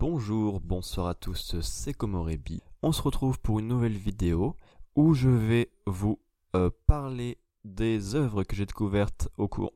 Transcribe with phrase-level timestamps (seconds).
[0.00, 2.62] Bonjour, bonsoir à tous, c'est Komorebi.
[2.82, 4.56] On se retrouve pour une nouvelle vidéo
[4.96, 6.18] où je vais vous
[6.56, 9.28] euh, parler des œuvres que j'ai découvertes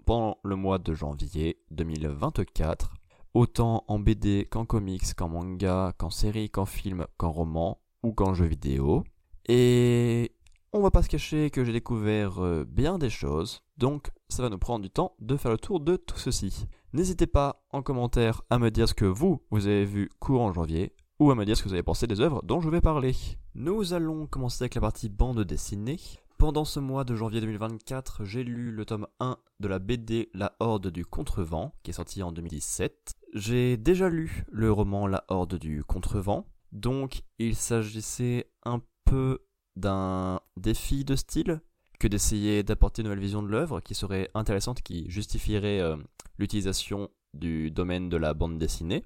[0.07, 2.95] pendant le mois de janvier 2024,
[3.35, 8.33] autant en BD qu'en comics, qu'en manga, qu'en série, qu'en film, qu'en roman ou qu'en
[8.33, 9.05] jeu vidéo.
[9.47, 10.33] Et
[10.73, 14.49] on va pas se cacher que j'ai découvert euh, bien des choses, donc ça va
[14.49, 16.67] nous prendre du temps de faire le tour de tout ceci.
[16.95, 20.93] N'hésitez pas en commentaire à me dire ce que vous, vous avez vu courant janvier,
[21.19, 23.17] ou à me dire ce que vous avez pensé des œuvres dont je vais parler.
[23.57, 25.99] Nous allons commencer avec la partie bande dessinée.
[26.39, 30.55] Pendant ce mois de janvier 2024, j'ai lu le tome 1 de la BD La
[30.61, 33.15] Horde du Contrevent, qui est sorti en 2017.
[33.33, 39.41] J'ai déjà lu le roman La Horde du Contrevent, donc il s'agissait un peu
[39.75, 41.61] d'un défi de style
[41.99, 45.97] que d'essayer d'apporter une nouvelle vision de l'œuvre qui serait intéressante, qui justifierait euh,
[46.39, 49.05] l'utilisation du domaine de la bande dessinée.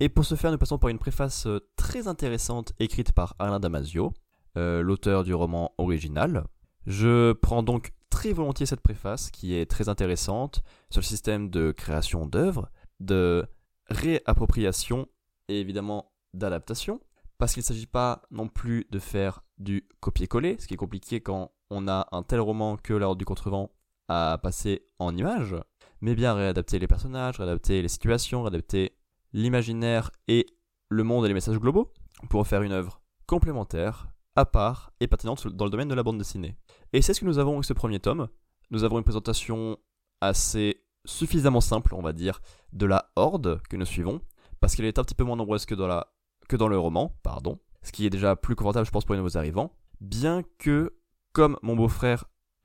[0.00, 3.58] Et pour ce faire, nous passons par une préface euh, très intéressante écrite par Alain
[3.58, 4.12] Damasio,
[4.56, 6.44] euh, l'auteur du roman original.
[6.86, 11.72] Je prends donc très volontiers cette préface qui est très intéressante sur le système de
[11.72, 13.46] création d'œuvres, de
[13.88, 15.08] réappropriation
[15.48, 17.00] et évidemment d'adaptation,
[17.38, 21.20] parce qu'il ne s'agit pas non plus de faire du copier-coller, ce qui est compliqué
[21.20, 23.70] quand on a un tel roman que l'ordre du contrevent
[24.08, 25.56] à passer en images,
[26.00, 28.92] mais bien réadapter les personnages, réadapter les situations, réadapter
[29.32, 30.46] l'imaginaire et
[30.88, 31.92] le monde et les messages globaux
[32.30, 36.18] pour faire une œuvre complémentaire, à part et pertinente dans le domaine de la bande
[36.18, 36.56] dessinée.
[36.92, 38.28] Et c'est ce que nous avons avec ce premier tome.
[38.70, 39.76] Nous avons une présentation
[40.20, 42.40] assez suffisamment simple, on va dire,
[42.72, 44.20] de la horde que nous suivons,
[44.60, 48.06] parce qu'elle est un petit peu moins nombreuse que dans, le roman, pardon, ce qui
[48.06, 50.96] est déjà plus confortable, je pense, pour les nouveaux arrivants, bien que,
[51.32, 52.24] comme mon beau-frère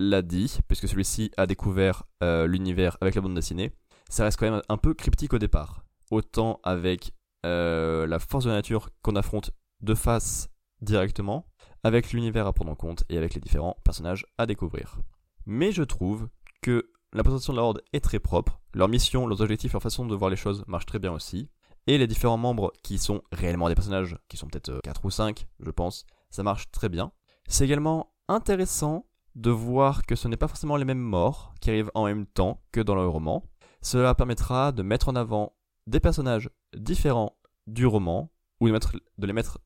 [0.09, 3.73] l'a dit, puisque celui-ci a découvert euh, l'univers avec la bande dessinée,
[4.09, 5.83] ça reste quand même un peu cryptique au départ.
[6.11, 7.13] Autant avec
[7.45, 10.49] euh, la force de la nature qu'on affronte de face
[10.81, 11.47] directement,
[11.83, 14.99] avec l'univers à prendre en compte et avec les différents personnages à découvrir.
[15.45, 16.29] Mais je trouve
[16.61, 20.05] que la présentation de la Horde est très propre, leur mission, leurs objectifs, leur façon
[20.05, 21.49] de voir les choses marchent très bien aussi,
[21.85, 25.11] et les différents membres qui sont réellement des personnages, qui sont peut-être 4 euh, ou
[25.11, 27.11] 5, je pense, ça marche très bien.
[27.47, 31.91] C'est également intéressant de voir que ce n'est pas forcément les mêmes morts qui arrivent
[31.95, 33.43] en même temps que dans le roman.
[33.81, 35.53] Cela permettra de mettre en avant
[35.87, 37.35] des personnages différents
[37.67, 39.59] du roman, ou de, mettre, de les mettre,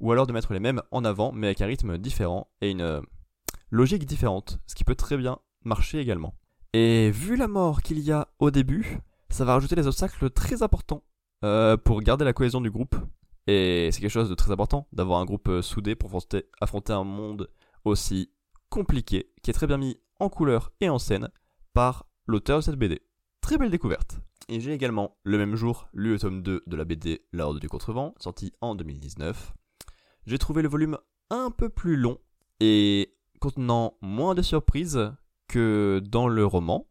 [0.00, 2.80] ou alors de mettre les mêmes en avant, mais avec un rythme différent et une
[2.80, 3.00] euh,
[3.70, 6.34] logique différente, ce qui peut très bien marcher également.
[6.72, 8.98] Et vu la mort qu'il y a au début,
[9.30, 11.02] ça va rajouter des obstacles très importants
[11.44, 12.96] euh, pour garder la cohésion du groupe.
[13.46, 16.10] Et c'est quelque chose de très important d'avoir un groupe euh, soudé pour
[16.60, 17.50] affronter un monde
[17.84, 18.30] aussi
[18.72, 21.28] compliqué, qui est très bien mis en couleur et en scène
[21.74, 23.02] par l'auteur de cette BD.
[23.42, 24.18] Très belle découverte.
[24.48, 27.68] Et j'ai également, le même jour, lu le tome 2 de la BD L'Ordre du
[27.68, 29.52] Contrevent, sorti en 2019.
[30.24, 30.96] J'ai trouvé le volume
[31.28, 32.16] un peu plus long
[32.60, 35.12] et contenant moins de surprises
[35.48, 36.88] que dans le roman.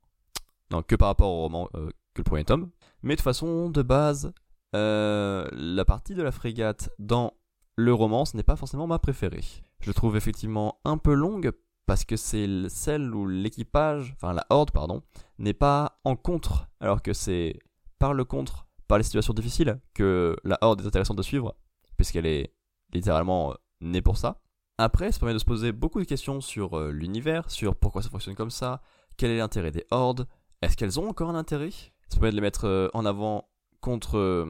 [0.69, 2.69] Non, que par rapport au roman euh, que le premier tome.
[3.01, 4.33] Mais de façon, de base,
[4.75, 7.33] euh, la partie de la frégate dans
[7.75, 9.43] le roman, ce n'est pas forcément ma préférée.
[9.79, 11.51] Je trouve effectivement un peu longue
[11.91, 15.03] parce que c'est celle où l'équipage, enfin la horde, pardon,
[15.39, 17.59] n'est pas en contre, alors que c'est
[17.99, 21.53] par le contre, par les situations difficiles, que la horde est intéressante de suivre,
[21.97, 22.53] puisqu'elle est
[22.93, 24.39] littéralement euh, née pour ça.
[24.77, 28.09] Après, ça permet de se poser beaucoup de questions sur euh, l'univers, sur pourquoi ça
[28.09, 28.81] fonctionne comme ça,
[29.17, 30.29] quel est l'intérêt des hordes,
[30.61, 31.71] est-ce qu'elles ont encore un intérêt?
[32.07, 33.49] Ça permet de les mettre euh, en avant
[33.81, 34.47] contre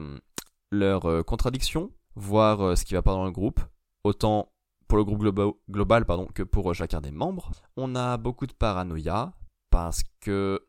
[0.70, 3.58] leurs contradictions, voir ce qui va pas dans le groupe,
[4.04, 4.51] autant
[4.92, 7.52] pour le groupe global pardon, que pour euh, chacun des membres.
[7.78, 9.32] On a beaucoup de paranoïa
[9.70, 10.60] parce que,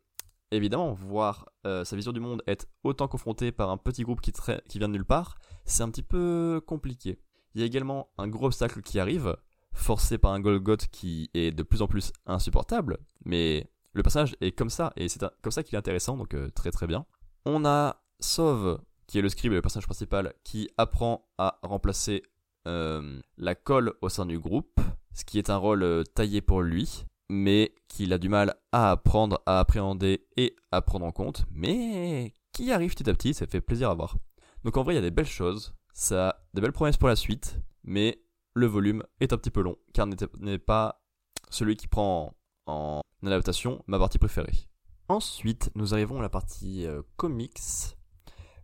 [0.50, 4.32] évidemment, voir euh, sa vision du monde être autant confrontée par un petit groupe qui,
[4.32, 5.36] qui vient de nulle part,
[5.66, 7.20] c'est un petit peu compliqué.
[7.54, 9.36] Il y a également un gros obstacle qui arrive,
[9.74, 14.54] forcé par un Golgoth qui est de plus en plus insupportable, mais le personnage est
[14.54, 17.06] comme ça, et c'est comme ça qu'il est intéressant, donc euh, très très bien.
[17.44, 22.24] On a Sauve, qui est le scribe et le personnage principal, qui apprend à remplacer
[22.68, 24.80] euh, la colle au sein du groupe,
[25.14, 28.92] ce qui est un rôle euh, taillé pour lui, mais qu'il a du mal à
[28.92, 33.48] apprendre, à appréhender et à prendre en compte, mais qui arrive petit à petit, ça
[33.48, 34.18] fait plaisir à voir.
[34.64, 37.10] Donc en vrai, il y a des belles choses, ça a des belles promesses pour
[37.10, 38.24] la suite, mais
[38.54, 40.08] le volume est un petit peu long, car
[40.40, 41.04] n'est pas
[41.50, 42.34] celui qui prend
[42.66, 44.70] en adaptation ma partie préférée.
[45.10, 47.60] Ensuite, nous arrivons à la partie euh, comics,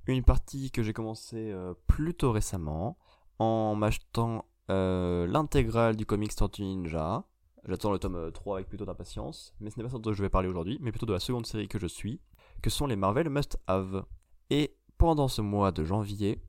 [0.07, 1.53] une partie que j'ai commencé
[1.85, 2.97] plutôt récemment,
[3.39, 7.23] en m'achetant euh, l'intégrale du comics Tortue Ninja.
[7.67, 10.29] J'attends le tome 3 avec plutôt d'impatience, mais ce n'est pas ça dont je vais
[10.29, 12.21] parler aujourd'hui, mais plutôt de la seconde série que je suis,
[12.61, 14.05] que sont les Marvel Must Have.
[14.49, 16.41] Et pendant ce mois de janvier,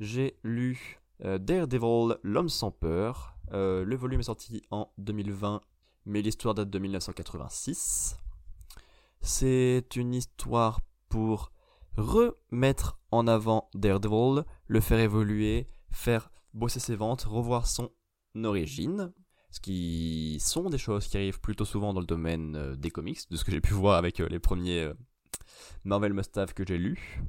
[0.00, 3.36] j'ai lu euh, Daredevil, L'homme sans peur.
[3.52, 5.62] Euh, le volume est sorti en 2020,
[6.04, 8.18] mais l'histoire date de 1986.
[9.20, 11.52] C'est une histoire pour
[11.96, 17.90] remettre en avant Daredevil, le faire évoluer, faire bosser ses ventes, revoir son
[18.42, 19.12] origine,
[19.50, 23.30] ce qui sont des choses qui arrivent plutôt souvent dans le domaine euh, des comics,
[23.30, 24.90] de ce que j'ai pu voir avec les premiers
[25.84, 27.22] Marvel Must que j'ai lus.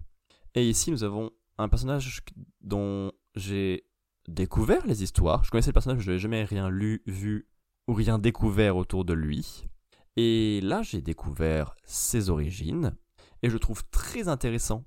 [0.56, 2.22] Et ici, nous avons un personnage
[2.62, 3.86] dont j'ai
[4.28, 5.44] découvert les histoires.
[5.44, 7.48] Je connaissais le personnage, je n'avais jamais rien lu, vu
[7.88, 9.68] ou rien découvert autour de lui.
[10.16, 12.96] Et là, j'ai découvert ses origines
[13.44, 14.84] et je trouve très intéressant.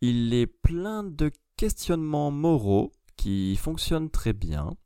[0.00, 4.76] Il est plein de questionnements moraux qui fonctionnent très bien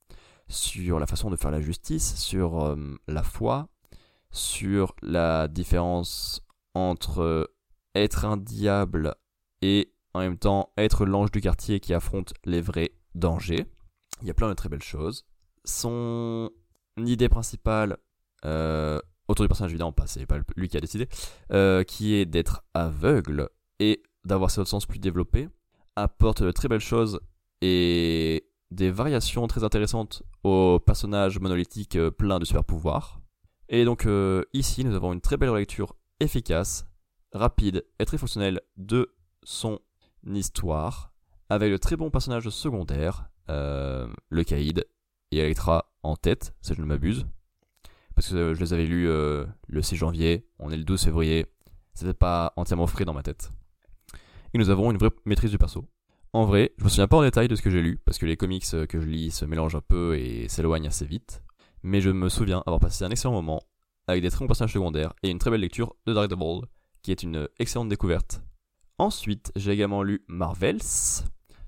[0.49, 3.69] sur la façon de faire la justice, sur euh, la foi,
[4.31, 6.43] sur la différence
[6.75, 7.51] entre
[7.95, 9.15] être un diable
[9.63, 13.67] et en même temps être l'ange du quartier qui affronte les vrais dangers.
[14.23, 15.27] Il y a plein de très belles choses.
[15.65, 16.51] Son
[16.97, 17.99] idée principale,
[18.45, 21.09] euh, autour du personnage évidemment, pas c'est pas lui qui a décidé,
[21.53, 23.49] euh, qui est d'être aveugle
[23.79, 25.49] et d'avoir ses sens plus développés,
[25.97, 27.21] apporte de très belles choses
[27.61, 33.21] et des variations très intéressantes au personnage monolithique euh, plein de super pouvoirs.
[33.69, 34.09] Et donc
[34.55, 36.87] ici, nous avons une très belle relecture efficace,
[37.33, 39.81] rapide et très fonctionnelle de son
[40.27, 41.13] histoire,
[41.49, 44.87] avec le très bon personnage secondaire, euh, le Caïd,
[45.31, 47.27] et Electra en tête, si je ne m'abuse.
[48.15, 51.47] Parce que je les avais lus euh, le 6 janvier, on est le 12 février,
[51.95, 53.53] c'était pas entièrement frais dans ma tête.
[54.55, 55.85] Et nous avons une vraie maîtrise du perso.
[56.35, 58.27] En vrai, je me souviens pas en détail de ce que j'ai lu, parce que
[58.27, 61.43] les comics euh, que je lis se mélangent un peu et s'éloignent assez vite.
[61.83, 63.63] Mais je me souviens avoir passé un excellent moment,
[64.07, 66.67] avec des très bons personnages secondaires, et une très belle lecture de Daredevil,
[67.03, 68.43] qui est une excellente découverte.
[68.99, 70.83] Ensuite, j'ai également lu Marvels,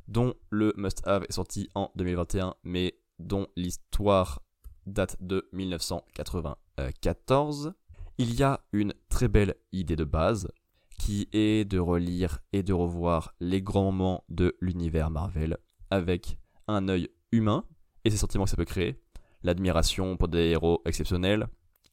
[0.09, 4.43] dont le must-have est sorti en 2021, mais dont l'histoire
[4.85, 7.73] date de 1994.
[8.19, 10.51] Il y a une très belle idée de base,
[11.01, 15.57] qui est de relire et de revoir les grands moments de l'univers Marvel
[15.89, 16.37] avec
[16.69, 17.65] un œil humain
[18.05, 19.01] et ses sentiments que ça peut créer,
[19.43, 21.49] l'admiration pour des héros exceptionnels,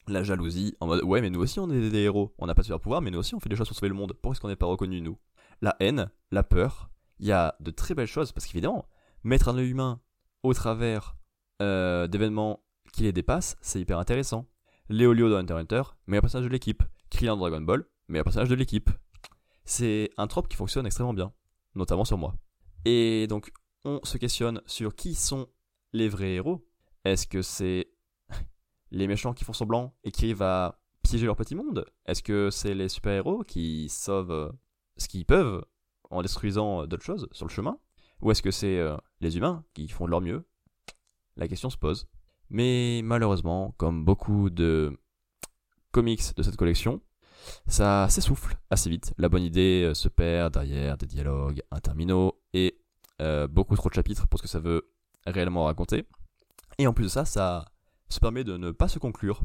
[0.09, 2.63] la jalousie, en mode ouais mais nous aussi on est des héros, on n'a pas
[2.63, 4.33] de super pouvoir mais nous aussi on fait des choses pour sauver le monde, pourquoi
[4.33, 5.18] est-ce qu'on n'est pas reconnu nous?
[5.62, 6.89] La haine, la peur,
[7.19, 8.86] il y a de très belles choses parce qu'évidemment,
[9.24, 10.01] mettre un œil humain
[10.44, 11.15] au travers
[11.62, 12.62] euh, d'événements
[12.92, 14.48] qui les dépassent, c'est hyper intéressant.
[14.89, 16.83] Léolio dans Hunter Hunter, un personnage de l'équipe.
[17.10, 18.89] Krillin dans Dragon Ball, mais un personnage de l'équipe.
[19.65, 21.33] C'est un trope qui fonctionne extrêmement bien,
[21.75, 22.36] notamment sur moi.
[22.86, 23.51] Et donc,
[23.83, 25.48] on se questionne sur qui sont
[25.94, 26.65] les vrais héros.
[27.04, 27.89] Est-ce que c'est
[28.92, 31.86] les méchants qui font semblant et qui arrivent à piéger leur petit monde?
[32.06, 34.51] Est-ce que c'est les super-héros qui sauvent euh,
[34.98, 35.65] ce qu'ils peuvent
[36.10, 37.77] en détruisant euh, d'autres choses sur le chemin?
[38.21, 40.45] Ou est-ce que c'est euh, les humains qui font de leur mieux?
[41.36, 42.07] La question se pose.
[42.50, 44.98] Mais malheureusement, comme beaucoup de
[45.92, 47.01] comics de cette collection,
[47.68, 49.13] ça s'essouffle assez vite.
[49.18, 52.80] La bonne idée se perd derrière des dialogues interminaux et
[53.50, 54.89] beaucoup trop de chapitres pour ce que ça veut
[55.25, 56.07] réellement raconter.
[56.78, 57.66] Et en plus de ça, ça
[58.10, 59.42] se permet de ne pas se conclure.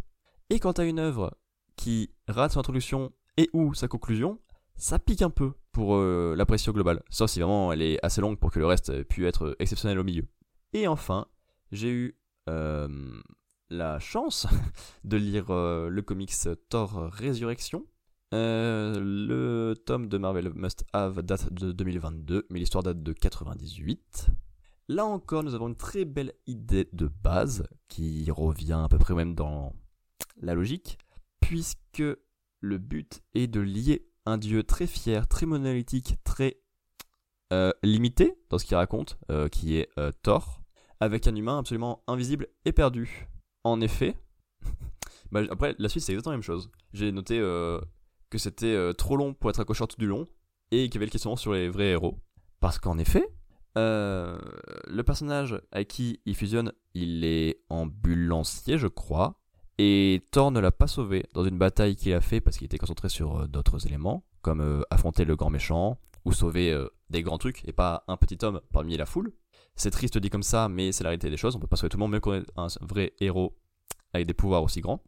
[0.50, 1.36] Et quant à une œuvre
[1.76, 4.38] qui rate son introduction et ou sa conclusion,
[4.76, 7.02] ça pique un peu pour euh, l'appréciation globale.
[7.10, 10.04] Sauf si vraiment elle est assez longue pour que le reste puisse être exceptionnel au
[10.04, 10.26] milieu.
[10.74, 11.26] Et enfin,
[11.70, 12.18] j'ai eu
[12.48, 12.88] euh,
[13.72, 14.46] la chance
[15.04, 16.32] de lire euh, le comics
[16.68, 17.84] Thor Résurrection.
[18.32, 24.28] le tome de Marvel Must Have date de 2022, mais l'histoire date de 98.
[24.88, 29.14] Là encore, nous avons une très belle idée de base qui revient à peu près
[29.14, 29.72] même dans
[30.40, 30.98] la logique,
[31.40, 32.02] puisque
[32.60, 36.60] le but est de lier un dieu très fier, très monolithique, très
[37.52, 40.62] euh, limité dans ce qu'il raconte, euh, qui est euh, Thor,
[41.00, 43.28] avec un humain absolument invisible et perdu.
[43.64, 44.16] En effet,
[45.32, 46.70] bah, après la suite c'est exactement la même chose.
[46.92, 50.26] J'ai noté que c'était trop long pour être accrocheur tout du long
[50.70, 52.18] et qu'il y avait le questionnement sur les vrais héros.
[52.60, 53.28] Parce qu'en effet,
[53.78, 54.38] euh,
[54.86, 59.38] le personnage à qui il fusionne, il est ambulancier, je crois.
[59.78, 62.78] Et Thor ne l'a pas sauvé dans une bataille qu'il a fait parce qu'il était
[62.78, 66.72] concentré sur euh, d'autres éléments, comme euh, affronter le grand méchant ou sauver
[67.10, 69.32] des grands trucs et pas un petit homme parmi la foule.
[69.74, 71.56] C'est triste dit comme ça, mais c'est la réalité des choses.
[71.56, 73.56] On peut pas sauver tout le monde, même qu'on est un vrai héros
[74.12, 75.02] avec des pouvoirs aussi grands.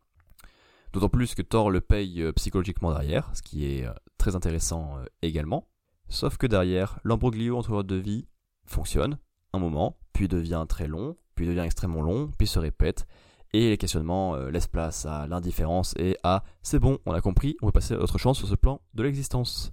[0.93, 5.69] D'autant plus que Thor le paye psychologiquement derrière, ce qui est très intéressant également.
[6.09, 8.27] Sauf que derrière, l'embroglio entre de vie
[8.67, 9.19] fonctionne
[9.53, 13.07] un moment, puis devient très long, puis devient extrêmement long, puis se répète,
[13.55, 17.57] et les questionnements euh, laissent place à l'indifférence et à c'est bon, on a compris,
[17.63, 19.73] on peut passer à autre chose sur ce plan de l'existence.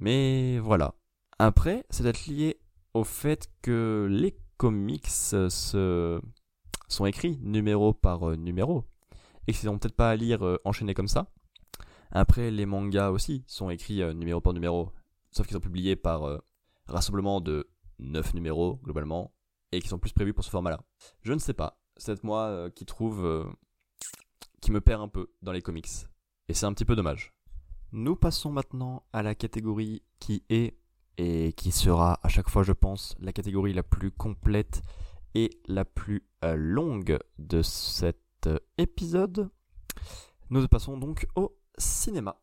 [0.00, 0.94] Mais voilà.
[1.38, 2.58] Après, c'est peut-être lié
[2.94, 5.48] au fait que les comics se...
[6.88, 8.84] sont écrits numéro par numéro
[9.46, 11.32] et qu'ils n'ont peut-être pas à lire enchaîné comme ça.
[12.10, 14.92] Après, les mangas aussi sont écrits numéro par numéro,
[15.30, 16.40] sauf qu'ils sont publiés par
[16.86, 19.34] rassemblement de 9 numéros globalement
[19.72, 20.80] et qui sont plus prévus pour ce format-là.
[21.22, 21.80] Je ne sais pas.
[21.96, 23.54] C'est peut-être moi qui trouve
[24.60, 25.88] qui me perd un peu dans les comics.
[26.48, 27.34] Et c'est un petit peu dommage.
[27.92, 30.78] Nous passons maintenant à la catégorie qui est
[31.18, 34.82] et qui sera à chaque fois, je pense, la catégorie la plus complète
[35.34, 39.50] et la plus euh, longue de cet euh, épisode.
[40.50, 42.40] Nous passons donc au cinéma.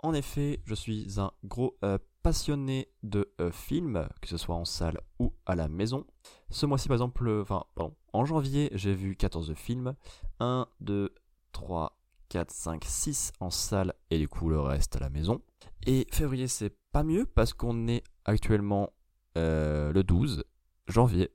[0.00, 5.00] En effet, je suis un gros euh, passionné de films, que ce soit en salle
[5.18, 6.04] ou à la maison.
[6.50, 7.64] Ce mois-ci, par exemple, enfin,
[8.12, 9.94] en janvier, j'ai vu 14 films.
[10.38, 11.14] 1, 2,
[11.52, 11.96] 3,
[12.32, 15.42] 4, 5, 6 en salle et du coup le reste à la maison.
[15.86, 18.90] Et février, c'est pas mieux parce qu'on est actuellement
[19.36, 20.42] euh, le 12
[20.88, 21.30] janvier.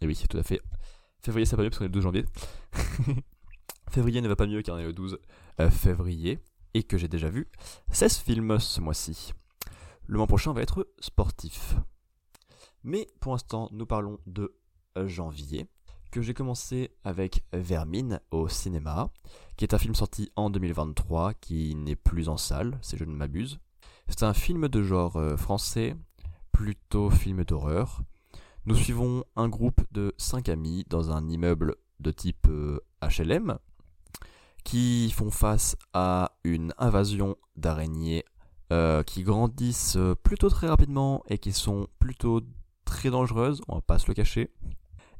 [0.00, 0.60] Et oui, tout à fait.
[1.22, 2.24] Février, c'est pas mieux parce qu'on est le 12 janvier.
[3.90, 5.20] février ne va pas mieux car on est le 12
[5.60, 6.40] euh, février
[6.74, 7.48] et que j'ai déjà vu
[7.92, 9.34] 16 films ce mois-ci.
[10.08, 11.76] Le mois prochain va être sportif.
[12.82, 14.58] Mais pour l'instant, nous parlons de
[14.98, 15.68] euh, janvier
[16.12, 19.10] que j'ai commencé avec Vermine au cinéma,
[19.56, 23.14] qui est un film sorti en 2023, qui n'est plus en salle, si je ne
[23.14, 23.58] m'abuse.
[24.08, 25.96] C'est un film de genre euh, français,
[26.52, 28.02] plutôt film d'horreur.
[28.66, 32.46] Nous suivons un groupe de 5 amis dans un immeuble de type
[33.00, 33.56] HLM, euh,
[34.64, 38.24] qui font face à une invasion d'araignées
[38.70, 42.42] euh, qui grandissent plutôt très rapidement et qui sont plutôt
[42.84, 44.50] très dangereuses, on va pas se le cacher.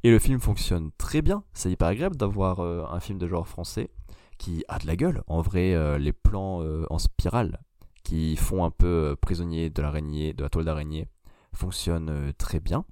[0.05, 1.45] Et le film fonctionne très bien.
[1.53, 3.91] C'est hyper agréable d'avoir euh, un film de genre français
[4.37, 5.23] qui a de la gueule.
[5.29, 7.61] En vrai, euh, les plans euh, en spirale
[8.03, 11.07] qui font un peu prisonnier de l'araignée, de la toile d'araignée,
[11.55, 12.85] fonctionnent très bien.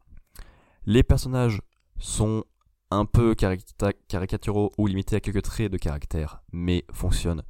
[0.86, 1.60] Les personnages
[1.98, 2.44] sont
[2.92, 7.42] un peu caricaturaux ou limités à quelques traits de caractère, mais fonctionnent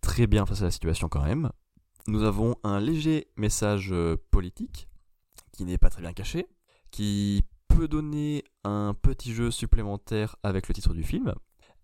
[0.00, 1.50] très bien face à la situation quand même.
[2.06, 3.92] Nous avons un léger message
[4.30, 4.88] politique
[5.52, 6.46] qui n'est pas très bien caché,
[6.92, 7.42] qui
[7.86, 11.34] donner un petit jeu supplémentaire avec le titre du film?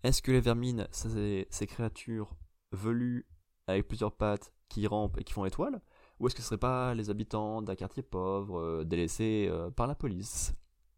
[0.03, 2.35] Est-ce que les vermines, c'est ces créatures
[2.71, 3.25] velues
[3.67, 5.81] avec plusieurs pattes qui rampent et qui font l'étoile?
[6.19, 9.87] Ou est-ce que ce serait pas les habitants d'un quartier pauvre, euh, délaissés euh, par
[9.87, 10.53] la police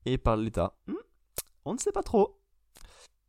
[0.06, 0.78] et par l'État?
[0.88, 0.96] Hmm
[1.66, 2.42] On ne sait pas trop.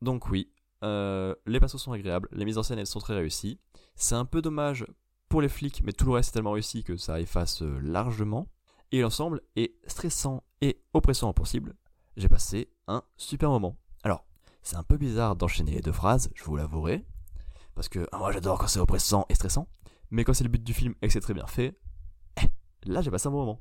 [0.01, 0.53] Donc oui,
[0.85, 3.59] euh, les passos sont agréables, les mises en scène elles sont très réussies.
[3.95, 4.87] C'est un peu dommage
[5.29, 8.49] pour les flics, mais tout le reste est tellement réussi que ça efface largement
[8.93, 11.75] et l'ensemble est stressant et oppressant possible.
[12.17, 13.77] J'ai passé un super moment.
[14.03, 14.25] Alors,
[14.63, 17.05] c'est un peu bizarre d'enchaîner les deux phrases, je vous l'avouerai,
[17.75, 19.69] parce que moi j'adore quand c'est oppressant et stressant,
[20.11, 21.79] mais quand c'est le but du film et que c'est très bien fait,
[22.43, 22.47] eh,
[22.85, 23.61] là j'ai passé un bon moment.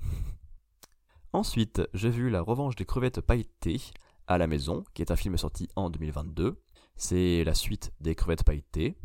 [1.32, 3.80] Ensuite, j'ai vu La Revanche des crevettes pailletées
[4.26, 6.60] à la maison, qui est un film sorti en 2022.
[6.96, 8.96] C'est la suite des crevettes pailletées,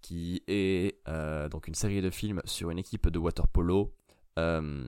[0.00, 3.94] qui est euh, donc une série de films sur une équipe de water polo
[4.36, 4.84] euh,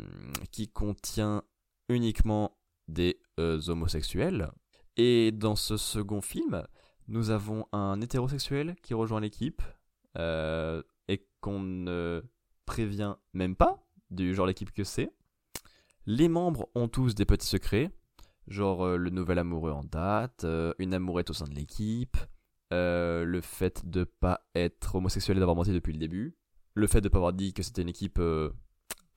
[0.50, 1.44] qui contient
[1.88, 4.50] uniquement des euh, homosexuels.
[4.96, 6.66] Et dans ce second film,
[7.06, 9.62] nous avons un hétérosexuel qui rejoint l'équipe
[10.18, 12.24] euh, et qu'on ne
[12.64, 15.12] prévient même pas du genre l'équipe que c'est.
[16.06, 17.92] Les membres ont tous des petits secrets,
[18.48, 20.44] genre le nouvel amoureux en date,
[20.80, 22.16] une amourette au sein de l'équipe,
[22.72, 26.36] le fait de pas être homosexuel et d'avoir menti depuis le début,
[26.74, 28.20] le fait de pas avoir dit que c'était une équipe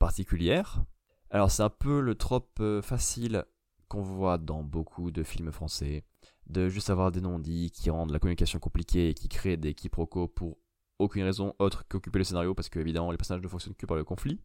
[0.00, 0.82] particulière.
[1.30, 3.44] Alors c'est un peu le trope euh, facile
[3.86, 6.02] qu'on voit dans beaucoup de films français,
[6.46, 10.26] de juste avoir des non-dits qui rendent la communication compliquée et qui créent des quiproquos
[10.26, 10.58] pour
[10.98, 13.96] aucune raison autre qu'occuper le scénario parce que évidemment les personnages ne fonctionnent que par
[13.96, 14.40] le conflit.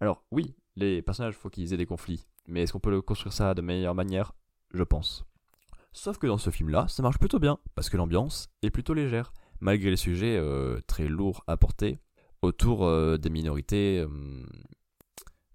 [0.00, 3.54] Alors oui, les personnages faut qu'ils aient des conflits, mais est-ce qu'on peut construire ça
[3.54, 4.32] de meilleure manière?
[4.74, 5.24] Je pense.
[5.92, 9.32] Sauf que dans ce film-là, ça marche plutôt bien parce que l'ambiance est plutôt légère,
[9.60, 11.98] malgré les sujets euh, très lourds à porter
[12.42, 14.08] autour euh, des minorités euh,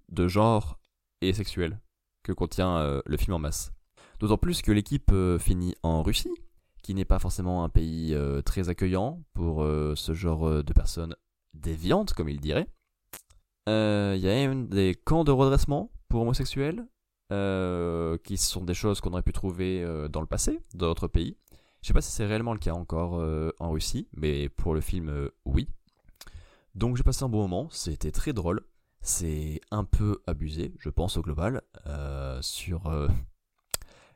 [0.10, 0.80] de genre
[1.22, 1.80] et sexuelles
[2.24, 3.72] que contient euh, le film en masse.
[4.20, 6.34] D'autant plus que l'équipe finit en Russie,
[6.82, 11.14] qui n'est pas forcément un pays très accueillant pour ce genre de personnes
[11.54, 12.68] déviantes, comme il dirait.
[13.68, 16.86] Il y a des camps de redressement pour homosexuels,
[18.24, 21.36] qui sont des choses qu'on aurait pu trouver dans le passé, dans d'autres pays.
[21.82, 23.22] Je sais pas si c'est réellement le cas encore
[23.60, 25.68] en Russie, mais pour le film, oui.
[26.76, 28.62] Donc j'ai passé un bon moment, c'était très drôle.
[29.02, 33.10] C'est un peu abusé, je pense, au global, euh, sur euh,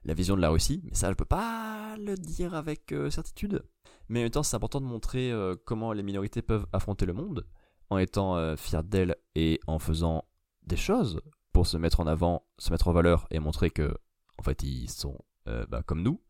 [0.06, 0.82] la vision de la Russie.
[0.86, 3.64] Mais ça, je peux pas le dire avec euh, certitude.
[4.10, 5.34] Mais en même temps, c'est important de montrer
[5.66, 7.46] comment les minorités peuvent affronter le monde,
[7.90, 10.24] en étant fiers d'elles et en faisant
[10.66, 11.22] des choses
[11.52, 13.98] pour se mettre en avant, se mettre en valeur et montrer que,
[14.38, 16.22] en fait, ils sont bah, comme nous.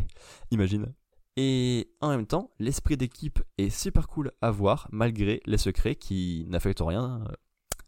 [0.52, 0.94] Imagine.
[1.36, 6.44] Et en même temps, l'esprit d'équipe est super cool à voir malgré les secrets qui
[6.48, 7.32] n'affectent rien euh,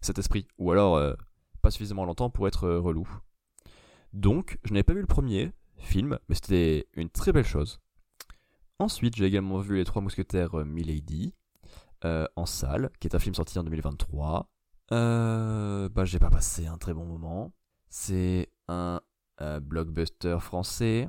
[0.00, 0.49] cet esprit.
[0.59, 1.15] Ou alors euh,
[1.62, 3.09] pas suffisamment longtemps pour être relou.
[4.12, 7.81] Donc, je n'avais pas vu le premier film, mais c'était une très belle chose.
[8.79, 11.35] Ensuite, j'ai également vu Les Trois Mousquetaires Milady
[12.03, 14.49] en salle, qui est un film sorti en 2023.
[14.93, 17.53] Euh, bah, j'ai pas passé un très bon moment.
[17.88, 19.00] C'est un
[19.61, 21.09] blockbuster français.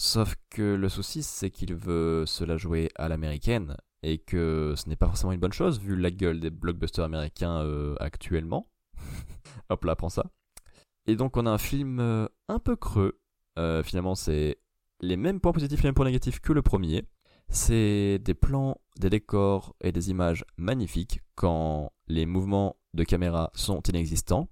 [0.00, 4.88] Sauf que le souci, c'est qu'il veut se la jouer à l'américaine et que ce
[4.88, 8.70] n'est pas forcément une bonne chose vu la gueule des blockbusters américains euh, actuellement.
[9.70, 10.30] Hop là, prends ça.
[11.06, 13.18] Et donc on a un film euh, un peu creux.
[13.58, 14.58] Euh, finalement, c'est
[15.00, 17.04] les mêmes points positifs et les mêmes points négatifs que le premier.
[17.48, 23.80] C'est des plans, des décors et des images magnifiques quand les mouvements de caméra sont
[23.82, 24.48] inexistants.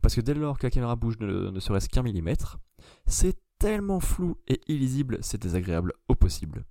[0.00, 2.58] Parce que dès lors que la caméra bouge ne, serait-ce qu'un millimètre,
[3.04, 6.64] c'est tellement flou et illisible, c'est désagréable au possible.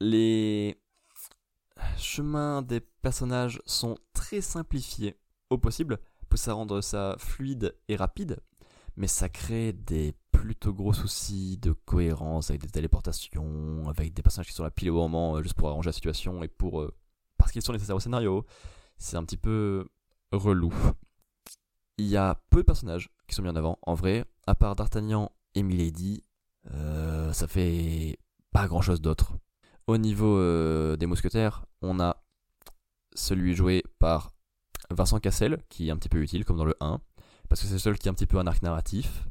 [0.00, 0.80] Les
[1.96, 5.16] chemins des personnages sont très simplifiés
[5.50, 8.38] au possible, pour ça rendre ça fluide et rapide,
[8.96, 14.48] mais ça crée des plutôt gros soucis de cohérence avec des téléportations, avec des personnages
[14.48, 16.94] qui sont là pile au moment euh, juste pour arranger la situation et pour euh,
[17.38, 18.44] parce qu'ils sont nécessaires au scénario.
[18.98, 19.88] C'est un petit peu
[20.32, 20.72] relou.
[21.98, 23.78] Il y a peu de personnages qui sont mis en avant.
[23.82, 26.22] En vrai, à part D'Artagnan et Milady,
[26.72, 28.18] euh, ça fait
[28.52, 29.32] pas grand chose d'autre.
[29.86, 32.22] Au niveau euh, des mousquetaires, on a
[33.14, 34.32] celui joué par
[34.90, 37.00] Vincent Cassel, qui est un petit peu utile, comme dans le 1,
[37.48, 39.26] parce que c'est le seul qui a un petit peu un arc narratif.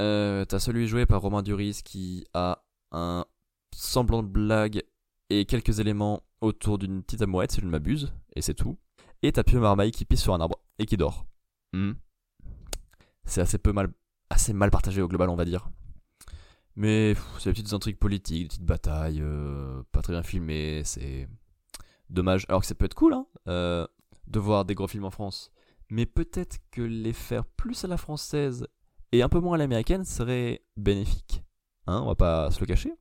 [0.00, 3.26] Euh, T'as celui joué par Romain Duris, qui a un
[3.74, 4.82] semblant de blague
[5.28, 8.78] et quelques éléments autour d'une petite amourette, si je ne m'abuse, et c'est tout.
[9.22, 11.26] Et t'as Pio Marmaille qui pisse sur un arbre et qui dort.
[11.72, 11.92] Hmm.
[13.24, 13.90] C'est assez peu mal,
[14.30, 15.68] assez mal partagé au global, on va dire.
[16.74, 21.28] Mais c'est des petites intrigues politiques, des petites batailles, euh, pas très bien filmées, c'est
[22.10, 22.44] dommage.
[22.48, 23.86] Alors que ça peut être cool, hein, euh,
[24.26, 25.50] de voir des gros films en France.
[25.88, 28.66] Mais peut-être que les faire plus à la française
[29.12, 31.42] et un peu moins à l'américaine serait bénéfique.
[31.86, 32.92] Hein, on va pas se le cacher.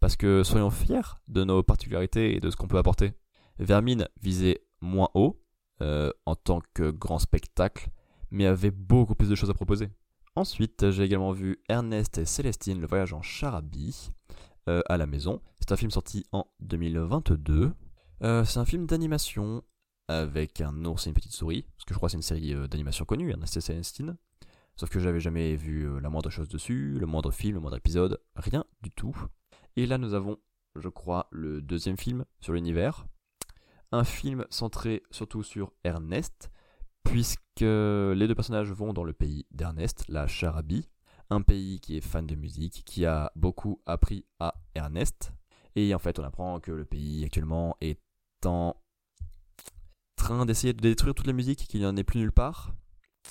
[0.00, 3.12] Parce que soyons fiers de nos particularités et de ce qu'on peut apporter.
[3.58, 5.42] Vermine visait moins haut,
[5.82, 7.88] euh, en tant que grand spectacle,
[8.30, 9.90] mais avait beaucoup plus de choses à proposer.
[10.38, 14.12] Ensuite, j'ai également vu Ernest et Célestine, le voyage en Charabie,
[14.68, 15.42] euh, à la maison.
[15.58, 17.72] C'est un film sorti en 2022.
[18.22, 19.64] Euh, c'est un film d'animation
[20.06, 22.54] avec un ours et une petite souris, parce que je crois que c'est une série
[22.68, 24.16] d'animation connue, Ernest et Célestine.
[24.76, 28.20] Sauf que j'avais jamais vu la moindre chose dessus, le moindre film, le moindre épisode,
[28.36, 29.16] rien du tout.
[29.74, 30.38] Et là, nous avons,
[30.76, 33.08] je crois, le deuxième film sur l'univers,
[33.90, 36.52] un film centré surtout sur Ernest,
[37.10, 40.88] puisque les deux personnages vont dans le pays d'Ernest, la Charabie,
[41.30, 45.32] un pays qui est fan de musique, qui a beaucoup appris à Ernest.
[45.74, 48.00] Et en fait, on apprend que le pays actuellement est
[48.44, 48.76] en
[50.16, 52.74] train d'essayer de détruire toute la musique, qu'il n'y en ait plus nulle part.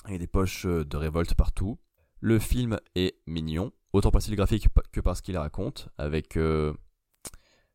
[0.06, 1.78] Il y a des poches de révolte partout.
[2.20, 6.74] Le film est mignon, autant par le graphique que par ce qu'il raconte, avec euh,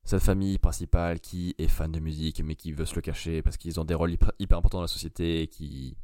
[0.03, 3.57] cette famille principale qui est fan de musique mais qui veut se le cacher parce
[3.57, 5.95] qu'ils ont des rôles hyper, importants dans la société et qui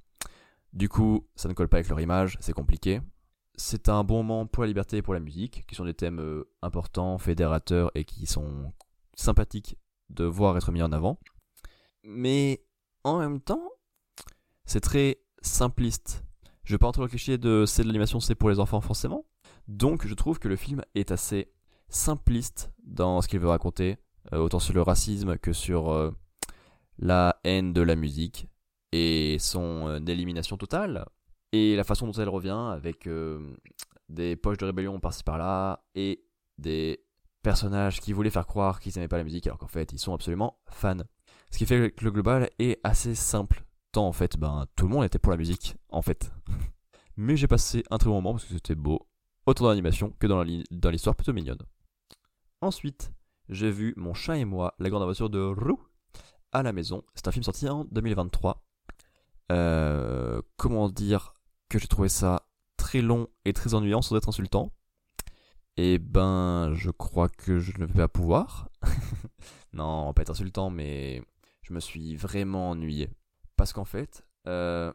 [0.72, 3.02] du coup ça ne colle pas avec leur image, c'est compliqué.
[3.56, 6.22] C'est un bon moment pour la liberté et pour la musique, qui sont des thèmes
[6.22, 8.72] euh, importants, fédérateurs et qui sont
[9.16, 9.76] sympathiques
[10.10, 11.20] de voir être mis en avant.
[12.04, 12.64] Mais
[13.04, 13.70] en même temps,
[14.64, 16.24] c'est très simpliste.
[16.64, 18.80] Je vais pas entrer dans le cliché de c'est de l'animation, c'est pour les enfants
[18.80, 19.26] forcément.
[19.68, 21.52] Donc je trouve que le film est assez
[21.90, 23.98] simpliste dans ce qu'il veut raconter,
[24.34, 26.12] euh, autant sur le racisme que sur euh,
[26.98, 28.48] la haine de la musique
[28.92, 31.06] et son euh, élimination totale,
[31.52, 33.10] et la façon dont elle revient avec
[34.08, 36.24] des poches de rébellion par-ci par-là, et
[36.60, 37.04] des
[37.42, 40.14] personnages qui voulaient faire croire qu'ils n'aimaient pas la musique alors qu'en fait ils sont
[40.14, 40.98] absolument fans.
[41.50, 44.94] Ce qui fait que le global est assez simple, tant en fait ben, tout le
[44.94, 46.32] monde était pour la musique, en fait.
[47.18, 49.08] Mais j'ai passé un très bon moment parce que c'était beau,
[49.48, 50.44] autant dans l'animation que dans
[50.92, 51.58] l'histoire plutôt mignonne.
[52.62, 53.14] Ensuite,
[53.48, 55.80] j'ai vu Mon chat et moi, la grande aventure de Roux
[56.52, 57.04] à la maison.
[57.16, 58.66] C'est un film sorti en 2023.
[59.52, 61.34] Euh, comment dire
[61.70, 64.74] que j'ai trouvé ça très long et très ennuyant sans être insultant?
[65.78, 68.68] Eh ben, je crois que je ne vais pas pouvoir.
[69.74, 71.24] non, pas être insultant, mais
[71.62, 73.10] je me suis vraiment ennuyé.
[73.56, 74.92] Parce qu'en fait, euh,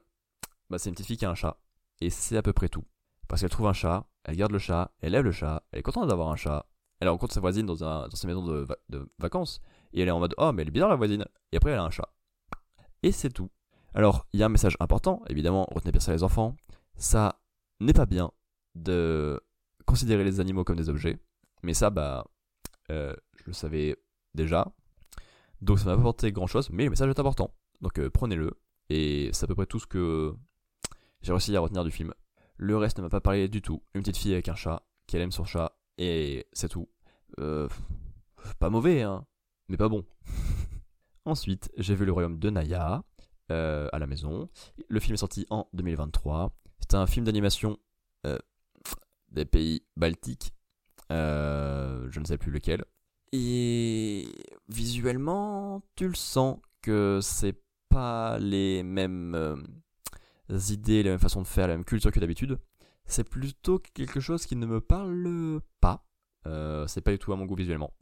[0.68, 1.58] bah, c'est une petite fille qui a un chat.
[2.02, 2.84] Et c'est à peu près tout.
[3.26, 5.82] Parce qu'elle trouve un chat, elle garde le chat, elle lève le chat, elle est
[5.82, 6.66] contente d'avoir un chat,
[7.04, 8.66] elle rencontre sa voisine dans, un, dans sa maison de,
[9.18, 9.60] vacances.
[9.92, 11.24] Et elle est en mode Oh, mais elle est bizarre la voisine.
[11.52, 12.08] Et après, elle a un chat.
[13.02, 13.50] Et c'est tout.
[13.94, 16.56] Alors, il y a un message important, évidemment, retenez bien ça les enfants.
[16.96, 17.40] Ça
[17.80, 18.32] n'est pas bien
[18.74, 19.40] de
[19.86, 21.18] considérer les animaux comme des objets.
[21.62, 22.26] Mais ça, bah,
[22.90, 23.96] euh, je le savais
[24.34, 24.72] déjà.
[25.60, 27.54] Donc ça m'a pas apporté grand chose, mais le message est important.
[27.80, 28.52] Donc euh, prenez-le.
[28.90, 30.34] Et c'est à peu près tout ce que
[31.22, 32.12] j'ai réussi à retenir du film.
[32.56, 33.82] Le reste ne m'a pas parlé du tout.
[33.94, 36.88] Une petite fille avec un chat, qui aime son chat, et c'est tout.
[37.40, 37.68] Euh,
[38.58, 39.26] pas mauvais, hein,
[39.68, 40.04] mais pas bon.
[41.24, 43.02] Ensuite, j'ai vu Le Royaume de Naya
[43.50, 44.48] euh, à la maison.
[44.88, 46.54] Le film est sorti en 2023.
[46.80, 47.78] C'est un film d'animation
[48.26, 48.38] euh,
[49.30, 50.52] des pays baltiques.
[51.10, 52.84] je ne sais plus lequel.
[53.32, 54.28] Et
[54.68, 59.64] visuellement, tu le sens que c'est pas les mêmes
[60.48, 62.58] idées, la même façon de faire, la même culture que d'habitude.
[63.06, 66.06] C'est plutôt quelque chose qui ne me parle pas.
[66.46, 67.92] Euh, c'est pas du tout à mon goût visuellement.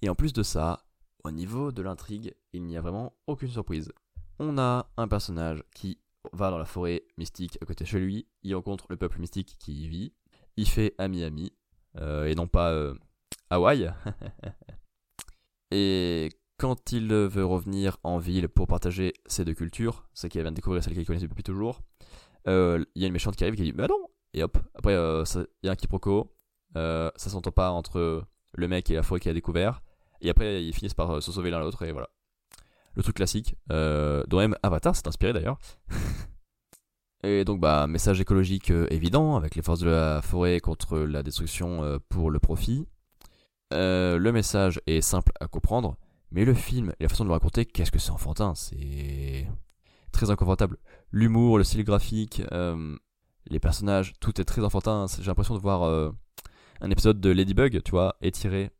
[0.00, 0.84] Et en plus de ça,
[1.24, 3.92] au niveau de l'intrigue, il n'y a vraiment aucune surprise.
[4.38, 5.98] On a un personnage qui
[6.32, 9.56] va dans la forêt mystique à côté de chez lui, il rencontre le peuple mystique
[9.58, 10.12] qui y vit,
[10.56, 11.52] il fait ami-ami,
[11.98, 12.94] euh, et non pas euh,
[13.50, 13.92] Hawaï.
[15.70, 20.50] et quand il veut revenir en ville pour partager ses deux cultures, c'est qu'il vient
[20.50, 21.80] de découvrir celle qu'il connaissait depuis toujours,
[22.48, 24.94] euh, il y a une méchante qui arrive qui dit Bah non Et hop, après
[24.94, 26.32] il y a un quiproquo,
[26.76, 29.82] euh, ça s'entend pas entre le mec et la forêt qu'il a découvert,
[30.20, 32.08] et après ils finissent par se sauver l'un l'autre, et voilà.
[32.94, 35.58] Le truc classique, dont même Avatar s'est inspiré d'ailleurs.
[37.24, 41.98] et donc, bah, message écologique évident, avec les forces de la forêt contre la destruction
[42.10, 42.86] pour le profit.
[43.70, 45.96] le message est simple à comprendre
[46.32, 49.46] mais le film et la façon de le raconter, qu'est-ce que c'est enfantin C'est
[50.12, 50.78] très inconfortable.
[51.10, 52.96] L'humour, le style graphique, euh,
[53.46, 55.06] les personnages, tout est très enfantin.
[55.18, 56.10] J'ai l'impression de voir euh,
[56.82, 58.70] un épisode de Ladybug, tu vois, étiré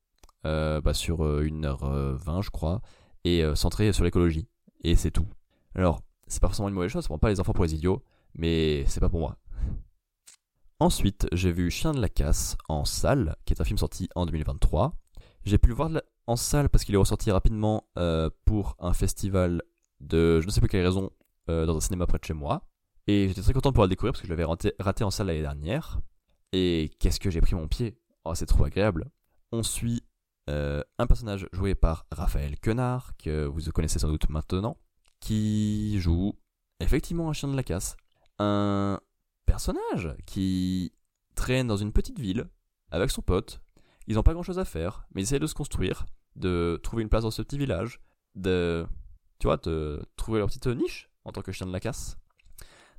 [0.44, 2.82] euh, bah, sur 1h20, je crois,
[3.24, 4.48] et centré sur l'écologie.
[4.84, 5.26] Et c'est tout.
[5.74, 8.02] Alors, c'est pas forcément une mauvaise chose, ça prend pas les enfants pour les idiots,
[8.34, 9.36] mais c'est pas pour moi.
[10.80, 14.26] Ensuite, j'ai vu Chien de la casse en salle, qui est un film sorti en
[14.26, 14.94] 2023.
[15.44, 15.90] J'ai pu le voir
[16.26, 19.62] en salle parce qu'il est ressorti rapidement euh, pour un festival
[20.00, 21.10] de je ne sais plus quelle raison
[21.48, 22.66] euh, dans un cinéma près de chez moi.
[23.06, 24.44] Et j'étais très content de pouvoir le découvrir parce que je l'avais
[24.78, 26.00] raté, en salle l'année dernière.
[26.52, 27.98] Et qu'est-ce que j'ai pris mon pied?
[28.24, 29.10] Oh, c'est trop agréable.
[29.52, 30.02] On suit
[30.50, 34.76] euh, un personnage joué par Raphaël Quenard, que vous connaissez sans doute maintenant,
[35.20, 36.34] qui joue
[36.80, 37.96] effectivement un chien de la casse.
[38.38, 39.00] Un
[39.46, 40.92] personnage qui
[41.34, 42.48] traîne dans une petite ville
[42.90, 43.60] avec son pote
[44.06, 47.02] ils n'ont pas grand chose à faire, mais ils essayent de se construire, de trouver
[47.02, 48.00] une place dans ce petit village,
[48.34, 48.86] de,
[49.38, 52.16] tu vois, de trouver leur petite niche en tant que chien de la casse.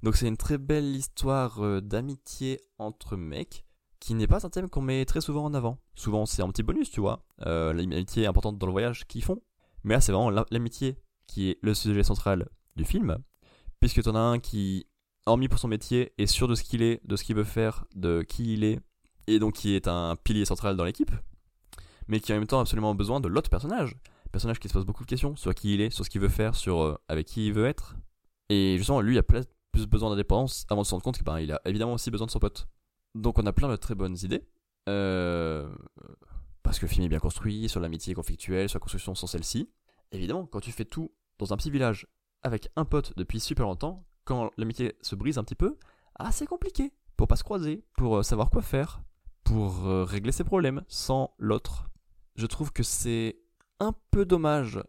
[0.04, 3.66] Donc c'est une très belle histoire euh, d'amitié entre mecs,
[4.02, 5.80] qui n'est pas un thème qu'on met très souvent en avant.
[5.96, 9.42] Souvent c'est un petit bonus, tu vois, euh, l'amitié importante dans le voyage qu'ils font.
[9.86, 13.18] Mais là c'est vraiment l'amitié qui est le sujet central du film,
[13.80, 14.86] puisque tu en as un qui,
[15.26, 17.86] hormis pour son métier, est sûr de ce qu'il est, de ce qu'il veut faire,
[17.96, 18.82] de qui il est,
[19.28, 21.12] et donc qui est un pilier central dans l'équipe,
[22.10, 23.96] mais qui a en même temps absolument besoin de l'autre personnage.
[24.34, 26.28] Personnage qui se pose beaucoup de questions sur qui il est, sur ce qu'il veut
[26.28, 27.96] faire, sur euh, avec qui il veut être.
[28.50, 29.24] Et justement, lui, il a
[29.74, 32.32] plus besoin d'indépendance avant de se rendre compte qu'il ben, a évidemment aussi besoin de
[32.32, 32.70] son pote.
[33.16, 34.48] Donc on a plein de très bonnes idées.
[34.88, 35.70] Euh,
[36.62, 39.70] parce que le film est bien construit, sur l'amitié conflictuelle, sur la construction sans celle-ci.
[40.12, 42.08] Évidemment, quand tu fais tout dans un petit village
[42.42, 45.78] avec un pote depuis super longtemps, quand l'amitié se brise un petit peu,
[46.16, 49.02] ah c'est compliqué pour pas se croiser, pour euh, savoir quoi faire,
[49.44, 51.90] pour euh, régler ses problèmes sans l'autre.
[52.36, 53.40] Je trouve que c'est
[53.80, 54.80] un peu dommage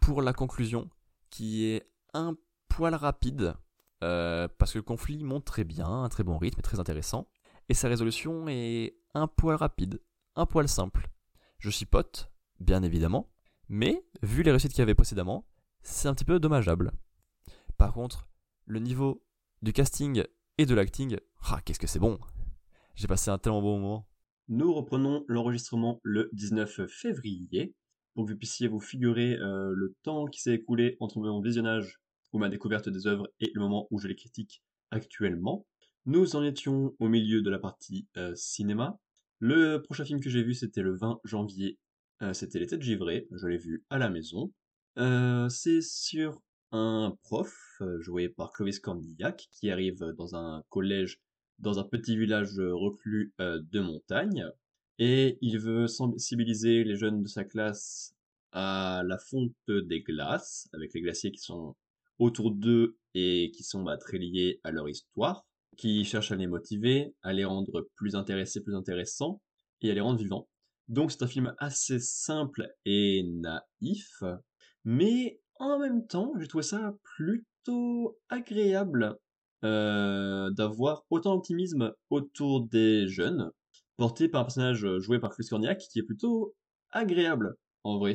[0.00, 0.88] pour la conclusion
[1.30, 2.36] qui est un
[2.68, 3.54] poil rapide
[4.02, 7.28] euh, parce que le conflit monte très bien, un très bon rythme, très intéressant
[7.68, 10.00] et sa résolution est un poil rapide,
[10.36, 11.08] un poil simple.
[11.58, 12.30] Je chipote,
[12.60, 13.30] bien évidemment,
[13.68, 15.46] mais vu les réussites qu'il y avait précédemment,
[15.82, 16.92] c'est un petit peu dommageable.
[17.78, 18.28] Par contre,
[18.66, 19.24] le niveau
[19.62, 20.24] du casting
[20.58, 21.16] et de l'acting,
[21.50, 22.18] ah, qu'est-ce que c'est bon
[22.94, 24.08] j'ai passé un tellement bon moment.
[24.48, 27.74] Nous reprenons l'enregistrement le 19 février
[28.14, 32.00] pour que vous puissiez vous figurer euh, le temps qui s'est écoulé entre mon visionnage
[32.34, 35.66] ou ma découverte des œuvres et le moment où je les critique actuellement.
[36.04, 38.98] Nous en étions au milieu de la partie euh, cinéma.
[39.38, 41.78] Le prochain film que j'ai vu, c'était le 20 janvier.
[42.20, 43.26] Euh, c'était Les Têtes Givrées.
[43.30, 44.52] Je l'ai vu à la maison.
[45.48, 46.42] c'est sur
[46.72, 51.20] un prof, joué par Clovis Cornillac, qui arrive dans un collège
[51.58, 54.44] dans un petit village reclus euh, de montagne.
[54.98, 58.14] Et il veut sensibiliser les jeunes de sa classe
[58.52, 61.74] à la fonte des glaces, avec les glaciers qui sont
[62.18, 65.46] autour d'eux et qui sont bah, très liés à leur histoire,
[65.76, 69.40] qui cherche à les motiver, à les rendre plus intéressés, plus intéressants,
[69.82, 70.48] et à les rendre vivants.
[70.88, 74.22] Donc c'est un film assez simple et naïf,
[74.84, 79.16] mais en même temps, j'ai trouvé ça plutôt agréable
[79.64, 83.50] euh, d'avoir autant d'optimisme autour des jeunes,
[83.96, 86.54] porté par un personnage joué par Chris Corniak qui est plutôt
[86.90, 88.14] agréable en vrai.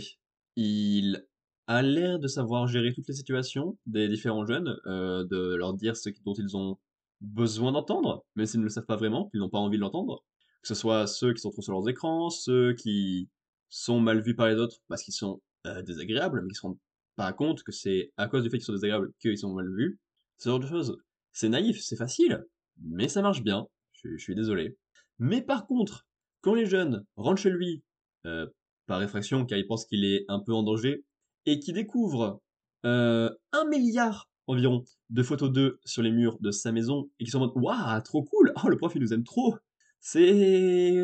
[1.70, 5.96] A l'air de savoir gérer toutes les situations des différents jeunes, euh, de leur dire
[5.96, 6.80] ce dont ils ont
[7.22, 10.24] besoin d'entendre, même s'ils ne le savent pas vraiment, qu'ils n'ont pas envie de l'entendre.
[10.64, 13.30] Que ce soit ceux qui sont trop sur leurs écrans, ceux qui
[13.70, 16.80] sont mal vus par les autres parce qu'ils sont euh, désagréables, mais qui se rendent
[17.16, 20.00] pas compte que c'est à cause du fait qu'ils sont désagréables qu'ils sont mal vus.
[20.40, 20.98] Ce genre de choses.
[21.34, 22.48] C'est naïf, c'est facile,
[22.82, 23.68] mais ça marche bien.
[23.92, 24.76] Je, suis désolé.
[25.20, 26.08] Mais par contre,
[26.42, 27.84] quand les jeunes rentrent chez lui,
[28.26, 28.48] euh,
[28.88, 31.06] par réfraction, car ils pensent qu'il est un peu en danger,
[31.46, 32.42] et qui découvrent
[32.86, 37.32] euh, un milliard environ de photos d'eux sur les murs de sa maison, et qui
[37.32, 39.56] sont en mode Waouh, trop cool Oh, le prof, il nous aime trop
[40.00, 40.96] C'est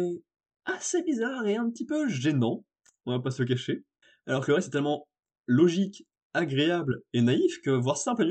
[0.66, 2.66] assez bizarre et un petit peu gênant,
[3.06, 3.86] on va pas se le cacher.
[4.26, 5.08] Alors que le reste est tellement
[5.46, 8.28] logique, agréable et naïf que voir ça en plein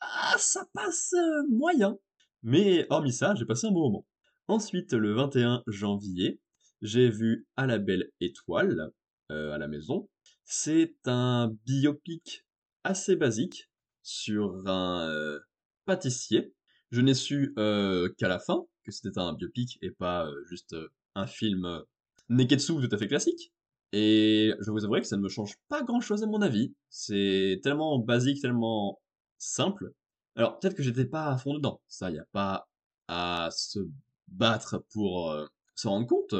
[0.00, 1.98] ah, ça passe euh, moyen.
[2.42, 4.06] Mais hormis ça, j'ai passé un bon moment.
[4.48, 6.40] Ensuite, le 21 janvier,
[6.80, 8.92] j'ai vu À la belle étoile
[9.30, 10.08] euh, à la maison.
[10.52, 12.44] C'est un biopic
[12.82, 13.70] assez basique
[14.02, 15.38] sur un euh,
[15.84, 16.52] pâtissier.
[16.90, 20.74] Je n'ai su qu'à la fin que c'était un biopic et pas juste
[21.14, 21.84] un film
[22.30, 23.52] neketsu tout à fait classique.
[23.92, 26.74] Et je vous avouerai que ça ne me change pas grand chose à mon avis.
[26.88, 29.00] C'est tellement basique, tellement
[29.38, 29.92] simple.
[30.34, 31.80] Alors, peut-être que j'étais pas à fond dedans.
[31.86, 32.68] Ça, il n'y a pas
[33.06, 33.78] à se
[34.26, 36.34] battre pour euh, s'en rendre compte.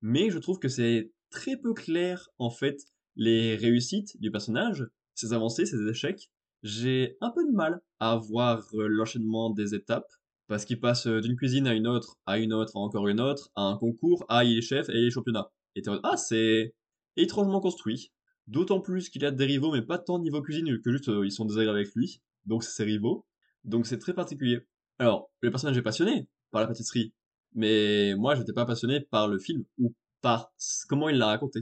[0.00, 2.84] Mais je trouve que c'est très peu clair, en fait,
[3.18, 6.30] les réussites du personnage, ses avancées, ses échecs.
[6.62, 10.10] J'ai un peu de mal à voir euh, l'enchaînement des étapes.
[10.46, 13.20] Parce qu'il passe euh, d'une cuisine à une autre, à une autre, à encore une
[13.20, 15.52] autre, à un concours, à il est chef et il est championnat.
[15.76, 16.74] Et ah, c'est
[17.18, 18.12] étrangement construit.
[18.46, 21.44] D'autant plus qu'il a des rivaux, mais pas tant niveau cuisine que juste ils sont
[21.44, 23.26] désagréables avec lui donc c'est ses rivaux.
[23.64, 24.60] Donc c'est très particulier.
[24.98, 27.12] Alors, le personnage est passionné par la pâtisserie,
[27.54, 30.50] mais moi j'étais pas passionné par le film ou par
[30.88, 31.60] comment il l'a raconté.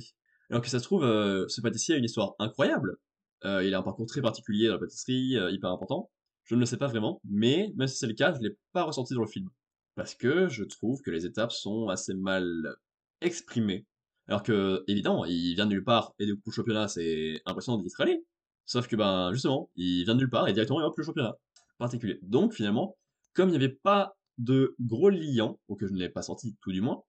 [0.50, 2.96] Alors que ça se trouve, euh, ce pâtissier a une histoire incroyable.
[3.44, 6.10] Euh, il a un parcours très particulier dans la pâtisserie, euh, hyper important.
[6.44, 8.84] Je ne le sais pas vraiment, mais même si c'est le cas, je l'ai pas
[8.84, 9.48] ressenti dans le film.
[9.96, 12.76] Parce que je trouve que les étapes sont assez mal
[13.20, 13.86] exprimées.
[14.28, 17.78] Alors que, évidemment, il vient de nulle part, et du coup, le championnat, c'est impressionnant
[17.78, 18.24] d'y être allé.
[18.64, 21.36] Sauf que, ben, justement, il vient de nulle part et directement, il hop, le championnat
[21.78, 22.18] particulier.
[22.22, 22.96] Donc, finalement,
[23.34, 26.56] comme il n'y avait pas de gros liant, ou que je ne l'ai pas senti
[26.60, 27.02] tout du moins,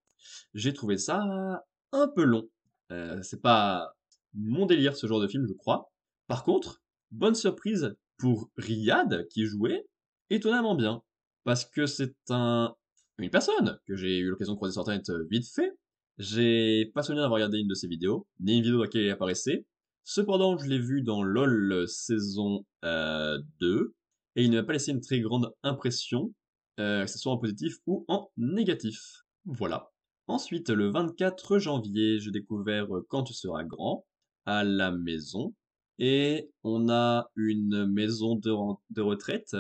[0.54, 2.48] j'ai trouvé ça un peu long.
[2.92, 3.94] Euh, c'est pas
[4.34, 5.92] mon délire ce genre de film, je crois.
[6.28, 9.86] Par contre, bonne surprise pour Riyad qui jouait
[10.30, 11.02] étonnamment bien.
[11.44, 12.76] Parce que c'est un,
[13.18, 15.72] une personne que j'ai eu l'occasion de croiser sur internet vite fait.
[16.18, 19.12] J'ai pas souvenir d'avoir regardé une de ses vidéos, ni une vidéo dans laquelle il
[19.12, 19.66] apparaissait.
[20.04, 23.94] Cependant, je l'ai vu dans LOL saison 2, euh,
[24.36, 26.34] et il ne m'a pas laissé une très grande impression,
[26.80, 29.26] euh, que ce soit en positif ou en négatif.
[29.46, 29.92] Voilà.
[30.28, 34.06] Ensuite, le 24 janvier, j'ai découvert Quand tu seras grand,
[34.46, 35.54] à la maison,
[36.00, 39.56] et on a une maison de, retraite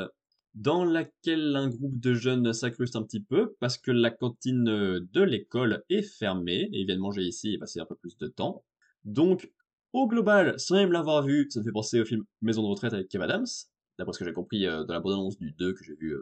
[0.53, 5.21] dans laquelle un groupe de jeunes s'incruste un petit peu parce que la cantine de
[5.21, 8.63] l'école est fermée et ils viennent manger ici et passer un peu plus de temps.
[9.03, 9.51] Donc
[9.93, 12.93] au global, sans même l'avoir vu, ça me fait penser au film Maison de retraite
[12.93, 13.47] avec Kev Adams,
[13.97, 16.15] d'après ce que j'ai compris euh, dans la bande-annonce du 2 que j'ai vu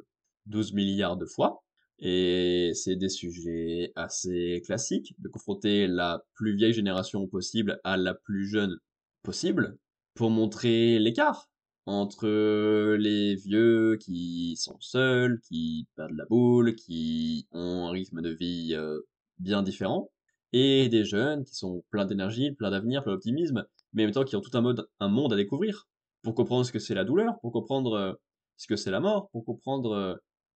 [0.46, 1.65] 12 euh, milliards de fois.
[2.00, 8.14] Et c'est des sujets assez classiques, de confronter la plus vieille génération possible à la
[8.14, 8.78] plus jeune
[9.24, 9.78] possible,
[10.14, 11.50] pour montrer l'écart
[11.86, 18.32] entre les vieux qui sont seuls, qui perdent la boule, qui ont un rythme de
[18.32, 19.02] vie euh,
[19.38, 20.12] bien différent,
[20.52, 24.24] et des jeunes qui sont pleins d'énergie, pleins d'avenir, pleins d'optimisme, mais en même temps
[24.24, 25.88] qui ont tout un, mode, un monde à découvrir
[26.24, 28.14] pour comprendre ce que c'est la douleur, pour comprendre euh,
[28.58, 30.16] ce que c'est la mort, pour comprendre euh,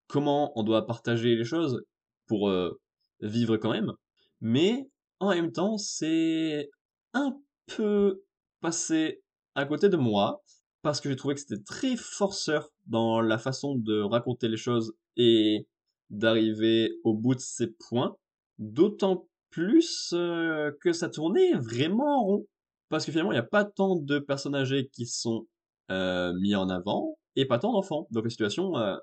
[0.09, 1.81] comment on doit partager les choses
[2.27, 2.81] pour euh,
[3.21, 3.93] vivre quand même.
[4.41, 6.69] Mais en même temps, c'est
[7.13, 8.21] un peu
[8.59, 9.21] passé
[9.55, 10.41] à côté de moi
[10.81, 14.93] parce que j'ai trouvé que c'était très forceur dans la façon de raconter les choses
[15.17, 15.67] et
[16.09, 18.15] d'arriver au bout de ses points.
[18.57, 22.45] D'autant plus euh, que ça tournait vraiment en rond.
[22.89, 25.45] Parce que finalement, il n'y a pas tant de personnages âgés qui sont
[25.91, 28.07] euh, mis en avant, et pas tant d'enfants.
[28.11, 28.95] Donc les situations euh,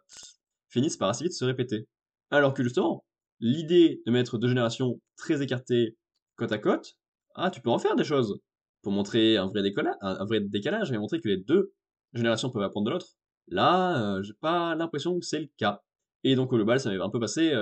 [0.68, 1.86] finissent par assez vite se répéter.
[2.30, 3.04] Alors que justement,
[3.40, 5.96] l'idée de mettre deux générations très écartées
[6.36, 6.96] côte à côte,
[7.34, 8.40] ah, tu peux en faire des choses.
[8.82, 11.72] Pour montrer un vrai, décalage et montrer que les deux
[12.14, 13.08] générations peuvent apprendre de l'autre.
[13.48, 15.82] Là, j'ai pas l'impression que c'est le cas.
[16.24, 17.52] Et donc au global, ça m'est un peu passé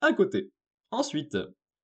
[0.00, 0.50] à côté.
[0.90, 1.36] Ensuite,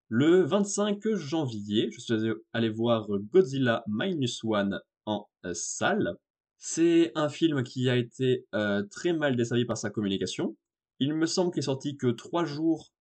[0.08, 2.14] le 25 janvier, je suis
[2.52, 6.16] allé voir Godzilla Minus One en salle.
[6.64, 8.46] C'est un film qui a été
[8.88, 10.56] très mal desservi par sa communication.
[11.00, 12.92] Il me semble qu'il est sorti que trois jours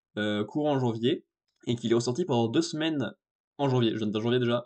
[0.47, 1.23] courant janvier
[1.67, 3.13] et qu'il est ressorti pendant deux semaines
[3.59, 3.91] en janvier.
[3.95, 4.63] Je janvier déjà.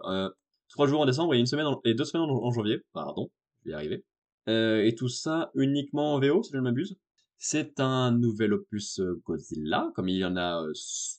[0.69, 2.83] trois jours en décembre et une semaine et deux semaines en, janvier.
[2.93, 3.29] Pardon,
[3.59, 4.05] je vais y arriver.
[4.47, 6.95] et tout ça uniquement en VO, si je ne m'abuse.
[7.37, 10.65] C'est un nouvel opus Godzilla, comme il y en a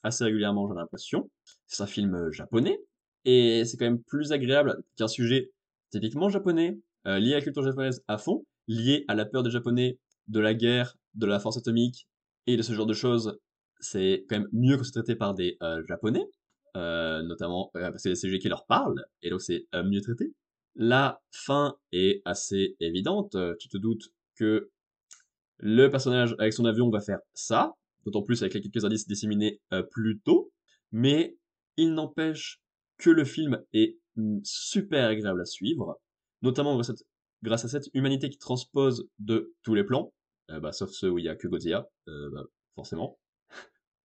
[0.03, 1.31] assez régulièrement, j'ai l'impression.
[1.67, 2.81] C'est un film japonais,
[3.27, 5.53] et c'est quand même plus agréable qu'un sujet
[5.91, 9.99] typiquement japonais, lié à la culture japonaise à fond, lié à la peur des japonais,
[10.29, 12.09] de la guerre, de la force atomique,
[12.47, 13.39] et de ce genre de choses.
[13.81, 15.57] C'est quand même mieux que se traité par des
[15.89, 16.25] japonais,
[16.75, 20.35] notamment parce que c'est sujets qui leur parlent, et donc c'est mieux traité.
[20.75, 24.71] La fin est assez évidente, tu te doutes que
[25.59, 27.73] le personnage avec son avion va faire ça,
[28.05, 30.53] d'autant plus avec les quelques indices disséminés euh, plus tôt,
[30.93, 31.37] mais
[31.77, 32.61] il n'empêche
[32.99, 35.99] que le film est mm, super agréable à suivre,
[36.43, 36.81] notamment
[37.43, 40.13] grâce à cette humanité qui transpose de tous les plans,
[40.51, 42.45] euh, bah, sauf ceux où il y a que Godzilla, euh, bah,
[42.75, 43.19] forcément.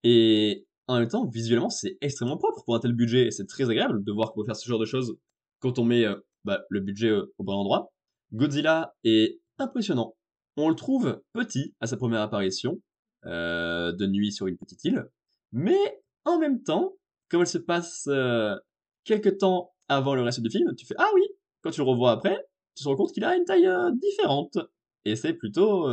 [0.03, 3.71] Et en même temps, visuellement, c'est extrêmement propre pour un tel budget, et c'est très
[3.71, 5.16] agréable de voir qu'on peut faire ce genre de choses
[5.61, 6.05] quand on met
[6.45, 7.93] bah, le budget au bon endroit.
[8.33, 10.16] Godzilla est impressionnant
[10.57, 12.81] on le trouve petit à sa première apparition,
[13.27, 15.05] euh, de nuit sur une petite île,
[15.53, 16.97] mais en même temps,
[17.29, 18.57] comme elle se passe euh,
[19.05, 21.23] quelques temps avant le reste du film, tu fais ah oui,
[21.62, 22.38] quand tu le revois après,
[22.77, 24.59] tu te rends compte qu'il a une taille euh, différente,
[25.05, 25.88] et c'est plutôt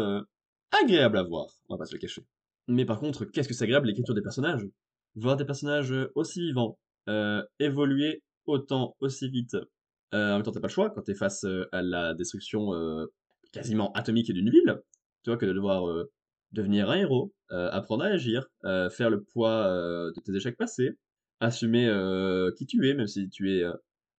[0.71, 2.25] agréable à voir, on va pas se le cacher.
[2.67, 4.67] Mais par contre, qu'est-ce que c'est agréable l'écriture des personnages?
[5.15, 6.77] Voir des personnages aussi vivants,
[7.59, 9.55] évoluer autant, aussi vite.
[10.11, 12.73] en même temps, t'as pas le choix quand t'es face à la destruction
[13.51, 14.81] quasiment atomique d'une ville,
[15.23, 16.11] tu vois, que de devoir euh,
[16.51, 19.65] devenir un héros, euh, apprendre à agir, euh, faire le poids
[20.15, 20.97] de tes échecs passés,
[21.39, 21.85] assumer
[22.57, 23.63] qui tu es, même si tu es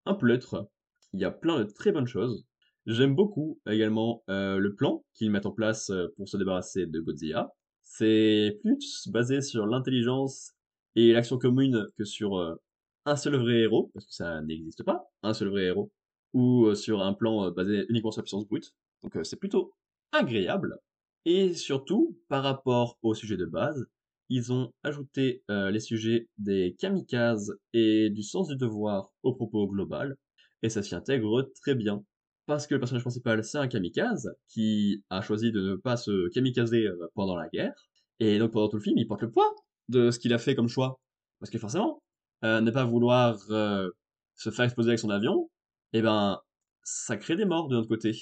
[0.07, 0.69] un pleutre.
[1.13, 2.45] Il y a plein de très bonnes choses.
[2.87, 7.53] J'aime beaucoup également le plan qu'ils mettent en place pour se débarrasser de Godzilla.
[7.83, 10.53] C'est plus basé sur l'intelligence
[10.97, 12.59] et l'action commune que sur
[13.05, 15.91] un seul vrai héros, parce que ça n'existe pas, un seul vrai héros,
[16.33, 18.75] ou sur un plan basé uniquement sur la puissance brute.
[19.03, 19.75] Donc euh, c'est plutôt
[20.13, 20.79] agréable.
[21.25, 23.87] Et surtout, par rapport au sujet de base,
[24.29, 29.67] ils ont ajouté euh, les sujets des kamikazes et du sens du devoir au propos
[29.67, 30.17] global,
[30.63, 32.05] et ça s'y intègre très bien.
[32.47, 36.29] Parce que le personnage principal, c'est un kamikaze, qui a choisi de ne pas se
[36.31, 37.75] kamikazer euh, pendant la guerre,
[38.21, 39.55] et donc pendant tout le film, il porte le poids
[39.89, 41.01] de ce qu'il a fait comme choix.
[41.41, 42.03] Parce que forcément,
[42.43, 45.51] ne pas vouloir se faire exploser avec son avion,
[45.93, 46.41] eh ben,
[46.83, 48.13] ça crée des morts de notre côté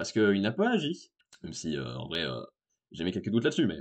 [0.00, 1.10] parce qu'il n'a pas agi.
[1.42, 2.40] Même si, euh, en vrai, euh,
[2.90, 3.76] j'ai mis quelques doutes là-dessus, mais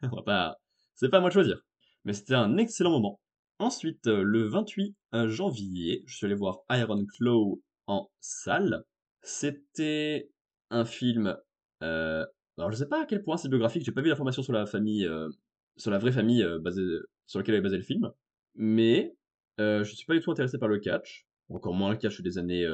[0.02, 0.56] on va pas...
[0.94, 1.60] C'est pas à moi de choisir.
[2.04, 3.20] Mais c'était un excellent moment.
[3.58, 4.94] Ensuite, euh, le 28
[5.26, 8.84] janvier, je suis allé voir Iron Claw en salle.
[9.22, 10.30] C'était
[10.70, 11.36] un film...
[11.80, 14.66] alors je sais pas à quel point c'est biographique, j'ai pas vu l'information sur la
[14.66, 15.08] famille,
[15.76, 16.44] sur la vraie famille
[17.26, 18.10] sur laquelle est basé le film.
[18.56, 19.16] Mais
[19.58, 21.26] je suis pas du tout intéressé par le catch.
[21.48, 22.66] Encore moins le catch des années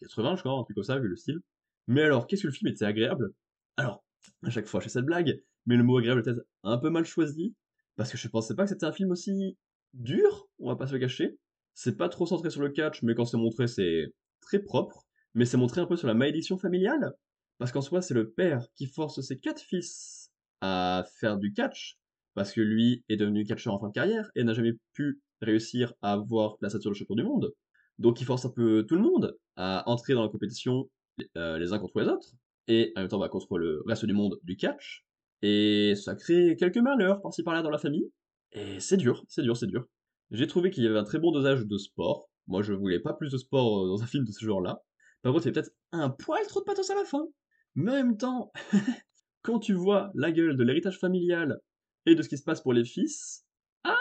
[0.00, 1.40] 80, je crois, un truc comme ça, vu le style.
[1.86, 3.32] Mais alors, qu'est-ce que le film était agréable?
[3.76, 4.04] Alors,
[4.42, 7.04] à chaque fois, je fais cette blague, mais le mot agréable peut-être un peu mal
[7.04, 7.54] choisi,
[7.96, 9.56] parce que je pensais pas que c'était un film aussi
[9.94, 11.38] dur, on va pas se le cacher.
[11.74, 15.06] C'est pas trop centré sur le catch, mais quand c'est montré, c'est très propre.
[15.34, 17.12] Mais c'est montré un peu sur la malédiction familiale,
[17.58, 21.98] parce qu'en soi, c'est le père qui force ses quatre fils à faire du catch,
[22.34, 25.94] parce que lui est devenu catcheur en fin de carrière et n'a jamais pu réussir
[26.02, 27.52] à avoir la sur le champion du monde.
[27.98, 30.90] Donc il force un peu tout le monde à entrer dans la compétition
[31.36, 32.34] euh, les uns contre les autres,
[32.66, 35.04] et en même temps bah, contre le reste du monde du catch,
[35.42, 38.10] et ça crée quelques malheurs par-ci par-là dans la famille,
[38.52, 39.86] et c'est dur, c'est dur, c'est dur.
[40.30, 43.14] J'ai trouvé qu'il y avait un très bon dosage de sport, moi je voulais pas
[43.14, 44.82] plus de sport euh, dans un film de ce genre-là,
[45.22, 47.26] par contre il y a peut-être un poil trop de pathos à la fin,
[47.74, 48.52] mais en même temps,
[49.42, 51.60] quand tu vois la gueule de l'héritage familial
[52.06, 53.44] et de ce qui se passe pour les fils,
[53.84, 53.96] ah,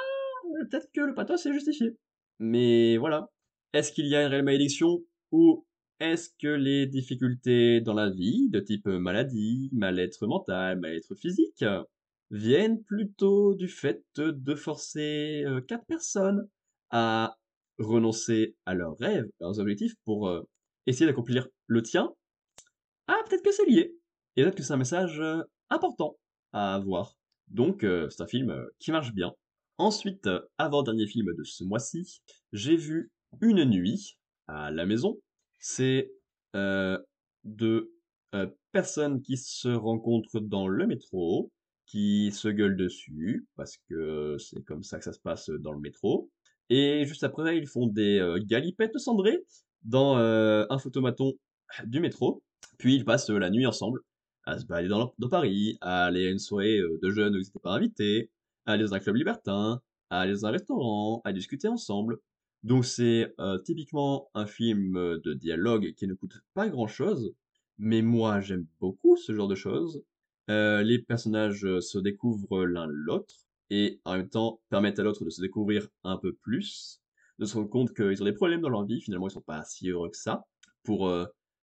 [0.69, 1.97] peut-être que le pathos est justifié.
[2.39, 3.29] Mais voilà.
[3.73, 5.67] Est-ce qu'il y a une réelle malédiction ou
[5.99, 11.63] est-ce que les difficultés dans la vie, de type maladie, mal-être mental, mal-être physique,
[12.31, 16.47] viennent plutôt du fait de forcer euh, quatre personnes
[16.91, 17.37] à
[17.77, 20.41] renoncer à leurs rêves, à leurs objectifs pour euh,
[20.85, 22.13] essayer d'accomplir le tien
[23.07, 23.95] Ah, peut-être que c'est lié.
[24.35, 26.17] Et peut-être que c'est un message euh, important
[26.53, 27.15] à avoir.
[27.47, 29.33] Donc, c'est un film qui marche bien.
[29.79, 32.21] Ensuite, avant-dernier film de ce mois-ci,
[32.51, 33.11] j'ai vu
[33.41, 35.19] Une nuit à la maison
[35.57, 36.11] c'est
[36.53, 37.91] de
[38.71, 41.51] personnes qui se rencontrent dans le métro,
[41.89, 45.79] qui se gueulent dessus, parce que c'est comme ça que ça se passe dans le
[45.79, 46.29] métro.
[46.69, 49.43] Et juste après, ils font des euh, galipettes cendrées,
[49.83, 51.33] dans euh, un photomaton
[51.85, 52.43] du métro,
[52.77, 54.01] puis ils passent la nuit ensemble
[54.45, 57.59] à se balader dans, Paris, à aller à une soirée de jeunes où ils n'étaient
[57.59, 58.29] pas invités,
[58.65, 62.17] à aller dans un club libertin, à aller dans un restaurant, à discuter ensemble.
[62.63, 63.33] Donc c'est
[63.63, 67.33] typiquement un film de dialogue qui ne coûte pas grand-chose,
[67.77, 70.03] mais moi j'aime beaucoup ce genre de choses.
[70.49, 73.35] Les personnages se découvrent l'un l'autre,
[73.69, 77.01] et en même temps permettent à l'autre de se découvrir un peu plus,
[77.37, 79.63] de se rendre compte qu'ils ont des problèmes dans leur vie, finalement ils sont pas
[79.63, 80.45] si heureux que ça,
[80.83, 81.11] pour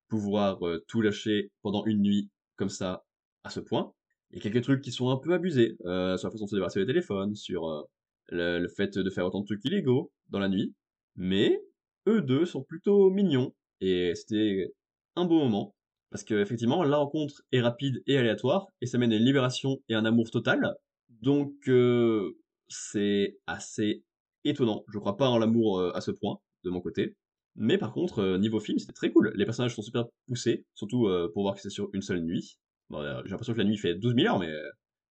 [0.08, 3.04] pouvoir tout lâcher pendant une nuit comme ça,
[3.44, 3.92] à ce point.
[4.30, 6.56] Il y a quelques trucs qui sont un peu abusés, sur la façon de se
[6.56, 7.86] débarrasser des téléphones, sur
[8.28, 10.74] le, fait de faire autant de trucs illégaux dans la nuit,
[11.16, 11.60] mais
[12.08, 14.72] eux deux sont plutôt mignons, et c'était
[15.14, 15.75] un beau moment,
[16.10, 19.94] parce qu'effectivement, la rencontre est rapide et aléatoire, et ça mène à une libération et
[19.94, 20.74] un amour total,
[21.22, 22.36] donc euh,
[22.68, 24.04] c'est assez
[24.44, 24.84] étonnant.
[24.92, 27.16] Je crois pas en l'amour euh, à ce point, de mon côté.
[27.56, 29.32] Mais par contre, euh, niveau film, c'était très cool.
[29.34, 32.58] Les personnages sont super poussés, surtout pour voir que c'est sur une seule nuit.
[32.90, 34.52] Bon, J'ai l'impression que la nuit fait 12 000 heures, mais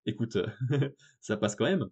[0.05, 0.37] écoute,
[1.21, 1.85] ça passe quand même.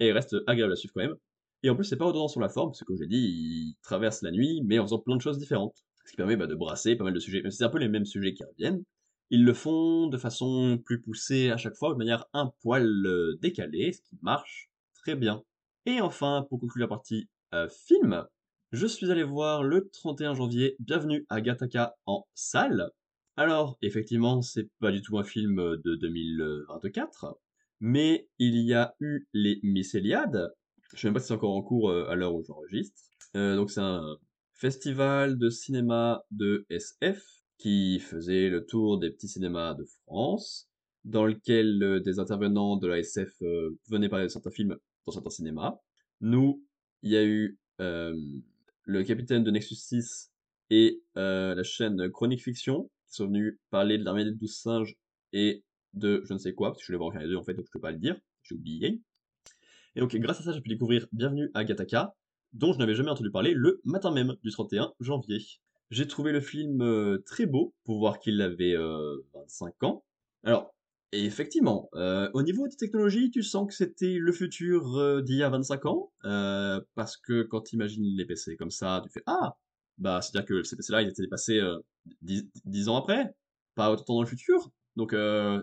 [0.00, 1.16] Et reste agréable à suivre quand même.
[1.62, 3.76] Et en plus, c'est pas redondant sur la forme, parce que comme j'ai dit, il
[3.82, 5.84] traverse la nuit, mais en faisant plein de choses différentes.
[6.06, 7.42] Ce qui permet bah, de brasser pas mal de sujets.
[7.50, 8.82] c'est un peu les mêmes sujets qui reviennent,
[9.30, 13.36] ils le font de façon plus poussée à chaque fois, de manière un poil euh,
[13.42, 15.42] décalée, ce qui marche très bien.
[15.84, 18.24] Et enfin, pour conclure la partie euh, film,
[18.70, 22.90] je suis allé voir le 31 janvier Bienvenue à Gataka en salle.
[23.36, 27.36] Alors, effectivement, c'est pas du tout un film de 2024,
[27.80, 30.52] mais il y a eu les Mycéliades.
[30.94, 33.02] Je sais même pas si c'est encore en cours euh, à l'heure où j'enregistre.
[33.34, 34.16] donc c'est un
[34.56, 37.22] festival de cinéma de SF
[37.58, 40.68] qui faisait le tour des petits cinémas de France,
[41.04, 44.76] dans lequel euh, des intervenants de la SF euh, venaient parler de certains films
[45.06, 45.78] dans certains cinémas.
[46.20, 46.64] Nous,
[47.02, 48.18] il y a eu euh,
[48.84, 50.32] le capitaine de Nexus 6
[50.70, 54.96] et la chaîne Chronique Fiction, qui sont venus parler de l'armée des douze singes
[55.32, 55.62] et
[55.94, 57.54] de je ne sais quoi, parce que je voulais voir aucun des deux en fait,
[57.54, 59.00] donc je peux pas le dire, j'ai oublié.
[59.94, 62.16] Et donc grâce à ça, j'ai pu découvrir Bienvenue à Gataka,
[62.56, 65.44] dont je n'avais jamais entendu parler le matin même du 31 janvier.
[65.90, 70.04] J'ai trouvé le film euh, très beau pour voir qu'il avait 25 euh, ans.
[70.42, 70.74] Alors,
[71.12, 75.50] effectivement, euh, au niveau des technologies, tu sens que c'était le futur d'il y a
[75.50, 76.10] 25 ans,
[76.94, 79.56] parce que quand tu imagines les PC comme ça, tu fais Ah,
[79.98, 81.60] bah c'est-à-dire que ces PC-là, ils étaient passés
[82.22, 83.34] 10, ans après,
[83.74, 85.14] pas autant dans le futur, donc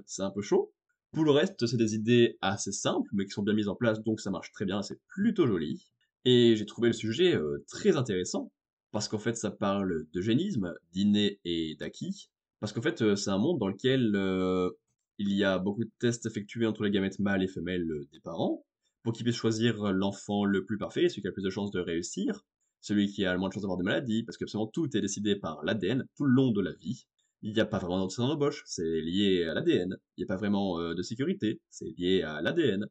[0.06, 0.72] c'est un peu chaud.
[1.12, 4.02] Pour le reste, c'est des idées assez simples, mais qui sont bien mises en place,
[4.02, 5.86] donc ça marche très bien, c'est plutôt joli.
[6.26, 8.52] Et j'ai trouvé le sujet très intéressant,
[8.94, 12.30] parce qu'en fait ça parle d'eugénisme, d'inné et d'acquis,
[12.62, 14.70] parce qu'en fait euh, c'est un monde dans lequel euh,
[15.18, 18.22] il y a beaucoup de tests effectués entre les gamètes mâles et femelles euh, des
[18.22, 18.64] parents,
[19.02, 21.72] pour qu'ils puissent choisir l'enfant le plus parfait, celui qui a le plus de chances
[21.72, 22.46] de réussir,
[22.82, 25.02] celui qui a le moins de chances d'avoir des maladies, parce que absolument tout est
[25.02, 27.06] décidé par l'ADN tout le long de la vie.
[27.42, 29.98] Il n'y a pas vraiment d'entretien d'embauche, c'est lié à l'ADN.
[30.16, 32.86] Il n'y a pas vraiment de sécurité, c'est lié à l'ADN.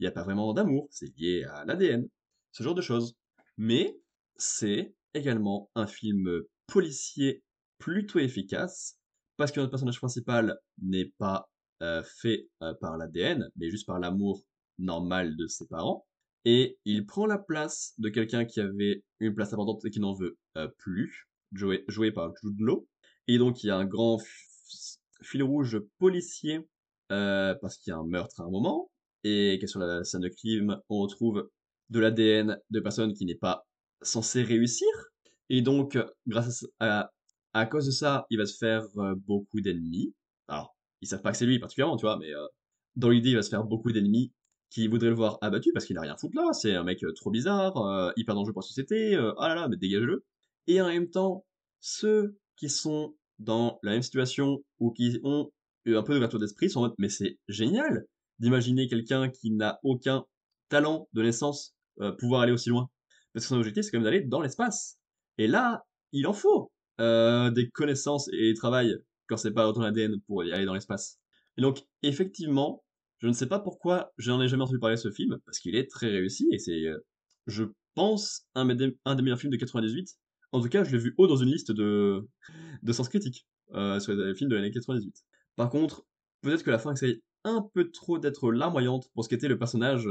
[0.00, 2.08] Il n'y a pas vraiment d'amour, c'est lié à l'ADN.
[2.52, 3.16] Ce genre de choses.
[3.56, 3.98] Mais
[4.36, 7.42] c'est également un film policier
[7.78, 8.98] plutôt efficace,
[9.36, 11.48] parce que notre personnage principal n'est pas
[11.82, 14.42] euh, fait euh, par l'ADN, mais juste par l'amour
[14.78, 16.06] normal de ses parents,
[16.44, 20.14] et il prend la place de quelqu'un qui avait une place importante et qui n'en
[20.14, 22.86] veut euh, plus, joué, par Jude Law,
[23.26, 24.20] et donc il y a un grand
[25.22, 26.68] fil rouge policier,
[27.08, 28.90] parce qu'il y a un meurtre à un moment,
[29.24, 31.48] et que sur la scène de crime, on retrouve
[31.90, 33.66] de l'ADN de personnes qui n'est pas
[34.02, 34.88] censé réussir.
[35.48, 37.10] Et donc, grâce à,
[37.54, 40.14] à, cause de ça, il va se faire euh, beaucoup d'ennemis.
[40.46, 42.46] Alors, ils savent pas que c'est lui particulièrement, tu vois, mais euh,
[42.96, 44.32] dans l'idée, il va se faire beaucoup d'ennemis
[44.70, 46.52] qui voudraient le voir abattu parce qu'il n'a rien à foutre là.
[46.52, 49.16] C'est un mec euh, trop bizarre, hyper dangereux pour la société.
[49.38, 50.24] ah là là, mais dégage-le.
[50.66, 51.46] Et en même temps,
[51.80, 55.50] ceux qui sont dans la même situation ou qui ont
[55.84, 58.04] eu un peu de retour d'esprit sont en mode, mais c'est génial
[58.38, 60.24] d'imaginer quelqu'un qui n'a aucun
[60.68, 61.74] talent de naissance
[62.18, 62.88] pouvoir aller aussi loin.
[63.32, 64.98] Parce que son objectif, c'est quand même d'aller dans l'espace.
[65.36, 68.96] Et là, il en faut euh, des connaissances et travail
[69.28, 71.18] quand c'est pas autant l'ADN pour y aller dans l'espace.
[71.56, 72.84] Et donc, effectivement,
[73.18, 75.76] je ne sais pas pourquoi j'en ai jamais entendu parler de ce film, parce qu'il
[75.76, 76.98] est très réussi et c'est, euh,
[77.46, 80.08] je pense, un, des meilleurs films de 98.
[80.52, 82.26] En tout cas, je l'ai vu haut dans une liste de,
[82.82, 85.24] de sens critique euh, sur les films de l'année 98.
[85.56, 86.06] Par contre,
[86.40, 90.08] peut-être que la fin essaye un peu trop d'être larmoyante pour ce qu'était le personnage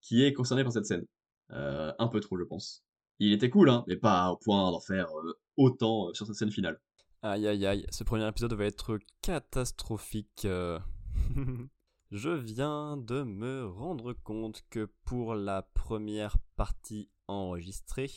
[0.00, 1.04] qui est concerné par cette scène.
[1.52, 2.84] Euh, un peu trop, je pense.
[3.18, 6.36] Il était cool, hein, mais pas au point d'en faire euh, autant euh, sur cette
[6.36, 6.80] scène finale.
[7.22, 10.46] Aïe aïe aïe, ce premier épisode va être catastrophique.
[12.12, 18.10] je viens de me rendre compte que pour la première partie enregistrée,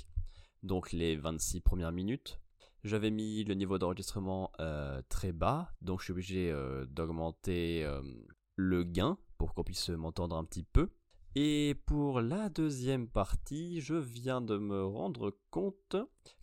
[0.61, 2.39] donc les 26 premières minutes,
[2.83, 4.51] J'avais mis le niveau d'enregistrement
[5.09, 6.53] très bas, donc je suis obligé
[6.89, 7.87] d'augmenter
[8.55, 10.89] le gain pour qu'on puisse m'entendre un petit peu.
[11.35, 15.95] Et pour la deuxième partie, je viens de me rendre compte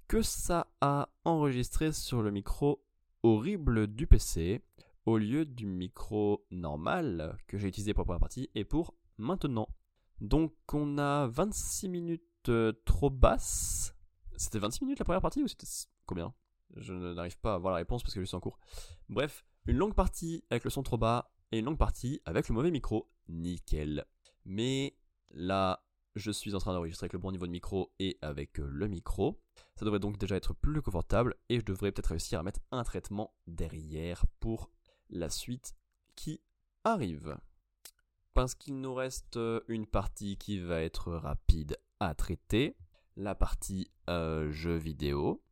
[0.06, 2.82] que ça a enregistré sur le micro
[3.22, 4.62] horrible du PC
[5.04, 9.68] au lieu du micro normal que j'ai utilisé pour la première partie et pour maintenant.
[10.22, 12.50] Donc on a 26 minutes
[12.86, 13.94] trop basses.
[14.36, 15.66] C'était 26 minutes la première partie ou c'était
[16.06, 16.32] combien?
[16.76, 18.58] Je n'arrive pas à voir la réponse parce que je suis en cours.
[19.10, 22.54] Bref, une longue partie avec le son trop bas et une longue partie avec le
[22.54, 23.10] mauvais micro.
[23.28, 24.06] Nickel.
[24.48, 24.96] Mais
[25.30, 25.84] là,
[26.16, 29.38] je suis en train d'enregistrer avec le bon niveau de micro et avec le micro.
[29.76, 32.82] Ça devrait donc déjà être plus confortable et je devrais peut-être réussir à mettre un
[32.82, 34.70] traitement derrière pour
[35.10, 35.74] la suite
[36.16, 36.40] qui
[36.82, 37.36] arrive.
[38.32, 39.38] Parce qu'il nous reste
[39.68, 42.74] une partie qui va être rapide à traiter,
[43.16, 45.44] la partie euh, jeu vidéo.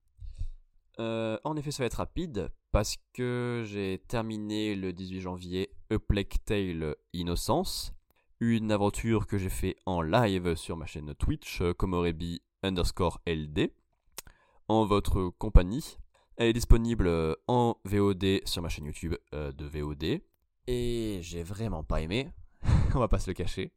[1.01, 5.99] Euh, en effet, ça va être rapide parce que j'ai terminé le 18 janvier A
[5.99, 7.93] Plague Tale Innocence,
[8.41, 13.73] une aventure que j'ai fait en live sur ma chaîne Twitch, Komorebi underscore LD,
[14.69, 15.97] en votre compagnie.
[16.37, 20.21] Elle est disponible en VOD sur ma chaîne YouTube euh, de VOD.
[20.67, 22.31] Et j'ai vraiment pas aimé,
[22.95, 23.73] on va pas se le cacher.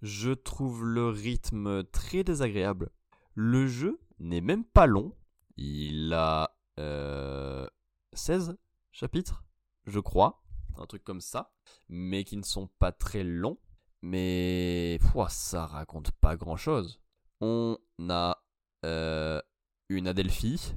[0.00, 2.90] Je trouve le rythme très désagréable.
[3.34, 5.12] Le jeu n'est même pas long,
[5.56, 8.54] il a 16 euh,
[8.92, 9.44] chapitres,
[9.86, 10.42] je crois,
[10.80, 11.52] un truc comme ça,
[11.88, 13.58] mais qui ne sont pas très longs.
[14.02, 14.98] Mais
[15.28, 17.00] ça raconte pas grand chose.
[17.40, 17.76] On
[18.08, 18.42] a
[18.84, 19.40] euh,
[19.88, 20.74] une Adelphi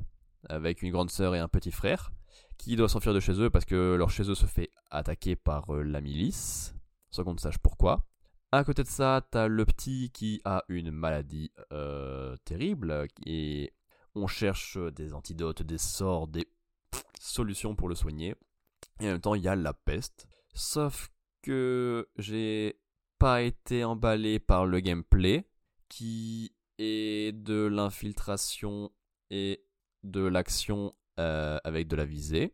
[0.50, 2.12] avec une grande sœur et un petit frère
[2.58, 5.74] qui doivent s'enfuir de chez eux parce que leur chez eux se fait attaquer par
[5.76, 6.74] euh, la milice,
[7.12, 8.06] sans qu'on ne sache pourquoi.
[8.52, 11.52] À côté de ça, t'as le petit qui a une maladie
[12.44, 13.72] terrible et
[14.14, 16.48] on cherche des antidotes, des sorts, des
[17.20, 18.36] solutions pour le soigner.
[19.02, 20.28] Et en même temps, il y a la peste.
[20.54, 22.80] Sauf que j'ai
[23.18, 25.48] pas été emballé par le gameplay
[25.90, 28.92] qui est de l'infiltration
[29.32, 29.66] et
[30.04, 32.54] de l'action euh, avec de la visée,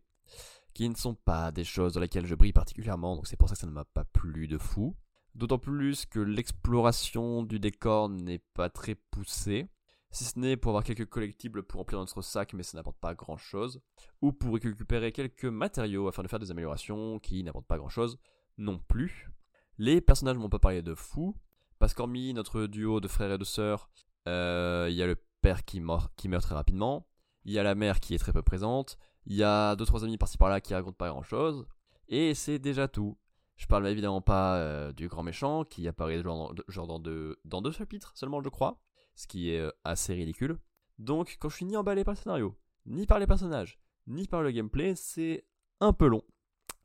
[0.74, 3.56] qui ne sont pas des choses dans lesquelles je brille particulièrement, donc c'est pour ça
[3.56, 4.96] que ça ne m'a pas plu de fou.
[5.36, 9.68] D'autant plus que l'exploration du décor n'est pas très poussée
[10.12, 13.14] si ce n'est pour avoir quelques collectibles pour remplir notre sac, mais ça n'apporte pas
[13.14, 13.82] grand chose,
[14.22, 18.18] ou pour récupérer quelques matériaux afin de faire des améliorations qui n'apportent pas grand chose
[18.58, 19.30] non plus.
[19.78, 21.36] Les personnages m'ont pas parlé de fou,
[21.80, 23.90] parce qu'hormis notre duo de frères et de sœurs,
[24.28, 27.08] euh, il y a le père qui, meurt, très rapidement,
[27.46, 30.04] il y a la mère qui est très peu présente, il y a deux trois
[30.04, 31.68] amis par-ci par-là qui racontent pas grand chose,
[32.08, 33.18] et c'est déjà tout.
[33.58, 38.42] Je parle évidemment pas euh, du grand méchant qui apparaît genre, dans deux chapitres seulement,
[38.42, 38.80] je crois
[39.18, 40.58] ce qui est euh, assez ridicule.
[41.00, 42.56] Donc quand je suis ni emballé par le scénario,
[42.86, 45.46] ni par les personnages, ni par le gameplay, c'est
[45.82, 46.24] un peu long.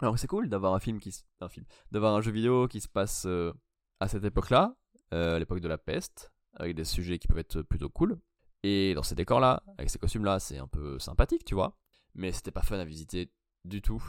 [0.00, 2.88] Alors c'est cool d'avoir un film qui un film, d'avoir un jeu vidéo qui se
[2.88, 3.52] passe euh,
[4.00, 4.74] à cette époque-là,
[5.12, 8.18] euh, l'époque de la peste, avec des sujets qui peuvent être plutôt cool.
[8.64, 11.76] Et dans ces décors-là, avec ces costumes-là, c'est un peu sympathique, tu vois.
[12.14, 13.32] Mais c'était pas fun à visiter
[13.64, 14.02] du tout.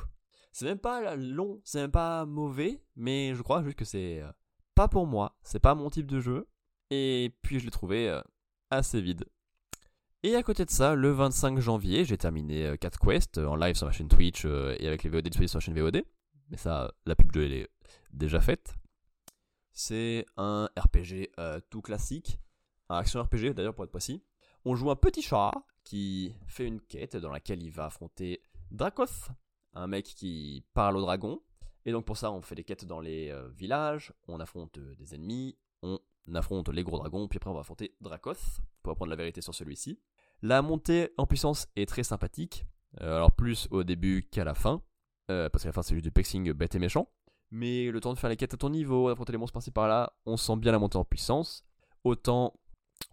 [0.51, 4.21] C'est même pas long, c'est même pas mauvais, mais je crois juste que c'est
[4.75, 6.47] pas pour moi, c'est pas mon type de jeu.
[6.93, 8.21] Et puis je l'ai trouvé euh,
[8.69, 9.25] assez vide.
[10.21, 13.55] Et à côté de ça, le 25 janvier, j'ai terminé 4 euh, quests euh, en
[13.55, 16.03] live sur ma chaîne Twitch et avec les VOD disponibles sur ma chaîne VOD.
[16.49, 17.67] Mais ça, la pub elle est
[18.11, 18.75] déjà faite.
[19.71, 21.31] C'est un RPG
[21.71, 22.39] tout classique.
[22.89, 24.23] Un action RPG d'ailleurs pour être précis.
[24.65, 25.51] On joue un petit chat
[25.83, 29.29] qui fait une quête dans laquelle il va affronter Dracoth,
[29.73, 31.41] un mec qui parle au dragon.
[31.85, 35.57] Et donc pour ça, on fait des quêtes dans les villages, on affronte des ennemis,
[35.81, 35.99] on
[36.33, 39.53] affronte les gros dragons, puis après on va affronter Dracoth pour apprendre la vérité sur
[39.53, 39.99] celui-ci.
[40.41, 42.65] La montée en puissance est très sympathique,
[43.01, 44.81] euh, alors plus au début qu'à la fin,
[45.31, 47.09] euh, parce qu'à la fin c'est juste du pexing bête et méchant.
[47.51, 50.13] Mais le temps de faire les quêtes à ton niveau, d'affronter les monstres par-ci par-là,
[50.25, 51.63] on sent bien la montée en puissance.
[52.03, 52.59] Autant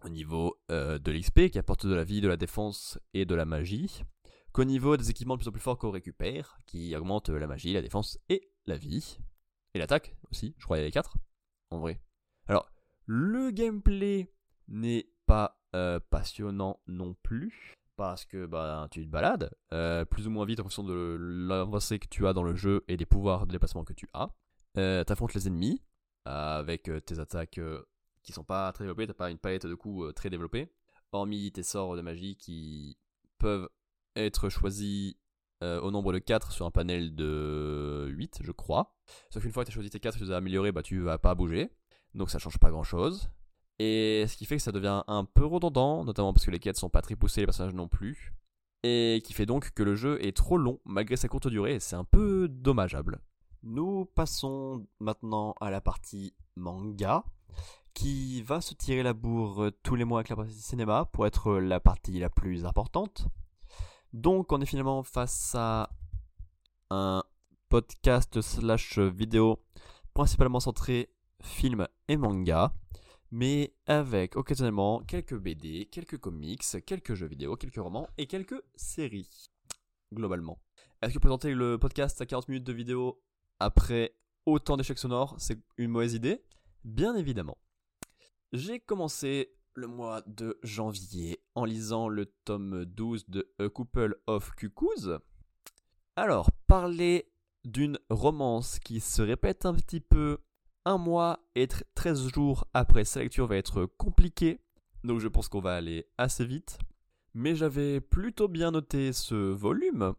[0.03, 3.35] au niveau euh, de l'XP qui apporte de la vie, de la défense et de
[3.35, 4.03] la magie,
[4.51, 7.73] qu'au niveau des équipements de plus en plus forts qu'on récupère, qui augmentent la magie,
[7.73, 9.19] la défense et la vie.
[9.73, 11.17] Et l'attaque aussi, je crois qu'il y a les 4
[11.69, 12.01] en vrai.
[13.13, 14.31] Le gameplay
[14.69, 17.75] n'est pas euh, passionnant non plus.
[17.97, 21.99] Parce que bah, tu te balades euh, plus ou moins vite en fonction de l'avancée
[21.99, 24.33] que tu as dans le jeu et des pouvoirs de déplacement que tu as.
[24.77, 25.83] Euh, affrontes les ennemis
[26.23, 27.59] avec tes attaques
[28.23, 30.71] qui sont pas très développées, t'as pas une palette de coups très développée.
[31.11, 32.97] Hormis tes sorts de magie qui
[33.39, 33.67] peuvent
[34.15, 35.15] être choisis
[35.61, 38.95] au nombre de 4 sur un panel de 8, je crois.
[39.29, 40.81] Sauf qu'une fois que tu as choisi tes 4 et tu les as améliorés, bah,
[40.81, 41.71] tu vas pas bouger
[42.13, 43.29] donc ça change pas grand chose.
[43.79, 46.77] Et ce qui fait que ça devient un peu redondant, notamment parce que les quêtes
[46.77, 48.33] sont pas très poussées, les personnages non plus.
[48.83, 51.95] Et qui fait donc que le jeu est trop long malgré sa courte durée, c'est
[51.95, 53.21] un peu dommageable.
[53.63, 57.23] Nous passons maintenant à la partie manga,
[57.93, 61.57] qui va se tirer la bourre tous les mois avec la partie cinéma pour être
[61.57, 63.27] la partie la plus importante.
[64.13, 65.89] Donc on est finalement face à
[66.89, 67.23] un
[67.69, 69.59] podcast slash vidéo
[70.13, 71.09] principalement centré
[71.43, 72.73] film et manga,
[73.31, 79.49] mais avec occasionnellement quelques BD, quelques comics, quelques jeux vidéo, quelques romans et quelques séries,
[80.13, 80.59] globalement.
[81.01, 83.21] Est-ce que présenter le podcast à 40 minutes de vidéo
[83.59, 84.15] après
[84.45, 86.43] autant d'échecs sonores, c'est une mauvaise idée?
[86.83, 87.57] Bien évidemment.
[88.51, 94.51] J'ai commencé le mois de janvier en lisant le tome 12 de A Couple of
[94.55, 95.19] Cuckoos.
[96.15, 97.31] Alors, parler
[97.63, 100.39] d'une romance qui se répète un petit peu
[100.85, 104.59] un mois et 13 jours après sa lecture va être compliqué,
[105.03, 106.79] donc je pense qu'on va aller assez vite.
[107.33, 110.13] Mais j'avais plutôt bien noté ce volume,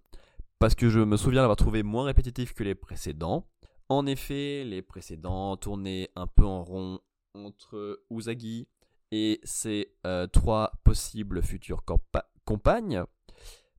[0.58, 3.46] parce que je me souviens l'avoir trouvé moins répétitif que les précédents.
[3.88, 7.00] En effet, les précédents tournaient un peu en rond
[7.34, 8.68] entre Usagi
[9.10, 11.84] et ses euh, trois possibles futures
[12.44, 13.04] compagnes,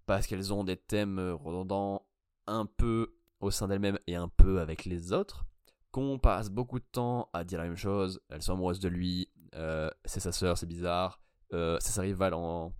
[0.05, 2.05] parce qu'elles ont des thèmes redondants
[2.45, 5.45] un peu au sein d'elles-mêmes et un peu avec les autres,
[5.93, 9.29] qu'on passe beaucoup de temps à dire la même chose, elles sont amoureuses de lui,
[9.55, 11.21] euh, c'est sa sœur, c'est bizarre,
[11.53, 12.73] euh, c'est sa rivale en,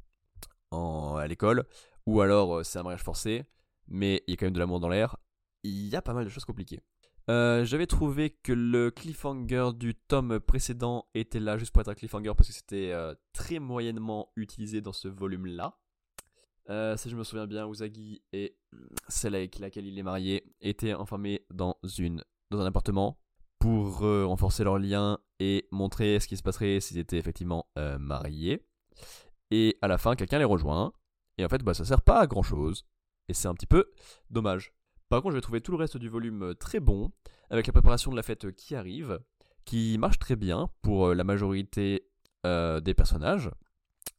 [0.72, 1.66] à l'école,
[2.08, 3.46] ou alors c'est un mariage forcé,
[3.88, 5.18] mais il y a quand même de l'amour dans l'air,
[5.62, 6.82] il y a pas mal de choses compliquées.
[7.30, 11.94] Euh, j'avais trouvé que le cliffhanger du tome précédent était là juste pour être un
[11.94, 15.78] cliffhanger parce que c'était euh, très moyennement utilisé dans ce volume-là.
[16.70, 18.58] Euh, si je me souviens bien, Usagi et
[19.08, 22.24] celle avec laquelle il est marié étaient enfermés dans, une,
[22.54, 23.18] dans un appartement
[23.60, 27.66] pour renforcer leur lien et montrer ce qui se passerait s'ils étaient effectivement
[27.98, 28.66] mariés.
[29.52, 30.92] Et à la fin, quelqu'un les rejoint.
[31.38, 32.86] Et en fait, bah, ça sert pas à grand chose.
[33.30, 33.92] Et c'est un petit peu
[34.30, 34.74] dommage.
[35.10, 37.12] Par contre, j'ai trouvé tout le reste du volume euh, très bon,
[37.52, 39.20] avec la préparation de la fête qui arrive,
[39.64, 42.10] qui marche très bien pour euh, la majorité
[42.48, 43.52] euh, des personnages.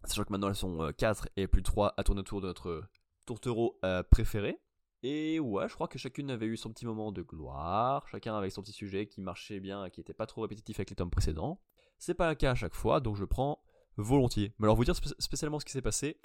[0.05, 2.85] Sachant que maintenant elles sont 4 et plus 3 à tourner autour de notre
[3.27, 3.81] tourtereau
[4.11, 4.61] préféré.
[5.07, 8.53] Et ouais, je crois que chacune avait eu son petit moment de gloire, chacun avec
[8.53, 11.61] son petit sujet qui marchait bien, qui n'était pas trop répétitif avec les tomes précédents.
[11.99, 13.63] C'est pas le cas à chaque fois, donc je prends
[13.99, 14.55] volontiers.
[14.59, 16.19] Mais alors vous dire spécialement ce qui s'est passé,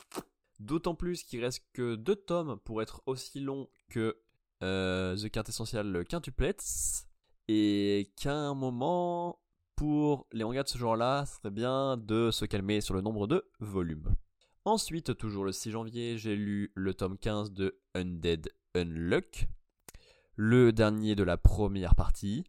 [0.62, 4.18] d'autant plus qu'il reste que deux tomes pour être aussi long que
[4.64, 6.56] euh, The Carte Essential Quintuplets,
[7.50, 9.42] et qu'à un moment,
[9.76, 13.28] pour les mangas de ce genre-là, ce serait bien de se calmer sur le nombre
[13.28, 14.16] de volumes.
[14.64, 19.48] Ensuite, toujours le 6 janvier, j'ai lu le tome 15 de Undead Unluck,
[20.36, 22.44] le dernier de la première partie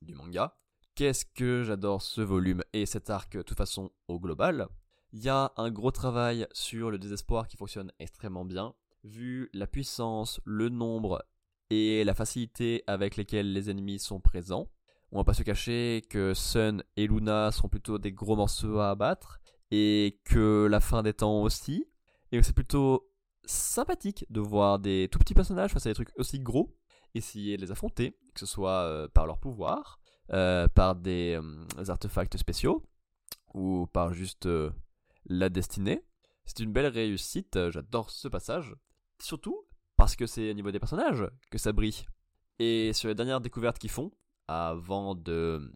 [0.00, 0.56] du manga.
[0.94, 4.68] Qu'est-ce que j'adore ce volume et cet arc de toute façon au global.
[5.12, 9.66] Il y a un gros travail sur le désespoir qui fonctionne extrêmement bien, vu la
[9.66, 11.24] puissance, le nombre
[11.70, 14.70] et la facilité avec lesquelles les ennemis sont présents.
[15.10, 18.90] On va pas se cacher que Sun et Luna sont plutôt des gros morceaux à
[18.90, 19.40] abattre
[19.72, 21.86] et que la fin des temps aussi.
[22.30, 23.10] Et c'est plutôt
[23.46, 26.76] sympathique de voir des tout petits personnages face à des trucs aussi gros
[27.16, 30.00] essayer de les affronter, que ce soit euh, par leur pouvoir,
[30.32, 32.84] euh, par des euh, artefacts spéciaux
[33.54, 34.48] ou par juste
[35.26, 36.04] la destinée.
[36.44, 38.74] C'est une belle réussite, j'adore ce passage.
[39.20, 39.64] Surtout
[39.96, 42.04] parce que c'est au niveau des personnages que ça brille.
[42.58, 44.12] Et sur les dernières découvertes qu'ils font,
[44.46, 45.72] avant de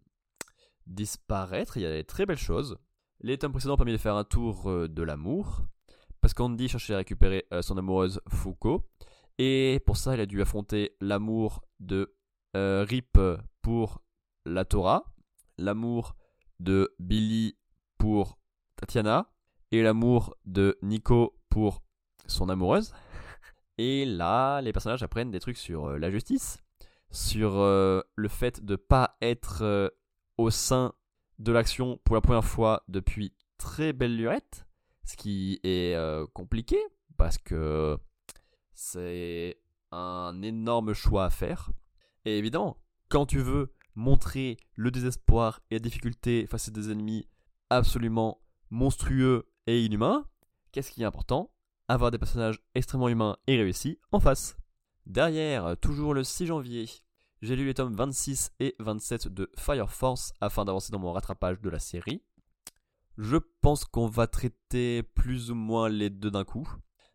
[0.87, 2.79] disparaître, il y a des très belles choses.
[3.21, 5.63] Les tomes précédents ont permis de faire un tour de l'amour,
[6.21, 8.89] parce qu'Andy cherchait à récupérer euh, son amoureuse Foucault,
[9.39, 12.15] et pour ça il a dû affronter l'amour de
[12.57, 13.19] euh, Rip
[13.63, 14.03] pour
[14.45, 15.05] la Torah,
[15.59, 16.17] l'amour
[16.59, 17.57] de Billy
[17.99, 18.39] pour
[18.77, 19.33] Tatiana,
[19.73, 21.83] et l'amour de Nico pour
[22.27, 22.93] son amoureuse.
[23.79, 26.63] Et là, les personnages apprennent des trucs sur euh, la justice,
[27.11, 29.93] sur le fait de pas être
[30.39, 30.93] au sein
[31.41, 34.67] de l'action pour la première fois depuis très belle lurette,
[35.11, 35.97] ce qui est
[36.33, 36.79] compliqué
[37.17, 37.99] parce que
[38.73, 41.71] c'est un énorme choix à faire.
[42.25, 47.27] Et évidemment, quand tu veux montrer le désespoir et la difficulté face à des ennemis
[47.71, 48.41] absolument
[48.71, 50.25] monstrueux et inhumains,
[50.73, 51.53] qu'est-ce qui est important?
[51.89, 54.57] Avoir des personnages extrêmement humains et réussis en face.
[55.07, 56.89] Derrière, toujours le 6 janvier,
[57.43, 61.61] j'ai lu les tomes 26 et 27 de Fire Force afin d'avancer dans mon rattrapage
[61.61, 62.23] de la série.
[63.23, 66.67] Je pense qu'on va traiter plus ou moins les deux d'un coup,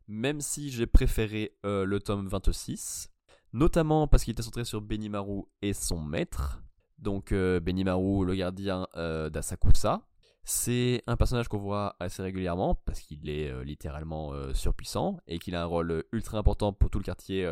[0.07, 3.09] même si j'ai préféré euh, le tome 26,
[3.53, 6.61] notamment parce qu'il était centré sur Benimaru et son maître,
[6.99, 10.07] donc euh, Benimaru le gardien euh, d'Asakusa.
[10.43, 15.63] C'est un personnage qu'on voit assez régulièrement parce qu'il est littéralement surpuissant et qu'il a
[15.63, 17.51] un rôle ultra important pour tout le quartier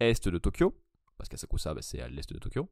[0.00, 0.74] est de Tokyo.
[1.16, 2.68] Parce qu'Asakusa, bah, c'est à l'est de Tokyo.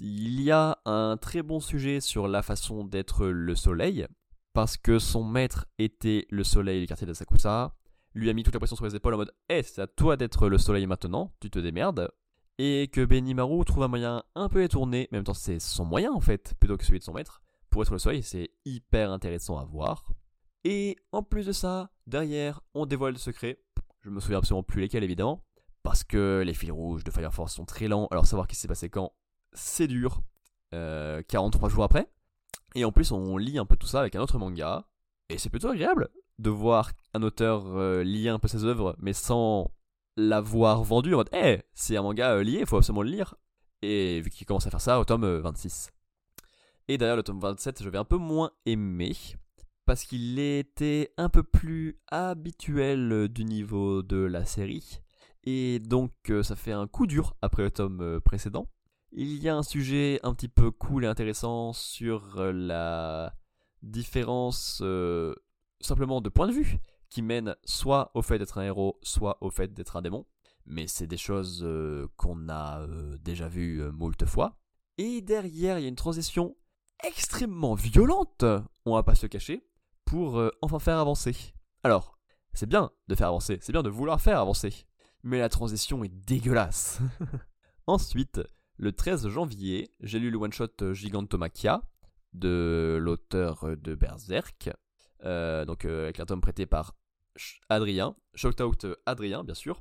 [0.00, 4.06] Il y a un très bon sujet sur la façon d'être le soleil,
[4.58, 7.76] parce que son maître était le soleil du quartier d'Asakusa,
[8.12, 10.16] lui a mis toute la pression sur les épaules en mode Eh, c'est à toi
[10.16, 12.10] d'être le soleil maintenant, tu te démerdes.
[12.58, 15.84] Et que Benimaru trouve un moyen un peu étourné, mais en même temps c'est son
[15.84, 17.40] moyen en fait, plutôt que celui de son maître,
[17.70, 20.12] pour être le soleil, c'est hyper intéressant à voir.
[20.64, 23.60] Et en plus de ça, derrière, on dévoile le secret.
[24.00, 25.44] Je me souviens absolument plus lesquels évidemment,
[25.84, 28.66] parce que les fils rouges de Fire Force sont très lents, alors savoir qui s'est
[28.66, 29.12] passé quand,
[29.52, 30.20] c'est dur.
[30.72, 32.10] 43 euh, jours après.
[32.78, 34.86] Et en plus, on lit un peu tout ça avec un autre manga.
[35.30, 39.12] Et c'est plutôt agréable de voir un auteur euh, lier un peu ses œuvres, mais
[39.12, 39.72] sans
[40.16, 43.34] l'avoir vendu en mode Eh, c'est un manga euh, lié, il faut absolument le lire.
[43.82, 45.90] Et vu qu'il commence à faire ça au tome 26.
[46.86, 49.16] Et d'ailleurs, le tome 27, je vais un peu moins aimer.
[49.84, 55.00] Parce qu'il était un peu plus habituel du niveau de la série.
[55.42, 56.12] Et donc,
[56.44, 58.68] ça fait un coup dur après le tome précédent.
[59.12, 63.34] Il y a un sujet un petit peu cool et intéressant sur euh, la
[63.82, 65.34] différence euh,
[65.80, 66.78] simplement de point de vue
[67.08, 70.26] qui mène soit au fait d'être un héros, soit au fait d'être un démon.
[70.66, 72.86] Mais c'est des choses euh, qu'on a
[73.20, 74.58] déjà vues moult fois.
[74.98, 76.54] Et derrière, il y a une transition
[77.02, 78.44] extrêmement violente,
[78.84, 79.64] on va pas se le cacher,
[80.04, 81.54] pour enfin faire avancer.
[81.82, 82.18] Alors,
[82.52, 84.84] c'est bien de faire avancer, c'est bien de vouloir faire avancer.
[85.22, 87.00] Mais la transition est dégueulasse.
[87.86, 88.40] Ensuite,
[88.78, 91.82] le 13 janvier, j'ai lu le one-shot Gigantomachia
[92.32, 94.70] de l'auteur de Berserk,
[95.24, 96.94] euh, donc euh, avec un tome prêté par
[97.68, 99.80] Adrien, Shout Out Adrien bien sûr.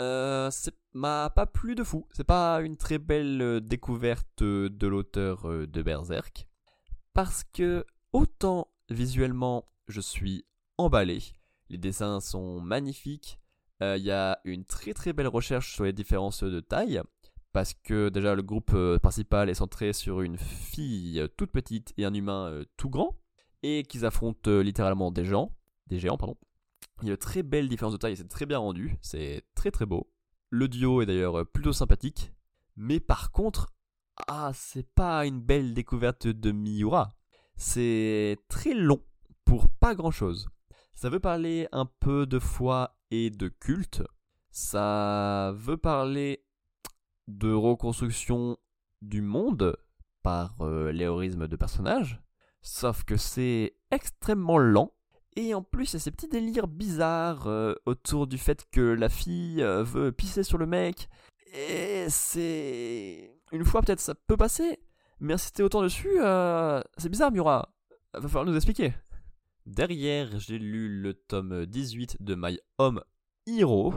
[0.00, 0.50] Euh,
[0.92, 6.46] m'a pas plu de fou, c'est pas une très belle découverte de l'auteur de Berserk,
[7.12, 10.44] parce que autant visuellement je suis
[10.78, 11.18] emballé,
[11.70, 13.40] les dessins sont magnifiques,
[13.80, 17.02] il y a une très très belle recherche sur les différences de taille,
[17.56, 21.94] parce que déjà le groupe euh, principal est centré sur une fille euh, toute petite
[21.96, 23.16] et un humain euh, tout grand,
[23.62, 26.36] et qu'ils affrontent littéralement des gens, des géants, pardon.
[27.00, 29.70] Il y a une très belle différence de taille, c'est très bien rendu, c'est très
[29.70, 30.12] très beau.
[30.50, 32.30] Le duo est d'ailleurs plutôt sympathique,
[32.76, 33.68] mais par contre,
[34.28, 37.14] ah, c'est pas une belle découverte de Miura.
[37.56, 39.00] C'est très long
[39.46, 40.50] pour pas grand chose.
[40.94, 44.02] Ça veut parler un peu de foi et de culte.
[44.50, 46.45] Ça veut parler
[47.28, 48.56] de reconstruction
[49.02, 49.76] du monde
[50.22, 52.20] par euh, de personnages,
[52.62, 54.92] sauf que c'est extrêmement lent.
[55.36, 58.80] Et en plus, il y a ces petits délires bizarres euh, autour du fait que
[58.80, 61.08] la fille euh, veut pisser sur le mec.
[61.54, 63.38] Et c'est...
[63.52, 64.80] Une fois peut-être ça peut passer,
[65.20, 66.18] mais insister autant dessus,
[66.96, 67.72] c'est bizarre Mura.
[68.12, 68.92] Va falloir nous expliquer.
[69.66, 73.00] Derrière, j'ai lu le tome 18 de My Home
[73.46, 73.94] Hero.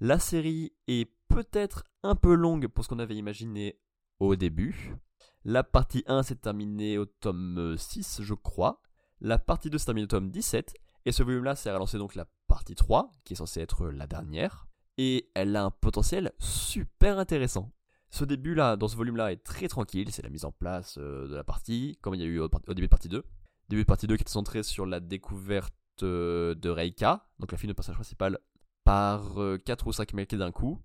[0.00, 3.78] La série est peut-être un peu longue pour ce qu'on avait imaginé
[4.18, 4.96] au début.
[5.44, 8.82] La partie 1 s'est terminée au tome 6, je crois.
[9.20, 10.74] La partie 2 s'est terminée au tome 17.
[11.04, 14.66] Et ce volume-là s'est relancé donc la partie 3, qui est censée être la dernière.
[14.96, 17.70] Et elle a un potentiel super intéressant.
[18.10, 20.10] Ce début-là, dans ce volume-là, est très tranquille.
[20.10, 22.48] C'est la mise en place euh, de la partie, comme il y a eu au,
[22.48, 23.22] début de partie 2.
[23.68, 25.72] Début de partie 2 qui est centré sur la découverte
[26.02, 28.40] euh, de Reika, donc la fille de personnage principal,
[28.82, 30.82] par 4 euh, ou 5 mecs d'un coup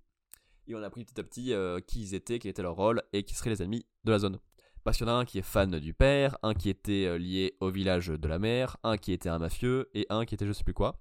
[0.67, 3.03] et on a appris petit à petit euh, qui ils étaient, quel était leur rôle
[3.13, 4.39] et qui seraient les ennemis de la zone.
[4.83, 7.17] Parce qu'il y en a un qui est fan du père, un qui était euh,
[7.17, 10.45] lié au village de la mère, un qui était un mafieux et un qui était
[10.45, 10.99] je sais plus quoi.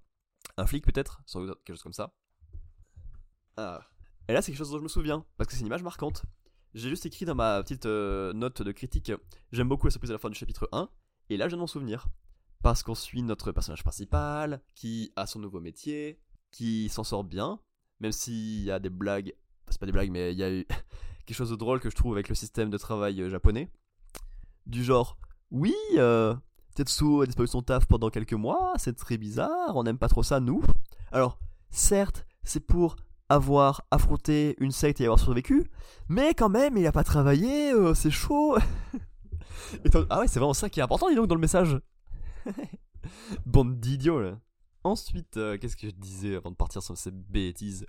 [0.57, 2.13] Un flic peut-être, sans doute quelque chose comme ça.
[3.57, 3.81] Ah.
[4.27, 6.23] Et là c'est quelque chose dont je me souviens, parce que c'est une image marquante.
[6.73, 9.11] J'ai juste écrit dans ma petite euh, note de critique,
[9.51, 10.89] j'aime beaucoup la surprise à la fin du chapitre 1,
[11.29, 12.07] et là je viens m'en souvenir.
[12.63, 17.59] Parce qu'on suit notre personnage principal, qui a son nouveau métier, qui s'en sort bien,
[17.99, 19.33] même s'il y a des blagues
[19.73, 20.65] c'est pas des blagues, mais il y a eu
[21.25, 23.69] quelque chose de drôle que je trouve avec le système de travail euh, japonais.
[24.65, 25.17] Du genre,
[25.51, 26.33] oui, euh,
[26.75, 30.07] Tetsu a disparu de son taf pendant quelques mois, c'est très bizarre, on n'aime pas
[30.07, 30.63] trop ça, nous.
[31.11, 31.37] Alors,
[31.71, 32.95] certes, c'est pour
[33.29, 35.65] avoir affronté une secte et avoir survécu,
[36.07, 38.57] mais quand même, il a pas travaillé, euh, c'est chaud.
[40.09, 41.79] ah ouais, c'est vraiment ça qui est important, dis donc, dans le message.
[43.45, 44.35] Bande d'idiots.
[44.85, 47.85] Ensuite, qu'est-ce que je disais avant de partir sur ces bêtises?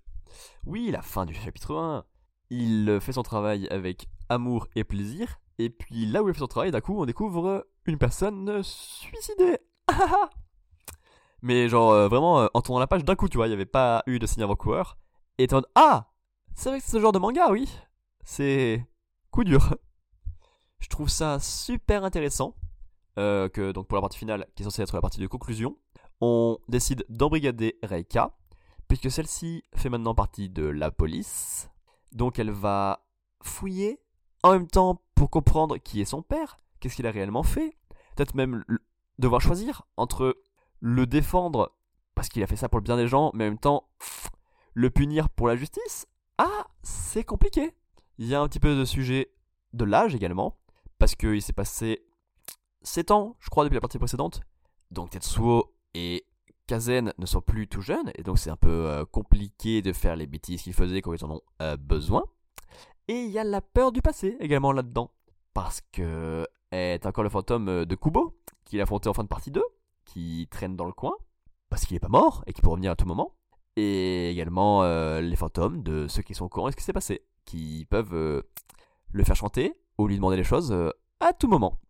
[0.66, 2.04] Oui, la fin du chapitre 1.
[2.50, 6.46] Il fait son travail avec amour et plaisir, et puis là où il fait son
[6.46, 9.58] travail, d'un coup, on découvre une personne suicidée.
[11.42, 13.54] Mais genre, euh, vraiment, euh, en tournant la page, d'un coup, tu vois, il n'y
[13.54, 14.96] avait pas eu de signe avant-coureur.
[15.36, 16.10] Et t'es en Ah
[16.54, 17.68] C'est avec ce genre de manga, oui
[18.24, 18.86] C'est
[19.30, 19.76] coup dur.
[20.78, 22.56] Je trouve ça super intéressant,
[23.18, 25.76] euh, que donc pour la partie finale, qui est censée être la partie de conclusion,
[26.20, 28.34] on décide d'embrigader Reika,
[28.88, 31.70] puisque celle-ci fait maintenant partie de la police.
[32.12, 33.06] Donc elle va
[33.42, 34.00] fouiller
[34.42, 37.76] en même temps pour comprendre qui est son père, qu'est-ce qu'il a réellement fait,
[38.14, 38.64] peut-être même
[39.18, 40.36] devoir choisir entre
[40.80, 41.72] le défendre
[42.14, 43.88] parce qu'il a fait ça pour le bien des gens, mais en même temps
[44.74, 46.06] le punir pour la justice.
[46.38, 47.74] Ah, c'est compliqué.
[48.18, 49.32] Il y a un petit peu de sujet
[49.72, 50.58] de l'âge également,
[50.98, 52.04] parce qu'il s'est passé
[52.82, 54.40] 7 ans, je crois, depuis la partie précédente.
[54.90, 56.24] Donc Tetsuo et
[56.66, 60.16] Kazen ne sont plus tout jeunes, et donc c'est un peu euh, compliqué de faire
[60.16, 62.24] les bêtises qu'ils faisaient quand ils en ont euh, besoin.
[63.08, 65.10] Et il y a la peur du passé également là-dedans,
[65.52, 69.28] parce que est encore le fantôme euh, de Kubo, qu'il a affronté en fin de
[69.28, 69.62] partie 2,
[70.06, 71.14] qui traîne dans le coin,
[71.68, 73.34] parce qu'il n'est pas mort et qu'il peut revenir à tout moment.
[73.76, 74.84] Et également
[75.18, 78.44] les fantômes de ceux qui sont au courant de ce qui s'est passé, qui peuvent
[79.10, 80.72] le faire chanter ou lui demander les choses
[81.18, 81.80] à tout moment.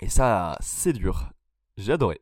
[0.00, 1.30] Et ça, c'est dur.
[1.76, 2.20] J'ai adoré.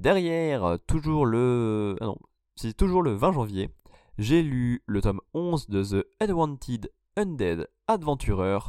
[0.00, 1.94] Derrière, euh, toujours le...
[2.00, 2.16] Ah non,
[2.56, 3.68] c'est toujours le 20 janvier,
[4.16, 8.60] j'ai lu le tome 11 de The Adwanted Undead Adventurer.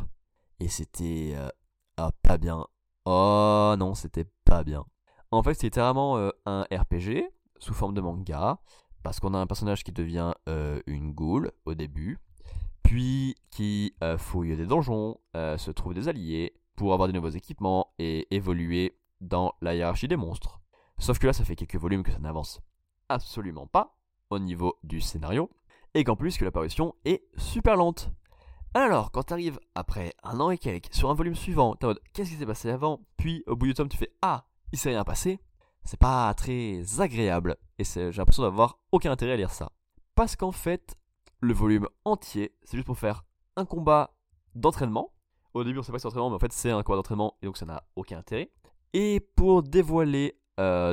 [0.60, 1.32] Et c'était...
[1.38, 1.48] Euh,
[1.96, 2.68] ah, pas bien.
[3.06, 4.84] Oh non, c'était pas bien.
[5.32, 7.24] En fait, c'était vraiment euh, un RPG
[7.60, 8.60] sous forme de manga,
[9.02, 10.34] parce qu'on a un personnage qui devient
[10.86, 12.20] une ghoul au début,
[12.84, 18.28] puis qui fouille des donjons, se trouve des alliés, pour avoir de nouveaux équipements et
[18.36, 20.61] évoluer dans la hiérarchie des monstres.
[21.02, 22.62] Sauf que là, ça fait quelques volumes que ça n'avance
[23.10, 23.98] absolument pas
[24.30, 25.50] au niveau du scénario,
[25.96, 28.12] et qu'en plus que l'apparition est super lente.
[28.76, 32.02] Alors, quand t'arrives après un an et quelques sur un volume suivant, t'es en mode
[32.14, 34.90] qu'est-ce qui s'est passé avant, puis au bout du tome tu fais ah, il s'est
[34.90, 35.40] rien passé,
[35.86, 39.72] c'est pas très agréable, et j'ai l'impression d'avoir aucun intérêt à lire ça.
[40.14, 40.96] Parce qu'en fait,
[41.40, 43.26] le volume entier, c'est juste pour faire
[43.56, 44.14] un combat
[44.54, 45.16] d'entraînement,
[45.56, 47.38] au début, on sait pas que c'est entraînement, mais en fait, c'est un combat d'entraînement
[47.42, 48.52] et donc ça n'a aucun intérêt.
[48.94, 50.41] Et pour dévoiler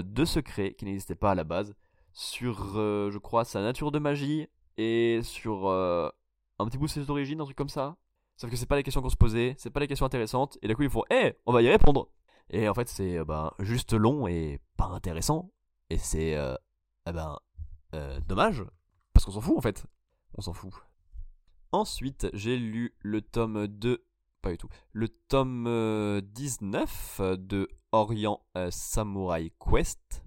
[0.03, 1.75] deux secrets qui n'existaient pas à la base
[2.13, 6.09] sur, euh, je crois, sa nature de magie et sur euh,
[6.59, 7.97] un petit bout de ses origines, un truc comme ça.
[8.37, 10.69] Sauf que c'est pas les questions qu'on se posait, c'est pas les questions intéressantes, et
[10.69, 12.09] d'un coup ils font Eh, on va y répondre
[12.51, 15.53] Et en fait, c'est ben, juste long et pas intéressant,
[15.91, 16.37] et c'est
[17.07, 17.39] eh ben,
[18.27, 18.65] dommage,
[19.13, 19.87] parce qu'on s'en fout en fait.
[20.37, 20.73] On s'en fout.
[21.73, 24.05] Ensuite, j'ai lu le tome 2
[24.41, 24.69] pas du tout.
[24.93, 30.25] Le tome 19 euh, de Orient euh, Samurai Quest.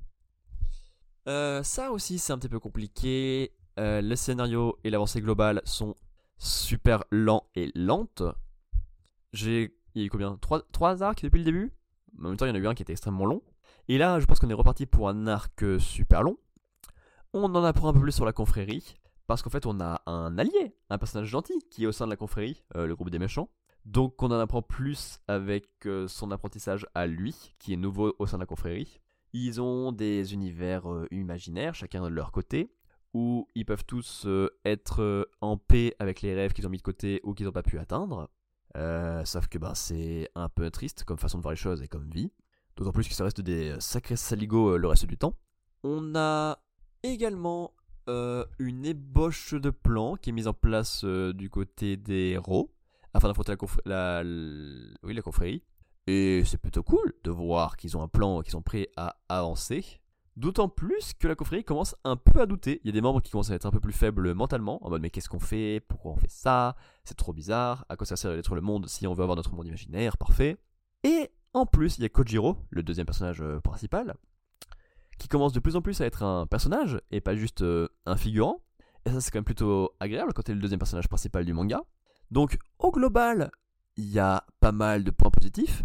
[1.28, 3.54] Euh, ça aussi, c'est un petit peu compliqué.
[3.78, 5.96] le scénario et l'avancée globale sont
[6.38, 8.24] super lents et lentes.
[9.34, 9.78] J'ai.
[9.94, 10.38] Il eu combien?
[10.38, 11.74] 3, 3 arcs depuis le début?
[12.18, 13.42] En même temps, il y en a eu un qui était extrêmement long.
[13.88, 16.38] Et là, je pense qu'on est reparti pour un arc super long.
[17.34, 18.96] On en apprend un peu plus sur la confrérie.
[19.28, 22.10] Parce qu'en fait, on a un allié, un personnage gentil qui est au sein de
[22.12, 23.50] la confrérie, le groupe des méchants.
[23.86, 28.28] Donc on en apprend plus avec euh, son apprentissage à lui, qui est nouveau au
[28.28, 29.00] sein de la confrérie.
[29.34, 32.72] Ils ont des univers euh, imaginaires, chacun de leur côté,
[33.14, 36.84] où ils peuvent tous euh, être en paix avec les rêves qu'ils ont mis de
[36.84, 38.30] côté ou qu'ils n'ont pas pu atteindre.
[39.26, 42.10] sauf que ben, c'est un peu triste comme façon de voir les choses et comme
[42.10, 42.32] vie.
[42.76, 45.34] D'autant plus que ça reste des sacrés saligots le reste du temps.
[45.84, 46.60] On a
[47.04, 47.74] également
[48.08, 52.72] une ébauche de plan qui est mise en place du côté des héros
[53.14, 53.56] afin d'affronter
[53.86, 54.22] la,
[55.04, 55.64] oui, la confrérie.
[56.08, 59.84] Et c'est plutôt cool de voir qu'ils ont un plan, qu'ils sont prêts à avancer.
[60.38, 62.80] D'autant plus que la confrérie commence un peu à douter.
[62.84, 64.90] Il y a des membres qui commencent à être un peu plus faibles mentalement, en
[64.90, 65.84] mode mais qu'est-ce qu'on fait?
[65.88, 66.76] Pourquoi on fait ça?
[67.04, 67.86] C'est trop bizarre.
[67.90, 70.18] À quoi ça sert d'être le monde si on veut avoir notre monde imaginaire?
[70.18, 70.58] Parfait.
[71.04, 74.16] Et en plus, il y a Kojiro, le deuxième personnage euh, principal,
[75.18, 78.16] qui commence de plus en plus à être un personnage et pas juste euh, un
[78.16, 78.64] figurant.
[79.06, 81.82] Et ça, c'est quand même plutôt agréable quand t'es le deuxième personnage principal du manga.
[82.32, 83.52] Donc au global,
[83.98, 85.84] il y a pas mal de points positifs,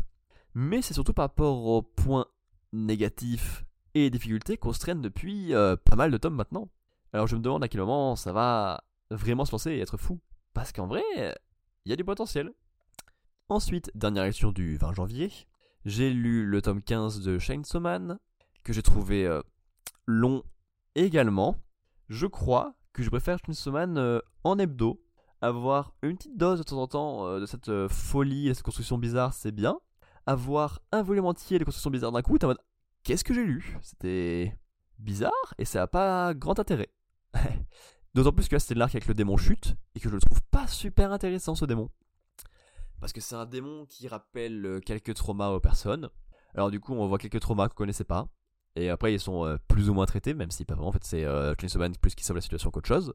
[0.55, 2.27] mais c'est surtout par rapport aux points
[2.73, 6.71] négatifs et difficultés qu'on se traîne depuis euh, pas mal de tomes maintenant.
[7.13, 10.21] Alors je me demande à quel moment ça va vraiment se lancer et être fou,
[10.55, 11.03] parce qu'en vrai,
[11.85, 12.53] il y a du potentiel.
[13.49, 15.31] Ensuite, dernière lecture du 20 janvier,
[15.85, 18.19] j'ai lu le tome 15 de Chainsaw Man,
[18.65, 19.41] que j'ai trouvé euh,
[20.07, 20.43] long
[20.97, 21.57] également.
[22.09, 25.06] Je crois que je préfère Chainsaw Man euh, en hebdo,
[25.41, 28.65] avoir une petite dose de temps en temps euh, de cette euh, folie et cette
[28.65, 29.79] construction bizarre, c'est bien.
[30.27, 32.61] Avoir un volume entier de construction bizarre d'un coup, t'es en mode
[33.05, 33.79] qu'est-ce que j'ai lu?
[33.83, 34.57] C'était
[34.99, 36.91] bizarre et ça n'a pas grand intérêt.
[38.15, 40.41] D'autant plus que là c'était l'arc avec le démon chute et que je le trouve
[40.51, 41.91] pas super intéressant ce démon.
[43.01, 46.09] Parce que c'est un démon qui rappelle euh, quelques traumas aux personnes.
[46.55, 48.29] Alors du coup on voit quelques traumas qu'on connaissait pas.
[48.75, 51.25] Et après ils sont plus ou moins traités, même si pas vraiment en fait c'est
[51.25, 53.15] euh, plus qui sauve la situation qu'autre chose.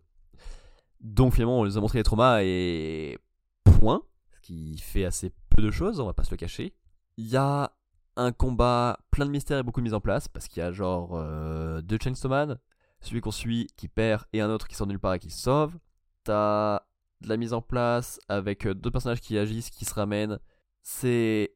[1.02, 3.18] Donc finalement, on les a montré les traumas et
[3.64, 4.04] point.
[4.36, 6.74] Ce qui fait assez peu de choses, on va pas se le cacher.
[7.18, 7.74] Il y a
[8.16, 10.72] un combat plein de mystères et beaucoup de mise en place, parce qu'il y a
[10.72, 12.56] genre euh, deux Chainsaw
[13.02, 15.76] celui qu'on suit qui perd et un autre qui sort nulle part et qui sauve.
[16.24, 16.82] T'as
[17.22, 20.40] de la mise en place avec euh, deux personnages qui agissent, qui se ramènent.
[20.84, 21.56] C'est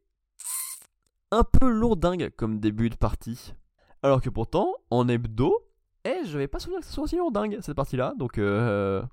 [1.31, 3.53] un peu lourdingue comme début de partie.
[4.03, 5.67] Alors que pourtant, en hebdo,
[6.03, 9.03] eh, je vais pas souvenir que ce soit aussi lourdingue cette partie-là, donc euh,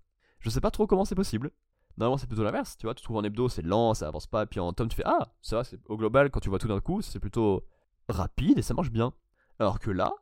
[0.42, 1.50] je sais pas trop comment c'est possible.
[1.96, 2.94] Normalement, c'est plutôt l'inverse, tu vois.
[2.94, 5.32] Tu trouves en hebdo, c'est lent, ça avance pas, puis en tome, tu fais Ah,
[5.40, 7.66] ça va, au global, quand tu vois tout d'un coup, c'est plutôt
[8.08, 9.12] rapide et ça marche bien.
[9.58, 10.12] Alors que là,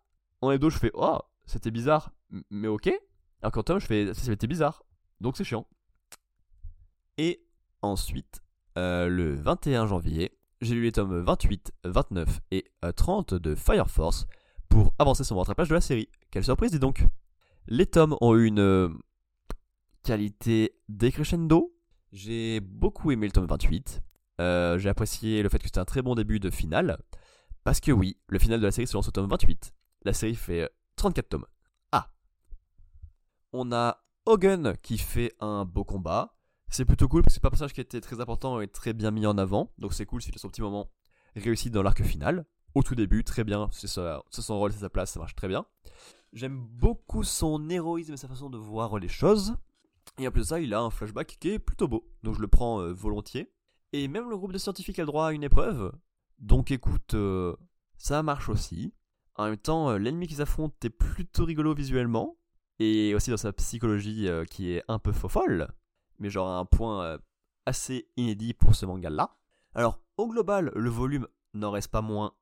[0.40, 2.12] en hebdo, je fais Oh, c'était bizarre,
[2.50, 2.90] mais ok.
[3.42, 4.84] Alors qu'en tome, je fais C'était bizarre,
[5.20, 5.66] donc c'est chiant.
[7.16, 7.44] Et
[7.82, 8.42] ensuite,
[8.76, 13.88] euh, le 21 janvier, j'ai lu les tomes 28, 29 et 30 euh, de Fire
[13.88, 14.26] Force
[14.68, 16.08] pour avancer sur mon rattrapage de la série.
[16.30, 17.04] Quelle surprise, dis donc
[17.66, 18.88] Les tomes ont eu une euh,
[20.02, 21.76] qualité décrescendo.
[22.12, 24.00] J'ai beaucoup aimé le tome 28.
[24.38, 26.98] j'ai apprécié le fait que c'était un très bon début de finale.
[27.64, 29.74] Parce que oui, le final de la série se lance au tome 28.
[30.04, 31.46] La série fait 34 tomes.
[31.92, 32.10] Ah
[33.52, 36.36] On a Hogan qui fait un beau combat.
[36.68, 38.92] C'est plutôt cool parce que c'est pas un personnage qui était très important et très
[38.92, 39.72] bien mis en avant.
[39.78, 40.90] Donc c'est cool s'il a son petit moment
[41.36, 42.46] réussi dans l'arc final.
[42.74, 43.68] Au tout début, très bien.
[43.72, 45.66] C'est son rôle, c'est sa place, ça marche très bien.
[46.32, 49.56] J'aime beaucoup son héroïsme et sa façon de voir les choses.
[50.20, 52.06] Et en plus ça, il a un flashback qui est plutôt beau.
[52.22, 53.50] Donc je le prends euh, volontiers.
[53.94, 55.92] Et même le groupe de scientifiques a le droit à une épreuve.
[56.38, 57.56] Donc écoute, euh,
[57.96, 58.92] ça marche aussi.
[59.36, 62.36] En même temps, euh, l'ennemi qu'ils affrontent est plutôt rigolo visuellement.
[62.80, 65.68] Et aussi dans sa psychologie qui est un peu faux folle
[66.18, 67.18] mais genre un point
[67.64, 69.36] assez inédit pour ce manga-là.
[69.74, 72.32] Alors, au global, le volume n'en reste pas moins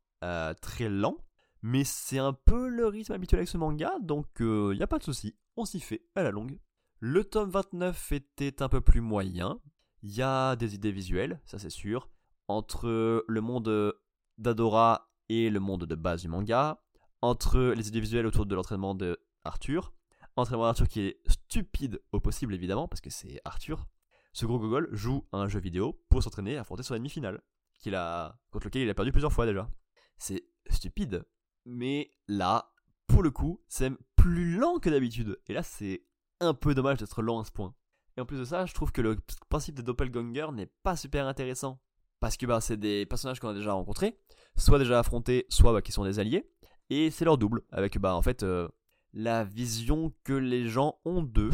[0.60, 1.16] très lent,
[1.62, 4.98] mais c'est un peu le rythme habituel avec ce manga, donc il n'y a pas
[4.98, 6.58] de souci, on s'y fait à la longue.
[7.00, 9.60] Le tome 29 était un peu plus moyen,
[10.02, 12.10] il y a des idées visuelles, ça c'est sûr,
[12.48, 13.94] entre le monde
[14.36, 16.82] d'Adora et le monde de base du manga,
[17.22, 19.92] entre les idées visuelles autour de l'entraînement de Arthur,
[20.34, 23.86] entraînement d'Arthur qui est stupide au possible évidemment, parce que c'est Arthur.
[24.32, 27.40] Ce gros gogol joue à un jeu vidéo pour s'entraîner à affronter son ennemi final,
[27.78, 29.70] qu'il a, contre lequel il a perdu plusieurs fois déjà.
[30.16, 31.24] C'est stupide,
[31.64, 32.72] mais là,
[33.06, 35.40] pour le coup, c'est plus lent que d'habitude.
[35.46, 36.07] Et là, c'est
[36.40, 37.74] un peu dommage d'être lent à ce point.
[38.16, 39.16] Et en plus de ça, je trouve que le
[39.48, 41.80] principe des doppelganger n'est pas super intéressant.
[42.20, 44.18] Parce que bah, c'est des personnages qu'on a déjà rencontrés,
[44.56, 46.50] soit déjà affrontés, soit bah, qui sont des alliés.
[46.90, 48.68] Et c'est leur double, avec bah, en fait euh,
[49.12, 51.50] la vision que les gens ont d'eux.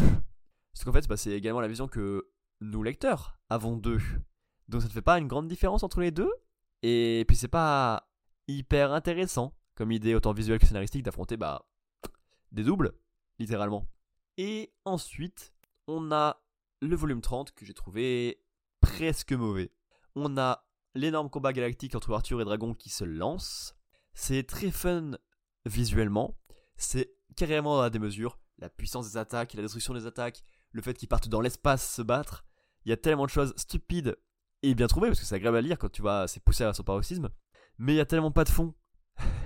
[0.72, 2.30] Parce qu'en fait, bah, c'est également la vision que
[2.60, 4.00] nous, lecteurs, avons d'eux.
[4.68, 6.32] Donc ça ne fait pas une grande différence entre les deux.
[6.82, 8.08] Et puis c'est pas
[8.48, 11.66] hyper intéressant comme idée autant visuelle que scénaristique d'affronter bah,
[12.52, 12.92] des doubles,
[13.38, 13.86] littéralement.
[14.36, 15.54] Et ensuite,
[15.86, 16.42] on a
[16.80, 18.42] le volume 30 que j'ai trouvé
[18.80, 19.70] presque mauvais.
[20.16, 23.76] On a l'énorme combat galactique entre Arthur et Dragon qui se lance.
[24.14, 25.12] C'est très fun
[25.66, 26.36] visuellement.
[26.76, 28.38] C'est carrément à des mesures.
[28.58, 32.02] La puissance des attaques, la destruction des attaques, le fait qu'ils partent dans l'espace se
[32.02, 32.44] battre.
[32.84, 34.16] Il y a tellement de choses stupides
[34.62, 36.72] et bien trouvées, parce que c'est agréable à lire quand tu vois c'est poussé à
[36.72, 37.28] son paroxysme.
[37.78, 38.74] Mais il y a tellement pas de fond.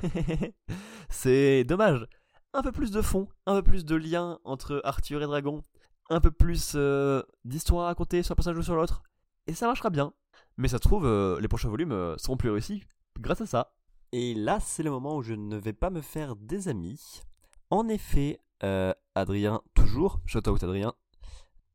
[1.09, 2.07] c'est dommage.
[2.55, 5.63] Un peu plus de fond, un peu plus de lien entre Arthur et Dragon,
[6.11, 9.03] un peu plus euh, d'histoire à raconter sur un personnage ou sur l'autre.
[9.47, 10.13] Et ça marchera bien.
[10.59, 12.85] Mais ça se trouve, euh, les prochains volumes euh, seront plus réussis
[13.19, 13.73] grâce à ça.
[14.13, 17.23] Et là, c'est le moment où je ne vais pas me faire des amis.
[17.71, 20.95] En effet, euh, Adrien, toujours, out Adrien,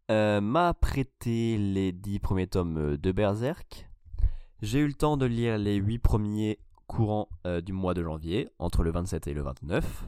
[0.10, 3.90] m'a prêté les 10 premiers tomes de Berserk.
[4.62, 7.30] J'ai eu le temps de lire les 8 premiers courants
[7.64, 10.06] du mois de janvier, entre le 27 et le 29.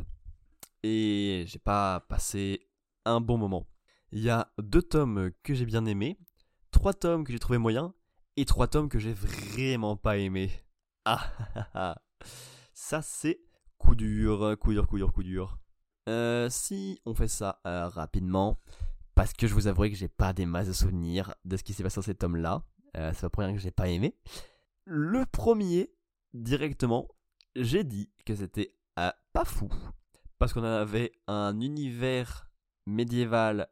[0.87, 2.69] Et j'ai pas passé
[3.05, 3.65] un bon moment.
[4.11, 6.15] Il y a deux tomes que j'ai bien aimés,
[6.69, 7.89] trois tomes que j'ai trouvé moyens,
[8.37, 10.51] et trois tomes que j'ai vraiment pas aimés.
[11.03, 12.01] Ah, ah, ah,
[12.75, 13.41] ça c'est
[13.79, 15.57] coup dur, coup dur, coup dur, coup dur.
[16.07, 18.59] Euh, si on fait ça euh, rapidement,
[19.15, 21.73] parce que je vous avouerai que j'ai pas des masses de souvenirs de ce qui
[21.73, 22.63] s'est passé dans cet homme-là.
[22.95, 24.15] Euh, c'est le premier que j'ai pas aimé.
[24.83, 25.89] Le premier,
[26.35, 27.07] directement,
[27.55, 29.67] j'ai dit que c'était pas fou.
[30.37, 32.49] Parce qu'on avait un univers
[32.85, 33.69] médiéval,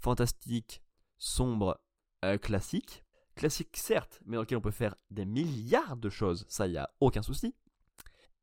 [0.00, 0.82] fantastique,
[1.18, 1.80] sombre,
[2.42, 3.04] classique.
[3.34, 6.90] Classique certes, mais dans lequel on peut faire des milliards de choses, ça y a
[7.00, 7.54] aucun souci.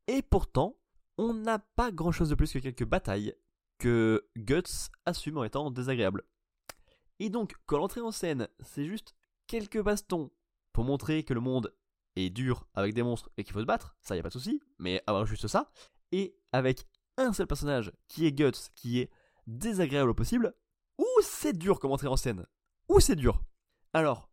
[0.06, 0.76] Et pourtant,
[1.18, 3.34] on n'a pas grand chose de plus que quelques batailles
[3.78, 6.22] que Guts assume en étant désagréable.
[7.18, 9.16] Et donc, quand l'entrée en scène, c'est juste
[9.48, 10.30] quelques bastons
[10.72, 11.74] pour montrer que le monde
[12.14, 14.34] est dur avec des monstres et qu'il faut se battre, ça y a pas de
[14.34, 15.72] souci, mais avoir juste ça,
[16.12, 16.86] et avec
[17.16, 19.10] un seul personnage qui est Guts, qui est
[19.46, 20.54] désagréable au possible,
[20.98, 22.46] ou c'est dur comme entrée en scène,
[22.88, 23.42] ou c'est dur.
[23.92, 24.30] Alors,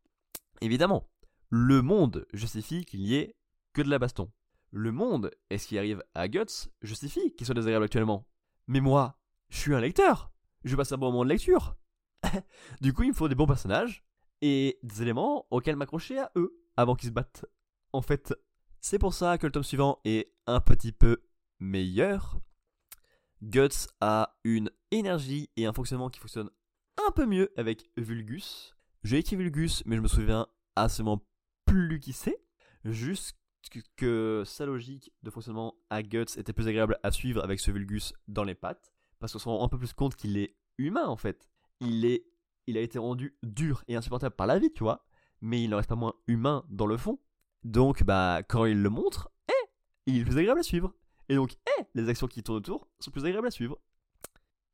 [0.61, 1.09] évidemment,
[1.49, 3.35] le monde justifie qu'il y ait
[3.73, 4.31] que de la baston.
[4.73, 8.25] le monde et ce qui arrive à Guts justifie qu'il soit désagréable actuellement.
[8.67, 9.19] Mais moi,
[9.49, 10.31] je suis un lecteur.
[10.63, 11.75] Je passe un bon moment de lecture.
[12.81, 14.05] du coup, il me faut des bons personnages
[14.41, 17.45] et des éléments auxquels m'accrocher à eux avant qu'ils se battent.
[17.91, 18.33] En fait,
[18.79, 21.21] c'est pour ça que le tome suivant est un petit peu
[21.59, 22.39] meilleur.
[23.41, 26.49] Guts a une énergie et un fonctionnement qui fonctionne
[27.07, 28.75] un peu mieux avec Vulgus.
[29.03, 30.47] J'ai écrit Vulgus, mais je me souviens
[30.99, 31.21] moment
[31.65, 32.39] plus qui c'est.
[32.83, 33.35] Juste
[33.95, 38.13] que sa logique de fonctionnement à Guts était plus agréable à suivre avec ce Vulgus
[38.27, 38.91] dans les pattes.
[39.19, 41.49] Parce qu'on se rend un peu plus compte qu'il est humain en fait.
[41.79, 42.25] Il, est,
[42.67, 45.05] il a été rendu dur et insupportable par la vie, tu vois.
[45.41, 47.19] Mais il ne reste pas moins humain dans le fond.
[47.63, 49.69] Donc, bah, quand il le montre, eh,
[50.05, 50.93] il est plus agréable à suivre.
[51.31, 53.79] Et donc, eh, les actions qui tournent autour sont plus agréables à suivre.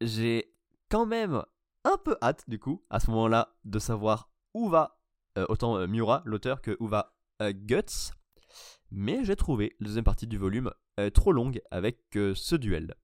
[0.02, 0.52] J'ai
[0.90, 1.44] quand même
[1.84, 5.00] un peu hâte, du coup, à ce moment-là, de savoir où va
[5.38, 8.12] euh, autant euh, Miura, l'auteur, que où va euh, Guts.
[8.90, 10.72] Mais j'ai trouvé la deuxième partie du volume
[11.14, 12.96] trop longue avec ce duel.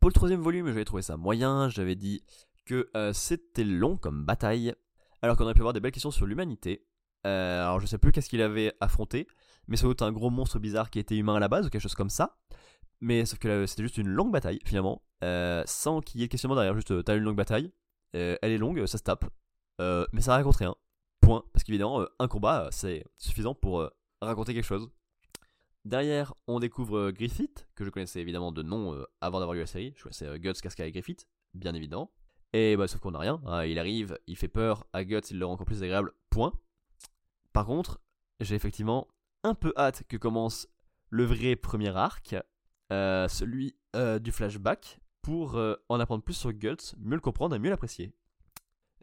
[0.00, 1.68] Pour le troisième volume, j'avais trouvé ça moyen.
[1.68, 2.24] J'avais dit
[2.64, 4.74] que c'était long comme bataille.
[5.22, 6.84] Alors qu'on aurait pu avoir des belles questions sur l'humanité.
[7.22, 9.28] alors je sais plus qu'est-ce qu'il avait affronté.
[9.68, 11.82] Mais sans doute un gros monstre bizarre qui était humain à la base ou quelque
[11.82, 12.38] chose comme ça.
[13.00, 15.02] Mais sauf que c'était juste une longue bataille finalement.
[15.66, 16.74] sans qu'il y ait de questionnement derrière.
[16.74, 17.72] Juste t'as une longue bataille.
[18.12, 19.24] elle est longue, ça se tape.
[19.78, 20.74] mais ça raconte rien.
[21.20, 21.44] Point.
[21.52, 23.90] Parce qu'évidemment, un combat, c'est suffisant pour
[24.20, 24.88] raconter quelque chose.
[25.84, 29.94] Derrière, on découvre Griffith, que je connaissais évidemment de nom avant d'avoir lu la série.
[29.96, 32.12] Je connaissais Guts, Casca et Griffith, bien évidemment.
[32.52, 33.40] Et bah, sauf qu'on n'a rien.
[33.46, 33.64] Hein.
[33.66, 36.12] Il arrive, il fait peur à Guts, il le rend encore plus agréable.
[36.30, 36.52] Point.
[37.52, 38.00] Par contre,
[38.40, 39.08] j'ai effectivement
[39.42, 40.68] un peu hâte que commence
[41.10, 42.34] le vrai premier arc,
[42.90, 43.76] celui
[44.20, 45.56] du flashback, pour
[45.88, 48.12] en apprendre plus sur Guts, mieux le comprendre et mieux l'apprécier.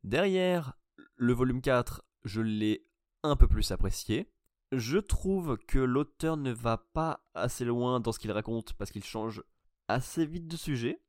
[0.04, 0.74] Derrière,
[1.16, 2.86] le volume 4, je l'ai
[3.24, 4.30] un peu plus apprécié.
[4.72, 9.04] Je trouve que l'auteur ne va pas assez loin dans ce qu'il raconte parce qu'il
[9.04, 9.44] change
[9.88, 11.02] assez vite de sujet.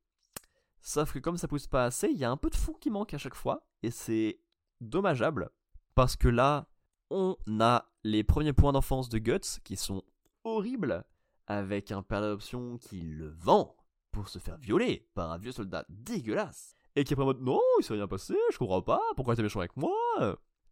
[0.81, 2.91] Sauf que comme ça pousse pas assez, il y a un peu de fond qui
[2.91, 4.39] manque à chaque fois et c'est
[4.81, 5.49] dommageable
[5.95, 6.69] parce que là,
[7.09, 10.03] on a les premiers points d'enfance de Guts qui sont
[10.43, 11.03] horribles
[11.47, 13.75] avec un père d'adoption qui le vend
[14.11, 17.59] pour se faire violer par un vieux soldat dégueulasse et qui est en mode non,
[17.79, 19.97] il s'est rien passé, je comprends pas, pourquoi t'es méchant avec moi?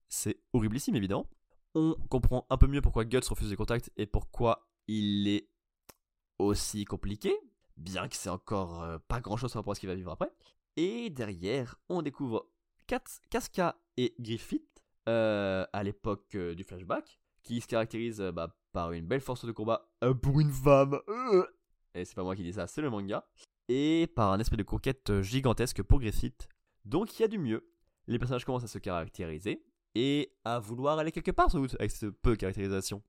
[0.07, 1.27] C'est horriblissime évidemment.
[1.73, 5.49] On comprend un peu mieux pourquoi Guts refuse les contacts et pourquoi il est
[6.37, 7.35] aussi compliqué,
[7.77, 10.11] bien que c'est encore euh, pas grand chose par rapport à ce qu'il va vivre
[10.11, 10.31] après.
[10.75, 12.47] Et derrière, on découvre
[12.85, 19.05] Casca et Griffith euh, à l'époque euh, du flashback, qui se caractérise bah, par une
[19.05, 19.89] belle force de combat
[20.21, 20.99] pour une femme.
[21.93, 23.25] et c'est pas moi qui dis ça, c'est le manga.
[23.69, 26.47] Et par un esprit de conquête gigantesque pour Griffith.
[26.85, 27.69] Donc il y a du mieux.
[28.07, 29.63] Les personnages commencent à se caractériser
[29.95, 33.01] et à vouloir aller quelque part sans doute avec ce peu de caractérisation.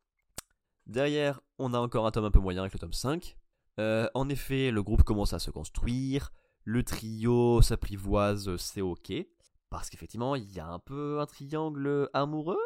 [0.86, 3.36] Derrière, on a encore un tome un peu moyen avec le tome 5.
[3.80, 6.30] Euh, en effet, le groupe commence à se construire,
[6.62, 9.12] le trio s'apprivoise, c'est ok,
[9.70, 12.60] parce qu'effectivement, il y a un peu un triangle amoureux,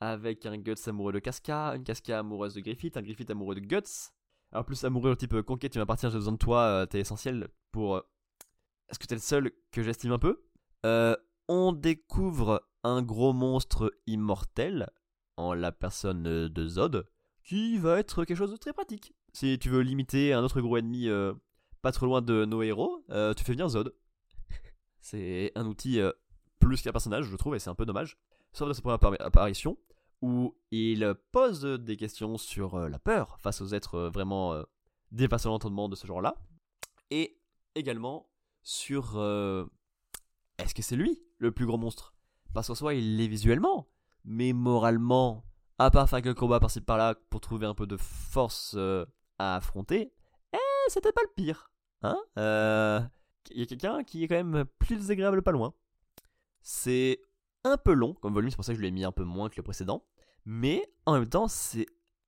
[0.00, 3.60] avec un Guts amoureux de Casca, une Casca amoureuse de Griffith, un Griffith amoureux de
[3.60, 4.10] Guts.
[4.52, 7.48] Alors plus amoureux, type conquête, tu vas partir, j'ai besoin de toi, euh, t'es essentiel
[7.72, 7.96] pour...
[7.96, 8.00] Euh,
[8.88, 10.42] est-ce que t'es le seul que j'estime un peu?
[11.48, 14.88] On découvre un gros monstre immortel,
[15.38, 17.06] en la personne de Zod,
[17.44, 19.14] qui va être quelque chose de très pratique.
[19.32, 21.32] Si tu veux limiter un autre gros ennemi euh,
[21.80, 23.94] pas trop loin de nos héros, euh, tu fais venir Zod.
[25.00, 26.12] c'est un outil euh,
[26.58, 28.18] plus qu'un personnage, je trouve, et c'est un peu dommage.
[28.52, 29.78] Sauf dans sa première apparition,
[30.20, 34.62] où il pose des questions sur la peur face aux êtres vraiment
[35.12, 36.36] dépassant l'entendement de ce genre-là.
[37.10, 37.40] Et
[37.74, 38.28] également
[38.62, 39.16] sur...
[40.58, 42.14] Est-ce que c'est lui le plus gros monstre?
[42.52, 43.88] Parce qu'en soi, il l'est visuellement,
[44.24, 45.44] mais moralement,
[45.78, 49.06] à part faire quelques combats par-ci par-là pour trouver un peu de force euh,
[49.38, 50.12] à affronter,
[50.52, 51.70] eh, c'était pas le pire.
[52.02, 53.00] Hein euh,
[53.50, 55.74] Il y a quelqu'un qui est quand même plus désagréable pas loin.
[56.60, 57.20] C'est
[57.68, 59.48] un peu long comme volume, c'est pour ça que je l'ai mis un peu moins
[59.48, 60.04] que le précédent.
[60.44, 61.86] Mais en même temps, c'est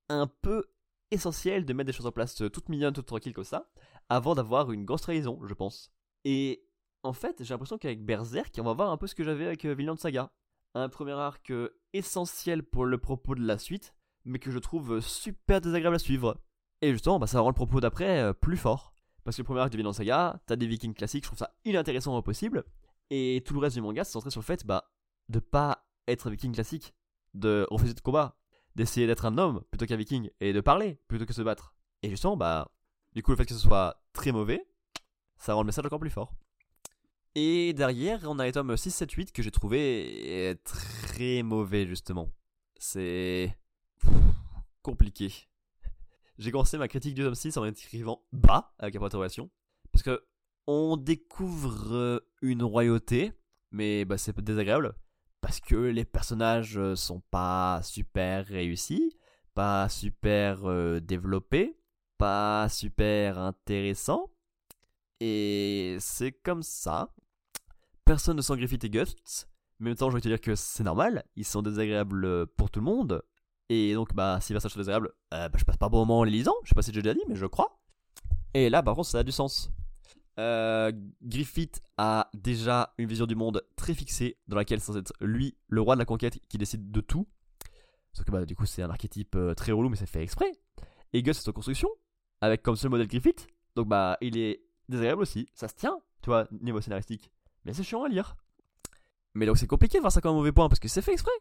[0.08, 0.64] un peu
[1.10, 3.70] essentiel de mettre des choses en place toutes mignonnes, toutes tranquilles comme ça,
[4.08, 5.92] avant d'avoir une grosse trahison, je pense.
[6.24, 6.64] Et
[7.02, 9.64] en fait, j'ai l'impression qu'avec Berserk, on va voir un peu ce que j'avais avec
[9.64, 10.30] euh, Vinland Saga.
[10.74, 13.94] Un premier arc euh, essentiel pour le propos de la suite,
[14.24, 16.38] mais que je trouve euh, super désagréable à suivre.
[16.82, 18.94] Et justement, bah, ça rend le propos d'après plus fort.
[19.24, 21.54] Parce que le premier arc de Vinland Saga, t'as des vikings classiques, je trouve ça
[21.64, 22.64] inintéressant au possible.
[23.10, 24.90] Et tout le reste du manga, c'est centré sur le fait bah,
[25.30, 26.94] de pas être viking classique,
[27.34, 28.36] de refuser de combat,
[28.74, 31.74] d'essayer d'être un homme plutôt qu'un viking, et de parler plutôt que se battre.
[32.02, 32.70] Et justement, bah,
[33.14, 34.66] du coup, le fait que ce soit très mauvais,
[35.38, 36.34] ça rend le message encore plus fort.
[37.34, 42.28] Et derrière, on a les tomes 6, 7, 8 que j'ai trouvé très mauvais justement.
[42.76, 43.56] C'est
[44.82, 45.32] compliqué.
[46.38, 49.48] j'ai commencé ma critique du tome 6 en écrivant bas avec la.
[49.92, 50.24] Parce que
[50.66, 53.32] on découvre euh, une royauté,
[53.70, 54.94] mais bah, c'est désagréable.
[55.40, 59.16] Parce que les personnages euh, sont pas super réussis,
[59.54, 61.78] pas super euh, développés,
[62.18, 64.30] pas super intéressants.
[65.20, 67.14] Et c'est comme ça.
[68.04, 69.46] Personne ne sent Griffith et Guts.
[69.78, 71.24] Mais en même temps, je vais te dire que c'est normal.
[71.36, 73.22] Ils sont désagréables pour tout le monde.
[73.70, 76.32] Et donc, bah, si ça sont désagréables, bah, je passe pas bon moment en les
[76.32, 76.54] lisant.
[76.64, 77.80] Je sais pas si j'ai déjà dit, mais je crois.
[78.52, 79.70] Et là, par contre, ça a du sens.
[80.40, 80.90] Euh,
[81.22, 85.96] Griffith a déjà une vision du monde très fixée, dans laquelle c'est lui, le roi
[85.96, 87.28] de la conquête, qui décide de tout.
[88.14, 90.50] Sauf que bah, du coup, c'est un archétype euh, très relou, mais c'est fait exprès.
[91.12, 91.90] Et Gus, c'est en construction,
[92.40, 93.48] avec comme seul modèle Griffith.
[93.76, 95.46] Donc bah, il est désagréable aussi.
[95.52, 97.30] Ça se tient, tu vois, niveau scénaristique.
[97.66, 98.34] Mais c'est chiant à lire.
[99.34, 101.12] Mais donc c'est compliqué de voir ça comme un mauvais point, parce que c'est fait
[101.12, 101.32] exprès.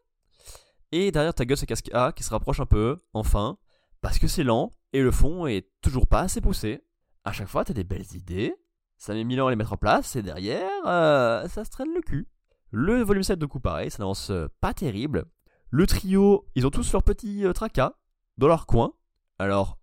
[0.91, 3.57] Et derrière, t'as Gus et Casca qui se rapprochent un peu, enfin,
[4.01, 6.81] parce que c'est lent, et le fond est toujours pas assez poussé.
[7.23, 8.55] À chaque fois, t'as des belles idées,
[8.99, 11.93] ça met mille ans à les mettre en place, et derrière, euh, ça se traîne
[11.93, 12.27] le cul.
[12.71, 15.25] Le volume 7 de coup pareil, ça n'avance euh, pas terrible.
[15.69, 17.93] Le trio, ils ont tous leur petit euh, tracas
[18.37, 18.91] dans leur coin.
[19.39, 19.79] Alors,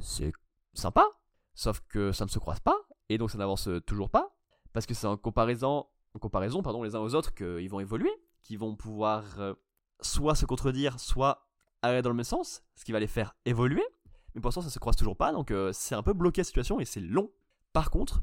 [0.00, 0.32] c'est
[0.72, 1.04] sympa,
[1.52, 2.76] sauf que ça ne se croise pas,
[3.08, 4.30] et donc ça n'avance toujours pas,
[4.72, 8.12] parce que c'est en comparaison, en comparaison pardon, les uns aux autres qu'ils vont évoluer,
[8.44, 9.24] qu'ils vont pouvoir
[10.00, 11.48] soit se contredire, soit
[11.82, 13.84] aller dans le même sens, ce qui va les faire évoluer.
[14.34, 16.78] Mais pour l'instant, ça se croise toujours pas, donc c'est un peu bloqué la situation
[16.78, 17.32] et c'est long.
[17.72, 18.20] Par contre,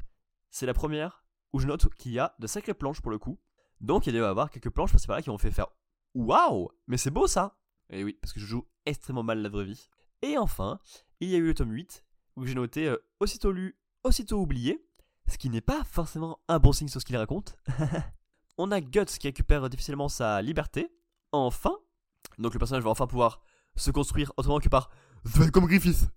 [0.50, 3.38] c'est la première où je note qu'il y a de sacrées planches pour le coup.
[3.80, 5.68] Donc il doit y avoir quelques planches par là qui vont fait faire
[6.14, 7.58] Waouh Mais c'est beau ça
[7.90, 9.88] Et oui, parce que je joue extrêmement mal la vraie vie.
[10.22, 10.80] Et enfin,
[11.20, 12.04] il y a eu le tome 8
[12.36, 14.84] où j'ai noté euh, aussitôt lu, aussitôt oublié,
[15.28, 17.56] ce qui n'est pas forcément un bon signe sur ce qu'il raconte.
[18.58, 20.90] On a Guts qui récupère difficilement sa liberté,
[21.32, 21.76] enfin.
[22.38, 23.40] Donc le personnage va enfin pouvoir
[23.76, 24.90] se construire autrement que par
[25.52, 26.10] comme Griffith.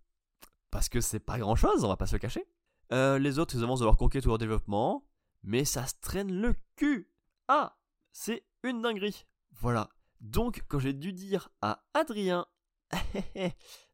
[0.72, 2.46] Parce que c'est pas grand chose, on va pas se le cacher.
[2.94, 5.08] Euh, les autres, ils avancent dans leur conquête ou leur développement.
[5.44, 7.12] Mais ça se traîne le cul.
[7.48, 7.78] Ah,
[8.12, 9.26] c'est une dinguerie.
[9.60, 9.90] Voilà.
[10.20, 12.46] Donc, quand j'ai dû dire à Adrien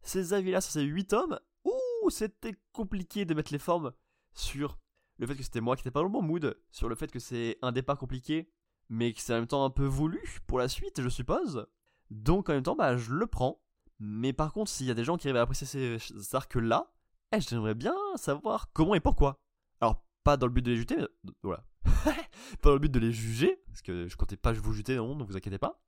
[0.02, 3.94] ces avis-là sur ces 8 tomes, ouh, c'était compliqué de mettre les formes
[4.34, 4.78] sur
[5.18, 7.10] le fait que c'était moi qui n'étais pas dans le bon mood, sur le fait
[7.10, 8.52] que c'est un départ compliqué,
[8.90, 11.68] mais que c'est en même temps un peu voulu pour la suite, je suppose.
[12.12, 13.62] Donc, en même temps, bah, je le prends.
[14.00, 16.92] Mais par contre, s'il y a des gens qui arrivent à apprécier ces arcs-là,
[17.34, 19.40] eh, j'aimerais bien savoir comment et pourquoi.
[19.82, 21.66] Alors, pas dans le but de les juger, mais voilà.
[22.62, 25.16] pas dans le but de les juger, parce que je comptais pas vous juger, non,
[25.16, 25.82] ne vous inquiétez pas.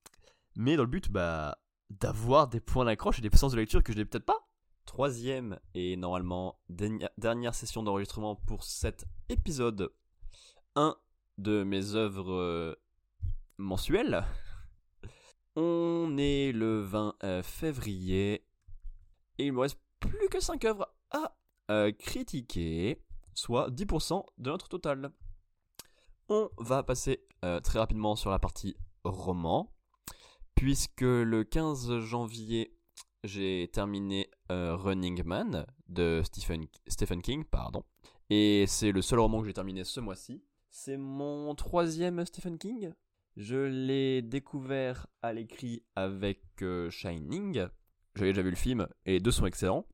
[0.55, 1.57] Mais dans le but, bah,
[1.89, 4.47] d'avoir des points d'accroche et des puissances de lecture que je n'ai peut-être pas.
[4.85, 9.93] Troisième et normalement dernière session d'enregistrement pour cet épisode.
[10.75, 10.95] Un
[11.37, 12.75] de mes œuvres euh,
[13.57, 14.25] mensuelles.
[15.55, 18.45] On est le 20 euh, février
[19.37, 21.35] et il me reste plus que 5 œuvres à
[21.71, 23.01] euh, critiquer,
[23.33, 25.11] soit 10% de notre total.
[26.29, 29.73] On va passer euh, très rapidement sur la partie roman,
[30.55, 32.75] puisque le 15 janvier,
[33.23, 37.83] j'ai terminé euh, Running Man de Stephen, King, pardon.
[38.29, 40.43] Et c'est le seul roman que j'ai terminé ce mois-ci.
[40.69, 42.93] C'est mon troisième Stephen King.
[43.37, 46.43] Je l'ai découvert à l'écrit avec
[46.89, 47.67] Shining.
[48.15, 49.85] J'avais déjà vu le film et deux sont excellents.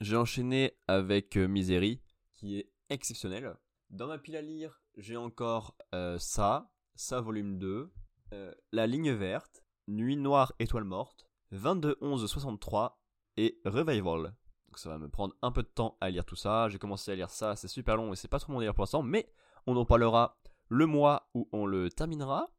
[0.00, 2.02] J'ai enchaîné avec euh, Misery,
[2.34, 3.56] qui est exceptionnel.
[3.88, 7.90] Dans ma pile à lire, j'ai encore euh, ça, ça volume 2,
[8.34, 13.00] euh, La ligne verte, Nuit noire, étoile morte, 22 11 63
[13.38, 14.34] et Revival.
[14.68, 16.68] Donc ça va me prendre un peu de temps à lire tout ça.
[16.68, 18.82] J'ai commencé à lire ça, c'est super long et c'est pas trop mon délire pour
[18.82, 19.32] l'instant, mais
[19.66, 22.50] on en parlera le mois où on le terminera.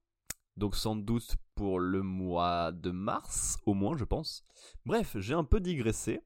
[0.56, 4.44] Donc sans doute pour le mois de mars, au moins je pense.
[4.86, 6.24] Bref, j'ai un peu digressé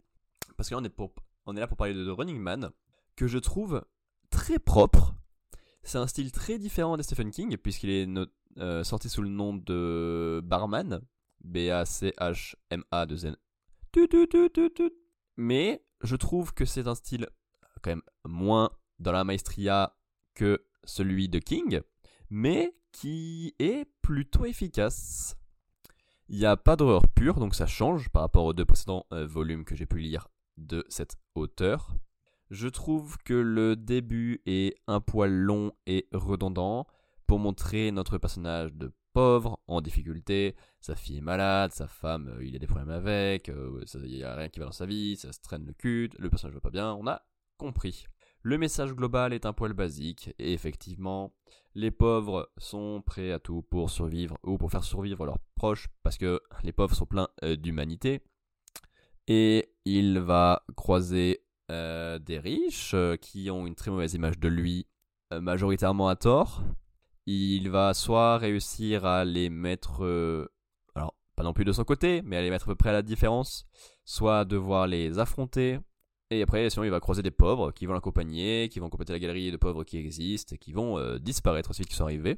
[0.58, 0.94] parce qu'on est,
[1.46, 2.72] on est là pour parler de, Running Man,
[3.16, 3.84] que je trouve
[4.30, 5.14] très propre.
[5.84, 8.08] C'est un style très différent de Stephen King, puisqu'il est
[8.58, 11.02] euh, sorti sous le nom de Barman,
[11.44, 13.36] B-A-C-H-M-A de Zen.
[15.38, 17.28] Mais je trouve que c'est un style
[17.82, 18.70] quand même moins
[19.00, 19.96] dans la maestria
[20.36, 21.82] que celui de King,
[22.30, 25.36] mais qui est plutôt efficace.
[26.28, 29.26] Il n'y a pas d'horreur pure, donc ça change par rapport aux deux précédents euh,
[29.26, 31.96] volumes que j'ai pu lire de cette hauteur.
[32.50, 36.86] Je trouve que le début est un poil long et redondant
[37.26, 42.46] pour montrer notre personnage de pauvre, en difficulté, sa fille est malade, sa femme, euh,
[42.46, 45.16] il a des problèmes avec, euh, il n'y a rien qui va dans sa vie,
[45.18, 47.22] ça se traîne le cul, le personnage va pas bien, on a
[47.58, 48.06] compris.
[48.42, 51.34] Le message global est un poil basique, et effectivement,
[51.76, 56.18] les pauvres sont prêts à tout pour survivre ou pour faire survivre leurs proches, parce
[56.18, 58.22] que les pauvres sont pleins euh, d'humanité,
[59.28, 64.50] Et il va croiser euh, des riches euh, qui ont une très mauvaise image de
[64.50, 64.88] lui,
[65.32, 66.64] euh, majoritairement à tort.
[67.26, 70.02] Il va soit réussir à les mettre,
[70.96, 72.94] alors pas non plus de son côté, mais à les mettre à peu près à
[72.94, 73.68] la différence,
[74.04, 75.80] soit devoir les affronter.
[76.32, 79.20] Et après, sinon, il va croiser des pauvres qui vont l'accompagner, qui vont compléter la
[79.20, 82.38] galerie de pauvres qui existent, et qui vont disparaître ensuite qui sont arrivés.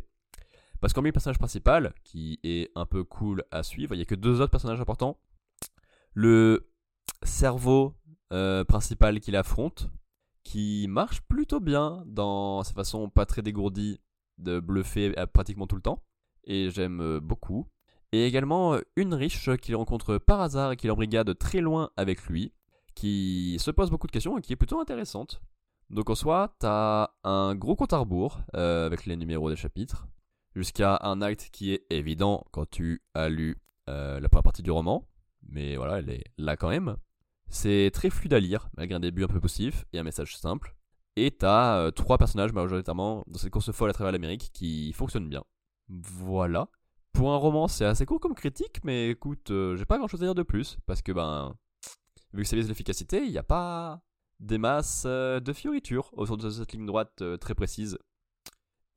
[0.82, 4.06] Parce qu'en le personnage principal, qui est un peu cool à suivre, il n'y a
[4.06, 5.18] que deux autres personnages importants.
[6.14, 6.73] Le
[7.24, 7.96] cerveau
[8.32, 9.90] euh, principal qu'il affronte,
[10.44, 14.00] qui marche plutôt bien dans sa façon pas très dégourdie
[14.38, 16.02] de bluffer pratiquement tout le temps,
[16.44, 17.68] et j'aime euh, beaucoup.
[18.12, 22.24] Et également euh, une riche qu'il rencontre par hasard et qu'il embrigade très loin avec
[22.26, 22.54] lui,
[22.96, 25.42] qui se pose beaucoup de questions et qui est plutôt intéressante.
[25.90, 30.08] Donc en soi, t'as un gros compte à rebours avec les numéros des chapitres,
[30.56, 33.58] jusqu'à un acte qui est évident quand tu as lu
[33.88, 35.08] la première partie du roman,
[35.54, 36.98] mais voilà, elle est là quand même.
[37.48, 40.76] C'est très fluide à lire, malgré un début un peu poussif et un message simple.
[41.16, 45.30] Et t'as euh, trois personnages majoritairement dans cette course folle à travers l'Amérique qui fonctionnent
[45.30, 45.44] bien.
[45.88, 46.70] Voilà.
[47.12, 50.24] Pour un roman, c'est assez court comme critique, mais écoute, euh, j'ai pas grand chose
[50.24, 51.56] à dire de plus, parce que ben,
[52.34, 54.04] vu que ça vise l'efficacité, il n'y a pas
[54.40, 58.00] des masses euh, de fioritures autour de cette ligne droite très précise.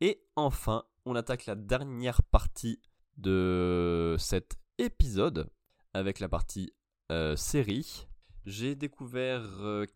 [0.00, 2.80] Et enfin, on attaque la dernière partie
[3.18, 5.50] de cet épisode,
[5.96, 6.72] avec la partie
[7.36, 8.06] série.
[8.46, 9.42] J'ai découvert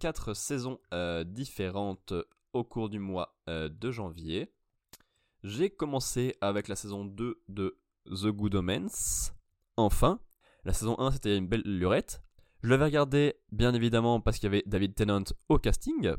[0.01, 2.13] 4 euh, saisons euh, différentes
[2.53, 4.53] au cours du mois euh, de janvier.
[5.45, 9.33] J'ai commencé avec la saison 2 de The Good Omens.
[9.77, 10.19] Enfin,
[10.65, 12.25] la saison 1 c'était une belle lurette.
[12.65, 16.13] Je l'avais regardé bien évidemment parce qu'il y avait David Tennant au casting.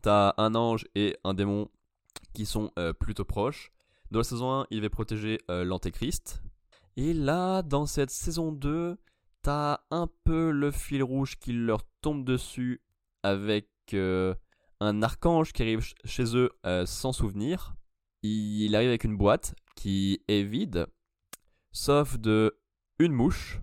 [0.00, 1.68] T'as un ange et un démon
[2.32, 3.72] qui sont plutôt proches.
[4.10, 6.42] Dans la saison 1, il va protéger l'Antéchrist.
[6.96, 8.96] Et là, dans cette saison 2,
[9.44, 12.80] t'as un peu le fil rouge qui leur tombe dessus
[13.22, 14.34] avec euh,
[14.80, 17.76] un archange qui arrive chez eux euh, sans souvenir.
[18.22, 20.86] Il arrive avec une boîte qui est vide,
[21.72, 22.58] sauf de
[22.98, 23.60] une mouche.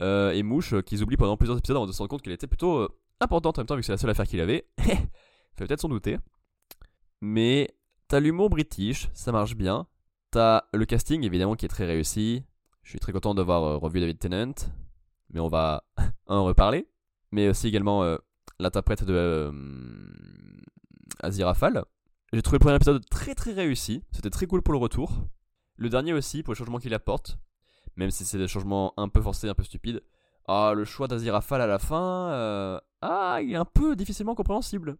[0.00, 2.46] Euh, et mouche qu'ils oublient pendant plusieurs épisodes avant de se rendre compte qu'elle était
[2.46, 2.88] plutôt
[3.20, 4.68] importante en même temps vu que c'est la seule affaire qu'il avait.
[4.78, 6.18] Fait peut-être s'en douter.
[7.22, 7.74] Mais
[8.06, 9.86] t'as l'humour british, ça marche bien.
[10.30, 12.44] T'as le casting évidemment qui est très réussi.
[12.82, 14.81] Je suis très content d'avoir revu David Tennant
[15.32, 15.84] mais on va
[16.26, 16.88] en reparler.
[17.30, 18.16] Mais aussi également euh,
[18.58, 19.52] l'interprète de euh,
[21.20, 21.84] Azirafal.
[22.32, 25.12] J'ai trouvé le premier épisode très très réussi, c'était très cool pour le retour.
[25.76, 27.38] Le dernier aussi, pour les changements qu'il apporte,
[27.96, 30.02] même si c'est des changements un peu forcés, un peu stupides.
[30.48, 34.96] Ah, le choix d'Azirafal à la fin, euh, ah, il est un peu difficilement compréhensible.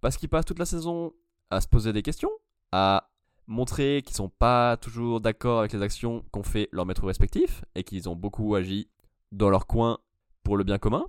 [0.00, 1.12] Parce qu'il passe toute la saison
[1.50, 2.30] à se poser des questions,
[2.72, 3.10] à
[3.46, 7.84] montrer qu'ils sont pas toujours d'accord avec les actions qu'ont fait leurs maîtres respectifs, et
[7.84, 8.88] qu'ils ont beaucoup agi
[9.32, 9.98] dans leur coin
[10.44, 11.06] pour le bien commun.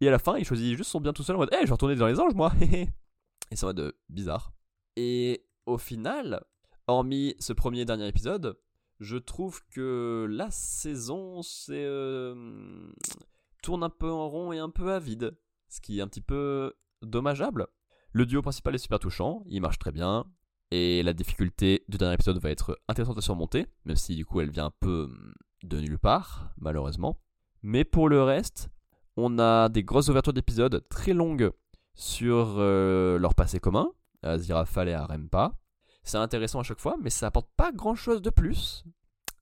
[0.00, 1.66] Et à la fin, il choisit juste son bien tout seul en mode Eh, je
[1.66, 2.52] vais retourner dans les anges, moi
[3.50, 4.52] Et ça va de bizarre.
[4.96, 6.42] Et au final,
[6.86, 8.58] hormis ce premier et dernier épisode,
[9.00, 12.90] je trouve que la saison c'est euh,
[13.62, 15.36] tourne un peu en rond et un peu à vide,
[15.68, 17.66] ce qui est un petit peu dommageable.
[18.12, 20.24] Le duo principal est super touchant, il marche très bien,
[20.70, 24.40] et la difficulté du dernier épisode va être intéressante à surmonter, même si du coup
[24.40, 25.10] elle vient un peu
[25.62, 27.20] de nulle part, malheureusement.
[27.68, 28.68] Mais pour le reste,
[29.16, 31.50] on a des grosses ouvertures d'épisodes très longues
[31.96, 33.90] sur euh, leur passé commun,
[34.22, 35.50] à et à Rempa.
[36.04, 38.84] C'est intéressant à chaque fois, mais ça apporte pas grand chose de plus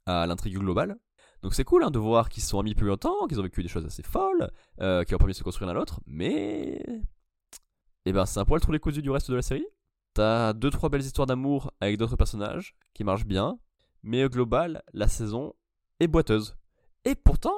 [0.07, 0.97] à l'intrigue globale.
[1.43, 3.69] Donc c'est cool hein, de voir qu'ils sont amis plus longtemps, qu'ils ont vécu des
[3.69, 6.83] choses assez folles, euh, qui ont permis de se construire l'un l'autre, mais.
[8.07, 9.67] Eh ben, c'est un poil trop les cousus du reste de la série.
[10.15, 13.59] T'as deux trois belles histoires d'amour avec d'autres personnages qui marchent bien,
[14.03, 15.53] mais au global, la saison
[16.01, 16.57] est boiteuse.
[17.05, 17.55] Et pourtant,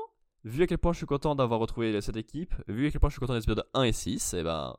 [0.46, 3.10] vu à quel point je suis content d'avoir retrouvé cette équipe, vu à quel point
[3.10, 4.76] je suis content des épisodes 1 et 6, et eh ben,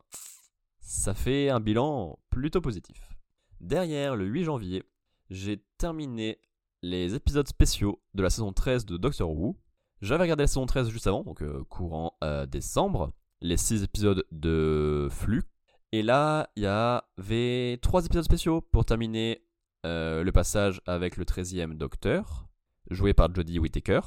[0.80, 3.14] ça fait un bilan plutôt positif.
[3.60, 4.84] Derrière, le 8 janvier,
[5.30, 6.40] j'ai terminé
[6.82, 9.58] les épisodes spéciaux de la saison 13 de Doctor Who.
[10.02, 13.12] J'avais regardé la saison 13 juste avant, donc euh, courant euh, décembre,
[13.42, 15.44] les 6 épisodes de Flux.
[15.92, 19.44] Et là, il y avait 3 épisodes spéciaux pour terminer
[19.86, 22.48] euh, le passage avec le 13e Docteur,
[22.90, 24.00] joué par Jodie Whittaker.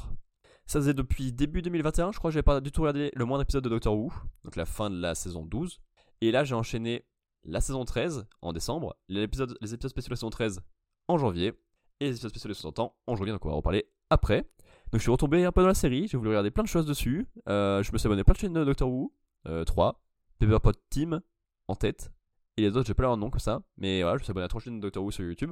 [0.71, 3.43] Ça faisait depuis début 2021, je crois que j'avais pas du tout regardé le moindre
[3.43, 4.13] épisode de Doctor Who,
[4.45, 5.81] donc la fin de la saison 12.
[6.21, 7.05] Et là, j'ai enchaîné
[7.43, 10.61] la saison 13 en décembre, les épisodes, spéciaux de la saison 13
[11.09, 11.55] en janvier,
[11.99, 14.49] et les épisodes spéciaux de 60 ans en janvier, donc on va en reparler après.
[14.93, 16.87] Donc je suis retombé un peu dans la série, j'ai voulu regarder plein de choses
[16.87, 17.27] dessus.
[17.49, 19.13] Euh, je me suis abonné à plein de chaînes de Doctor Who,
[19.49, 20.01] euh, 3,
[20.39, 21.21] Pepperpot Team
[21.67, 22.13] en tête,
[22.57, 24.45] et les autres, j'ai pas leur nom comme ça, mais voilà, je me suis abonné
[24.45, 25.51] à 3 chaînes de Doctor Who sur YouTube,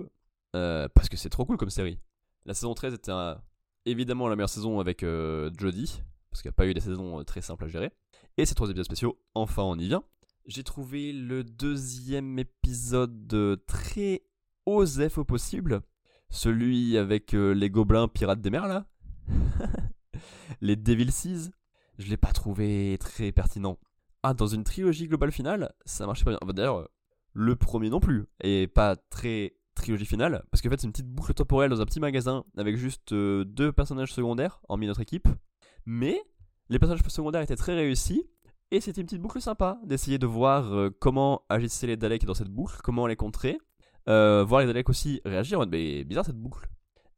[0.55, 1.99] euh, parce que c'est trop cool comme série.
[2.45, 3.43] La saison 13 était un,
[3.87, 7.21] évidemment la meilleure saison avec euh, Jodie, parce qu'il n'y a pas eu des saisons
[7.21, 7.91] euh, très simples à gérer.
[8.37, 10.05] Et ces trois épisodes spéciaux, enfin on y vient.
[10.49, 14.23] J'ai trouvé le deuxième épisode euh, très
[14.65, 15.83] osef au possible.
[16.31, 18.87] Celui avec euh, les gobelins pirates des mers là.
[20.63, 21.51] les Devil Seas.
[21.99, 23.79] Je l'ai pas trouvé très pertinent.
[24.23, 26.55] Ah, dans une trilogie globale finale, ça marchait pas bien.
[26.55, 26.89] D'ailleurs,
[27.35, 28.25] le premier non plus.
[28.43, 30.45] Et pas très trilogie finale.
[30.51, 33.45] Parce qu'en fait, c'est une petite boucle temporelle dans un petit magasin avec juste euh,
[33.45, 35.29] deux personnages secondaires, hormis notre équipe.
[35.87, 36.23] Mais
[36.69, 38.29] les personnages secondaires étaient très réussis.
[38.71, 42.35] Et c'était une petite boucle sympa d'essayer de voir euh, comment agissaient les Daleks dans
[42.35, 43.59] cette boucle, comment les contrer.
[44.09, 46.69] Euh, voir les Daleks aussi réagir en mode, mais bizarre cette boucle.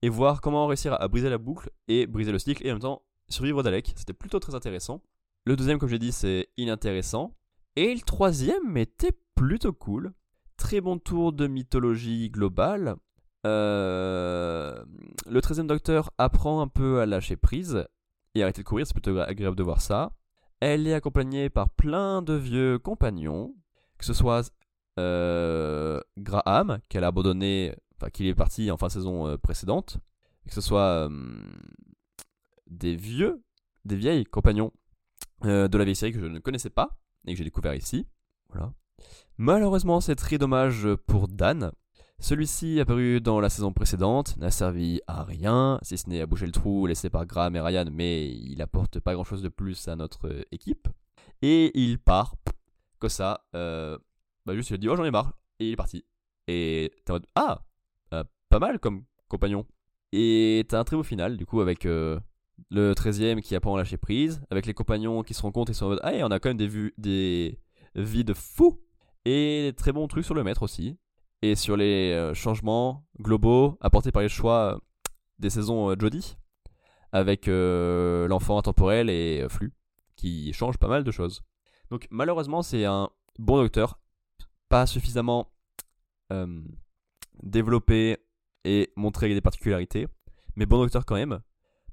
[0.03, 2.83] Et voir comment réussir à, briser la boucle et briser le cycle et en même
[2.83, 3.93] temps survivre aux Daleks.
[3.97, 5.03] C'était plutôt très intéressant.
[5.45, 7.37] Le deuxième, comme j'ai dit, c'est inintéressant.
[7.77, 10.13] Et le troisième était plutôt cool.
[10.61, 12.97] Très bon tour de mythologie globale.
[13.47, 14.85] Euh,
[15.27, 17.87] le 13 Docteur apprend un peu à lâcher prise
[18.35, 20.13] et arrêter de courir, c'est plutôt agréable de voir ça.
[20.61, 23.55] Elle est accompagnée par plein de vieux compagnons,
[23.97, 24.53] que ce soit
[24.99, 29.97] euh, Graham, qu'elle a abandonné, enfin qu'il est parti en fin saison euh, précédente,
[30.47, 31.09] que ce soit
[32.69, 33.43] des vieux,
[33.87, 34.73] des vieilles compagnons
[35.43, 38.07] de la vieille série que je ne connaissais pas et que j'ai découvert ici.
[38.51, 38.75] Voilà.
[39.43, 41.73] Malheureusement, c'est très dommage pour Dan,
[42.19, 46.45] celui-ci, apparu dans la saison précédente, n'a servi à rien, si ce n'est à boucher
[46.45, 49.97] le trou laissé par Graham et Ryan, mais il apporte pas grand-chose de plus à
[49.97, 50.89] notre euh, équipe.
[51.41, 52.35] Et il part,
[52.99, 53.97] comme ça, euh,
[54.45, 56.05] bah juste il a dit oh j'en ai marre, et il est parti.
[56.47, 57.63] Et t'es en mode ah,
[58.13, 59.65] euh, pas mal comme compagnon.
[60.13, 62.21] Et t'as un très beau final, du coup, avec le
[62.71, 65.87] 13ème qui apprend à lâcher prise, avec les compagnons qui se rendent compte et sont
[65.87, 67.59] en mode ah, on a quand même des, vues, des
[67.95, 68.79] vies de fous,
[69.25, 70.99] et des très bons trucs sur le maître aussi
[71.43, 74.79] et sur les euh, changements globaux apportés par les choix euh,
[75.39, 76.37] des saisons euh, Jodie,
[77.13, 79.73] avec l'enfant intemporel et Flux,
[80.15, 81.43] qui changent pas mal de choses.
[81.91, 83.99] Donc malheureusement c'est un bon docteur,
[84.69, 85.51] pas suffisamment
[87.43, 88.19] développé
[88.65, 90.07] et montré des particularités,
[90.55, 91.41] mais bon docteur quand même.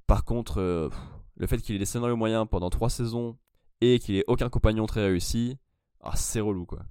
[0.06, 0.91] Par contre,
[1.36, 3.40] le fait qu'il ait des scénarios moyens pendant 3 saisons
[3.82, 5.58] et qu'il ait aucun compagnon très réussi,
[6.02, 6.86] ah, c'est relou quoi.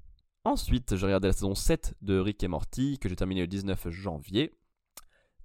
[0.46, 3.90] Ensuite, j'ai regardé la saison 7 de Rick et Morty, que j'ai terminé le 19
[3.90, 4.52] janvier.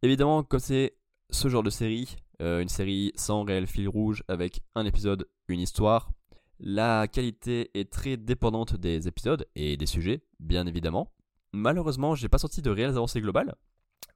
[0.03, 0.95] Évidemment, comme c'est
[1.31, 5.59] ce genre de série, euh, une série sans réel fil rouge, avec un épisode, une
[5.59, 6.11] histoire,
[6.59, 11.11] la qualité est très dépendante des épisodes et des sujets, bien évidemment.
[11.51, 13.55] Malheureusement, j'ai pas sorti de réelles avancées globales,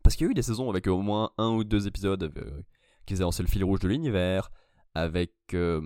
[0.04, 2.62] parce qu'il y a eu des saisons avec au moins un ou deux épisodes euh,
[3.08, 4.52] qui avancé le fil rouge de l'univers,
[4.94, 5.82] avec euh,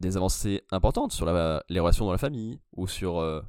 [0.00, 3.44] des avancées importantes sur les relations dans la famille, ou sur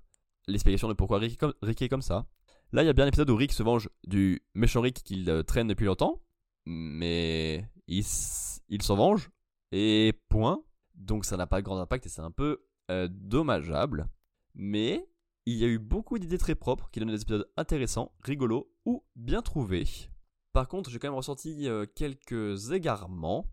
[0.47, 1.41] l'explication de pourquoi Rick
[1.81, 2.25] est, comme, ça.
[2.71, 5.29] Là, il y a bien un épisode où Rick se venge du méchant Rick qu'il
[5.29, 6.21] euh, traîne depuis longtemps,
[6.65, 9.29] mais il, s'en venge,
[9.71, 10.63] et point.
[10.95, 14.07] Donc ça n'a pas grand impact et c'est un peu euh, dommageable.
[14.53, 15.09] Mais
[15.45, 19.03] il y a eu beaucoup d'idées très propres qui donnent des épisodes intéressants, rigolos ou
[19.15, 19.85] bien trouvés.
[20.53, 23.51] Par contre, j'ai quand même ressenti euh, quelques égarements.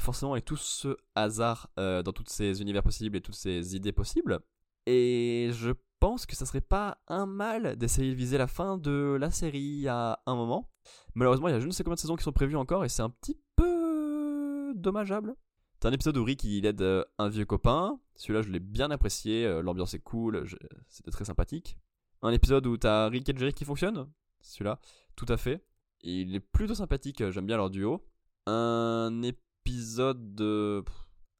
[0.00, 4.40] forcément, avec tout ce hasard dans tous ces univers possibles et toutes ces idées possibles.
[4.86, 9.16] Et je pense que ça serait pas un mal d'essayer de viser la fin de
[9.20, 10.70] la série à un moment.
[11.14, 12.88] Malheureusement, il y a je ne sais combien de saisons qui sont prévues encore et
[12.88, 15.36] c'est un petit peu dommageable.
[15.78, 17.98] T'as un épisode où Rick il aide euh, un vieux copain.
[18.16, 19.46] Celui-là, je l'ai bien apprécié.
[19.46, 20.46] Euh, l'ambiance est cool.
[20.88, 21.78] C'était très sympathique.
[22.22, 24.10] Un épisode où t'as Rick et Jerry qui fonctionnent.
[24.40, 24.78] Celui-là,
[25.16, 25.64] tout à fait.
[26.02, 27.30] Il est plutôt sympathique.
[27.30, 28.06] J'aime bien leur duo.
[28.46, 30.84] Un épisode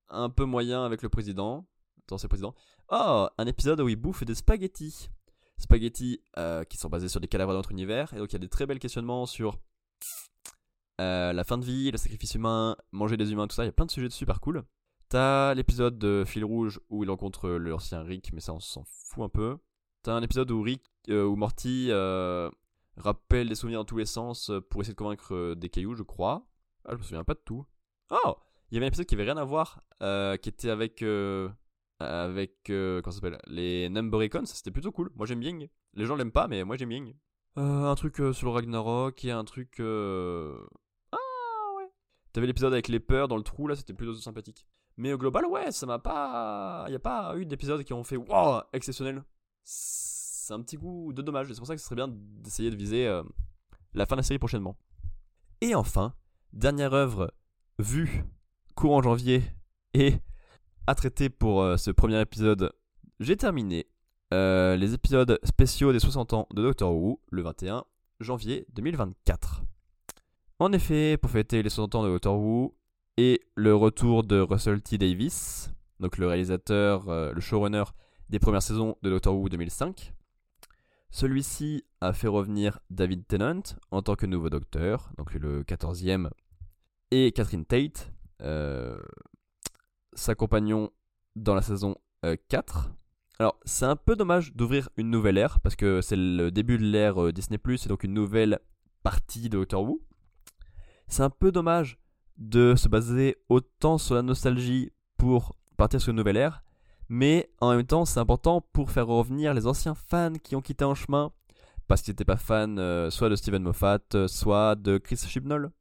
[0.09, 1.69] un peu moyen avec le président.
[2.05, 2.55] Attends, c'est le président.
[2.93, 5.11] Oh, un épisode où il bouffe des spaghettis.
[5.59, 8.13] Spaghettis euh, qui sont basés sur des cadavres de notre univers.
[8.15, 9.59] Et donc il y a des très belles questionnements sur
[11.01, 13.63] euh, la fin de vie, le sacrifice humain, manger des humains, tout ça.
[13.63, 14.65] Il y a plein de sujets super cool.
[15.09, 19.23] T'as l'épisode de Fil Rouge où il rencontre l'ancien Rick, mais ça on s'en fout
[19.23, 19.59] un peu.
[20.03, 21.93] T'as un épisode où Rick, euh, où Morty
[22.97, 26.45] rappelle des souvenirs dans tous les sens pour essayer de convaincre des cailloux, je crois.
[26.85, 27.65] Ah, je me souviens pas de tout.
[28.11, 28.35] Oh
[28.71, 31.05] Il y avait un épisode qui avait rien à voir, qui était avec
[32.01, 35.11] avec euh, comment ça s'appelle les Number Icons, c'était plutôt cool.
[35.15, 35.59] Moi j'aime bien.
[35.95, 37.05] Les gens l'aiment pas, mais moi j'aime bien.
[37.59, 39.77] Euh, un truc euh, sur le Ragnarok et un truc.
[39.81, 41.17] Ah
[41.77, 41.89] ouais.
[42.33, 44.67] T'avais l'épisode avec les peurs dans le trou là, c'était plutôt sympathique.
[44.97, 46.87] Mais au global, ouais, ça m'a pas.
[46.89, 49.23] Y a pas eu d'épisodes qui ont fait waouh exceptionnel.
[49.63, 51.49] C'est un petit coup de dommage.
[51.49, 53.07] C'est pour ça que ce serait bien d'essayer de viser
[53.95, 54.79] la fin de la série prochainement.
[55.61, 56.15] Et enfin,
[56.53, 57.33] dernière œuvre
[57.79, 58.25] vue
[58.75, 59.43] courant janvier
[59.95, 60.15] et
[60.91, 62.73] à traiter pour euh, ce premier épisode,
[63.21, 63.87] j'ai terminé
[64.35, 67.85] euh, les épisodes spéciaux des 60 ans de Doctor Who le 21
[68.19, 69.63] janvier 2024.
[70.59, 72.75] En effet, pour fêter les 60 ans de Doctor Who
[73.19, 74.99] et le retour de Russell T.
[74.99, 77.85] Davis, donc le réalisateur, euh, le showrunner
[78.29, 80.13] des premières saisons de Doctor Who 2005.
[81.13, 83.63] Celui-ci a fait revenir David Tennant
[83.93, 86.31] en tant que nouveau docteur, donc le 14e,
[87.13, 88.11] et Catherine Tate,
[90.21, 90.91] sa compagnon
[91.35, 91.97] dans la saison
[92.49, 92.89] 4.
[92.89, 92.93] Euh,
[93.39, 96.85] Alors, c'est un peu dommage d'ouvrir une nouvelle ère, parce que c'est le début de
[96.85, 98.61] l'ère euh, Disney, et donc une nouvelle
[99.03, 100.03] partie de Doctor Who.
[101.09, 101.99] C'est un peu dommage
[102.37, 106.63] de se baser autant sur la nostalgie pour partir sur une nouvelle ère,
[107.09, 110.85] mais en même temps, c'est important pour faire revenir les anciens fans qui ont quitté
[110.85, 111.33] en chemin
[111.89, 113.99] parce qu'ils n'étaient pas fans euh, soit de Steven Moffat,
[114.29, 115.73] soit de Chris Chibnall.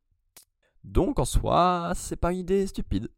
[0.83, 3.09] Donc en soi, c'est pas une idée stupide.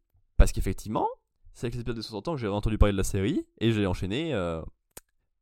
[0.42, 1.08] Parce qu'effectivement,
[1.54, 3.70] c'est avec les épisodes de 60 ans que j'ai entendu parler de la série et
[3.70, 4.60] j'ai enchaîné euh,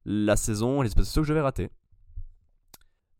[0.04, 1.70] la saison, les épisodes que j'avais ratés.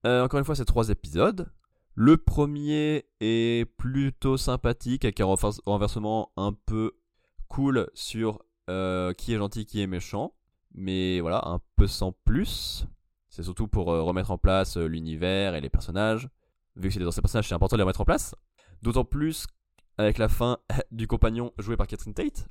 [0.04, 1.50] encore une fois, c'est trois épisodes.
[1.94, 6.98] Le premier est plutôt sympathique avec un renversement un peu
[7.48, 10.34] cool sur euh, qui est gentil, qui est méchant.
[10.74, 12.84] Mais voilà, un peu sans plus.
[13.30, 16.28] C'est surtout pour euh, remettre en place euh, l'univers et les personnages.
[16.76, 18.34] Vu que c'est des anciens personnages, c'est important de les remettre en place.
[18.82, 19.46] D'autant plus
[19.98, 20.58] avec la fin
[20.90, 22.48] du compagnon joué par Catherine Tate.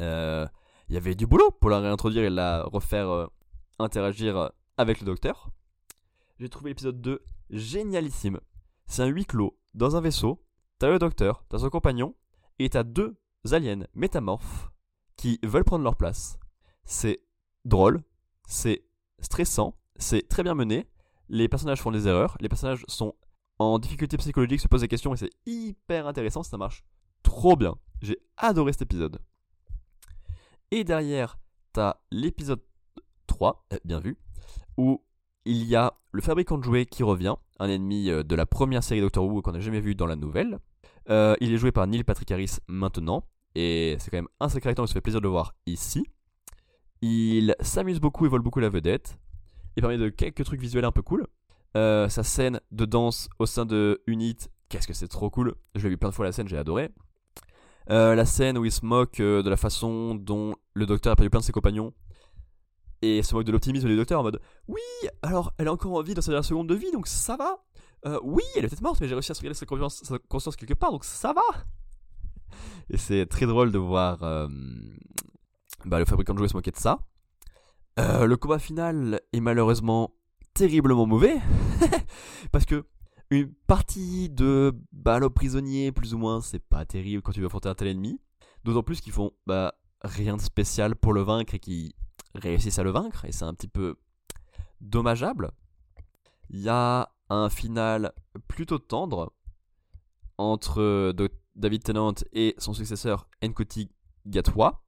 [0.00, 3.28] Il y avait du boulot pour la réintroduire et la refaire
[3.78, 5.50] interagir avec le docteur.
[6.38, 8.40] J'ai trouvé l'épisode 2 génialissime.
[8.86, 10.42] C'est un huis clos dans un vaisseau.
[10.78, 12.14] T'as le docteur, t'as son compagnon,
[12.58, 13.16] et t'as deux
[13.50, 14.70] aliens métamorphes
[15.16, 16.38] qui veulent prendre leur place.
[16.84, 17.22] C'est
[17.64, 18.02] drôle,
[18.46, 18.84] c'est
[19.20, 20.86] stressant, c'est très bien mené,
[21.30, 23.14] les personnages font des erreurs, les personnages sont
[23.58, 26.84] en difficulté psychologique, se posent des questions et c'est hyper intéressant, ça marche
[27.22, 27.76] trop bien.
[28.02, 29.18] J'ai adoré cet épisode.
[30.70, 31.38] Et derrière,
[31.72, 32.62] t'as l'épisode
[33.26, 34.16] 3, eh, bien vu,
[34.76, 35.02] où
[35.44, 38.82] il y a le fabricant de jouets qui revient, un ennemi euh, de la première
[38.82, 40.58] série Doctor Who qu'on n'a jamais vu dans la nouvelle.
[41.08, 43.24] Euh, il est joué par Neil Patrick Harris maintenant,
[43.54, 46.04] et c'est quand même un sacré acteur, il se fait plaisir de voir ici.
[47.02, 49.18] Il s'amuse beaucoup, il vole beaucoup la vedette.
[49.76, 51.26] Il permet de quelques trucs visuels un peu cool.
[51.76, 54.38] Euh, sa scène de danse au sein de Unit,
[54.70, 55.54] qu'est-ce que c'est trop cool.
[55.74, 56.90] Je l'ai vu plein de fois la scène, j'ai adoré.
[57.90, 61.16] Euh, la scène où il se moque euh, de la façon dont le docteur a
[61.16, 61.92] perdu plein de ses compagnons.
[63.02, 64.80] Et se moque de l'optimisme du docteur en mode Oui,
[65.20, 67.62] alors elle a encore envie dans sa dernière seconde de vie, donc ça va.
[68.22, 70.72] oui, elle est peut-être morte, mais j'ai réussi à se sa conscience, sa conscience quelque
[70.72, 71.42] part, donc ça va.
[72.88, 74.20] Et c'est très drôle de voir
[75.84, 77.00] bah, le fabricant de jouets se moquer de ça.
[77.98, 80.14] Le combat final est malheureusement
[80.56, 81.36] terriblement mauvais.
[82.52, 82.84] parce que
[83.30, 87.68] une partie de balle prisonnier, plus ou moins, c'est pas terrible quand tu veux affronter
[87.68, 88.20] un tel ennemi.
[88.64, 91.92] D'autant plus qu'ils font bah, rien de spécial pour le vaincre et qu'ils
[92.34, 93.24] réussissent à le vaincre.
[93.26, 93.96] Et c'est un petit peu
[94.80, 95.50] dommageable.
[96.48, 98.12] Il y a un final
[98.48, 99.32] plutôt tendre
[100.38, 101.14] entre
[101.54, 103.90] David Tennant et son successeur Nkuti
[104.26, 104.82] Gatwa.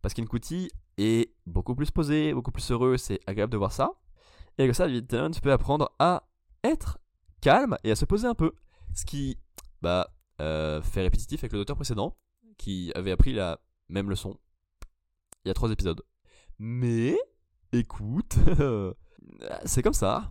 [0.00, 3.90] Parce qu'Nkuti est beaucoup plus posé, beaucoup plus heureux, c'est agréable de voir ça.
[4.58, 6.28] Et avec ça, David Tennant peut apprendre à
[6.64, 6.98] être
[7.40, 8.52] calme et à se poser un peu.
[8.94, 9.38] Ce qui
[9.82, 12.16] bah, euh, fait répétitif avec le docteur précédent,
[12.56, 14.36] qui avait appris la même leçon
[15.44, 16.02] il y a trois épisodes.
[16.58, 17.16] Mais,
[17.72, 18.36] écoute,
[19.64, 20.30] c'est comme ça.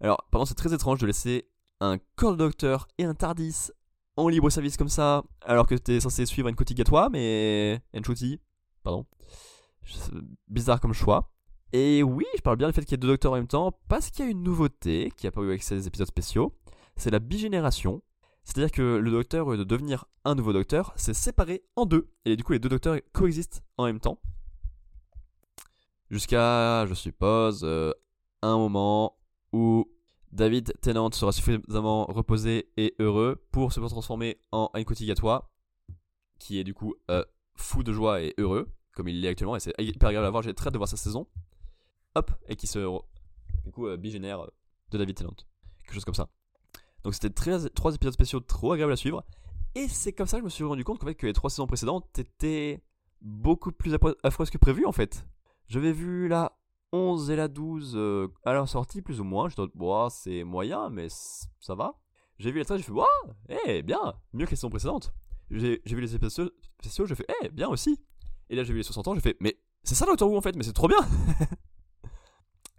[0.00, 1.48] Alors, pardon, c'est très étrange de laisser
[1.80, 3.70] un Call Doctor et un Tardis
[4.16, 7.82] en libre service comme ça, alors que t'es censé suivre une à toi, mais.
[7.96, 8.40] Enchuti,
[8.82, 9.06] pardon.
[10.48, 11.33] Bizarre comme choix.
[11.76, 13.76] Et oui, je parle bien du fait qu'il y ait deux docteurs en même temps,
[13.88, 16.54] parce qu'il y a une nouveauté qui a eu avec ces épisodes spéciaux,
[16.94, 18.00] c'est la bigénération.
[18.44, 22.06] C'est-à-dire que le docteur, au de devenir un nouveau docteur, c'est séparé en deux.
[22.26, 24.20] Et du coup, les deux docteurs coexistent en même temps.
[26.10, 27.90] Jusqu'à, je suppose, euh,
[28.42, 29.16] un moment
[29.52, 29.90] où
[30.30, 35.50] David Tennant sera suffisamment reposé et heureux pour se transformer en Nkoti Gatwa,
[36.38, 37.24] qui est du coup euh,
[37.56, 40.44] fou de joie et heureux, comme il l'est actuellement, et c'est hyper agréable à voir,
[40.44, 41.26] j'ai très hâte de voir sa saison.
[42.14, 42.78] Hop, et qui se.
[43.64, 44.48] Du coup, euh, bigénère euh,
[44.90, 45.36] de David Tennant.
[45.82, 46.28] Quelque chose comme ça.
[47.02, 49.24] Donc c'était trois épisodes spéciaux trop agréables à suivre.
[49.74, 51.50] Et c'est comme ça que je me suis rendu compte qu'en fait, que les trois
[51.50, 52.82] saisons précédentes étaient
[53.20, 55.26] beaucoup plus affreuses que prévu en fait.
[55.68, 56.58] J'avais vu là
[56.92, 59.48] 11 et la 12 euh, à leur sortie, plus ou moins.
[59.48, 61.08] Je dois, bon, c'est moyen, mais
[61.60, 61.98] ça va.
[62.38, 63.06] J'ai vu la 13, j'ai fait, waouh,
[63.66, 65.12] eh, bien, mieux que les saisons précédentes.
[65.50, 68.00] J'ai vu les épisodes spéciaux, j'ai fait, eh, bien aussi.
[68.48, 70.40] Et là, j'ai vu les 60 ans, j'ai fait, mais c'est ça Doctor Who en
[70.40, 70.98] fait, mais c'est trop bien.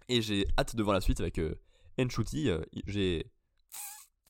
[0.08, 1.54] et j'ai hâte de voir la suite avec euh,
[1.98, 2.48] Enchuti.
[2.48, 3.30] Euh, j'ai,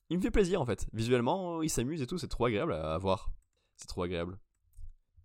[0.09, 0.87] il me fait plaisir en fait.
[0.93, 3.31] Visuellement, il s'amuse et tout, c'est trop agréable à voir.
[3.75, 4.39] C'est trop agréable.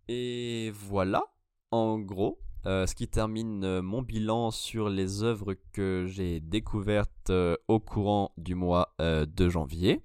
[0.08, 1.22] Et voilà,
[1.70, 7.32] en gros, euh, ce qui termine euh, mon bilan sur les œuvres que j'ai découvertes
[7.68, 10.04] au courant du mois de janvier.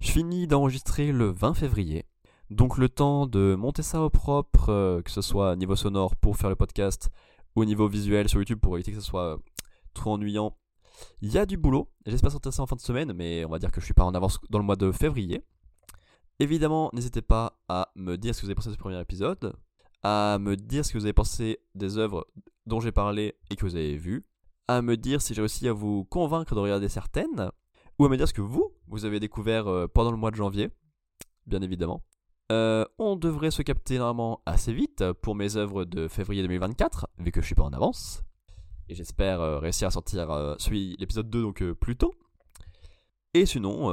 [0.00, 2.04] Je finis d'enregistrer le 20 février.
[2.50, 6.48] Donc le temps de monter ça au propre, que ce soit niveau sonore pour faire
[6.48, 7.10] le podcast
[7.60, 9.36] au niveau visuel sur YouTube pour éviter que ce soit euh,
[9.94, 10.56] trop ennuyant.
[11.20, 13.58] Il y a du boulot, j'espère sortir ça en fin de semaine, mais on va
[13.58, 15.42] dire que je suis pas en avance dans le mois de février.
[16.40, 19.54] Évidemment, n'hésitez pas à me dire ce que vous avez pensé de ce premier épisode,
[20.02, 22.26] à me dire ce que vous avez pensé des œuvres
[22.66, 24.26] dont j'ai parlé et que vous avez vues,
[24.68, 27.50] à me dire si j'ai réussi à vous convaincre de regarder certaines,
[27.98, 30.36] ou à me dire ce que vous, vous avez découvert euh, pendant le mois de
[30.36, 30.70] janvier,
[31.46, 32.04] bien évidemment.
[32.50, 37.30] Euh, on devrait se capter normalement assez vite pour mes œuvres de février 2024, vu
[37.30, 38.22] que je suis pas en avance.
[38.88, 42.14] Et j'espère euh, réussir à sortir euh, celui, l'épisode 2 donc plus tôt.
[43.34, 43.88] Et sinon,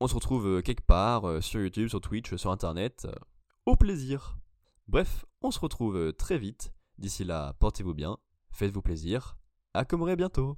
[0.00, 3.06] on se retrouve quelque part sur YouTube, sur Twitch, sur Internet.
[3.66, 4.38] au plaisir.
[4.88, 6.72] Bref, on se retrouve très vite.
[6.98, 8.16] D'ici là, portez-vous bien,
[8.50, 9.36] faites-vous plaisir.
[9.74, 10.56] À Comoré bientôt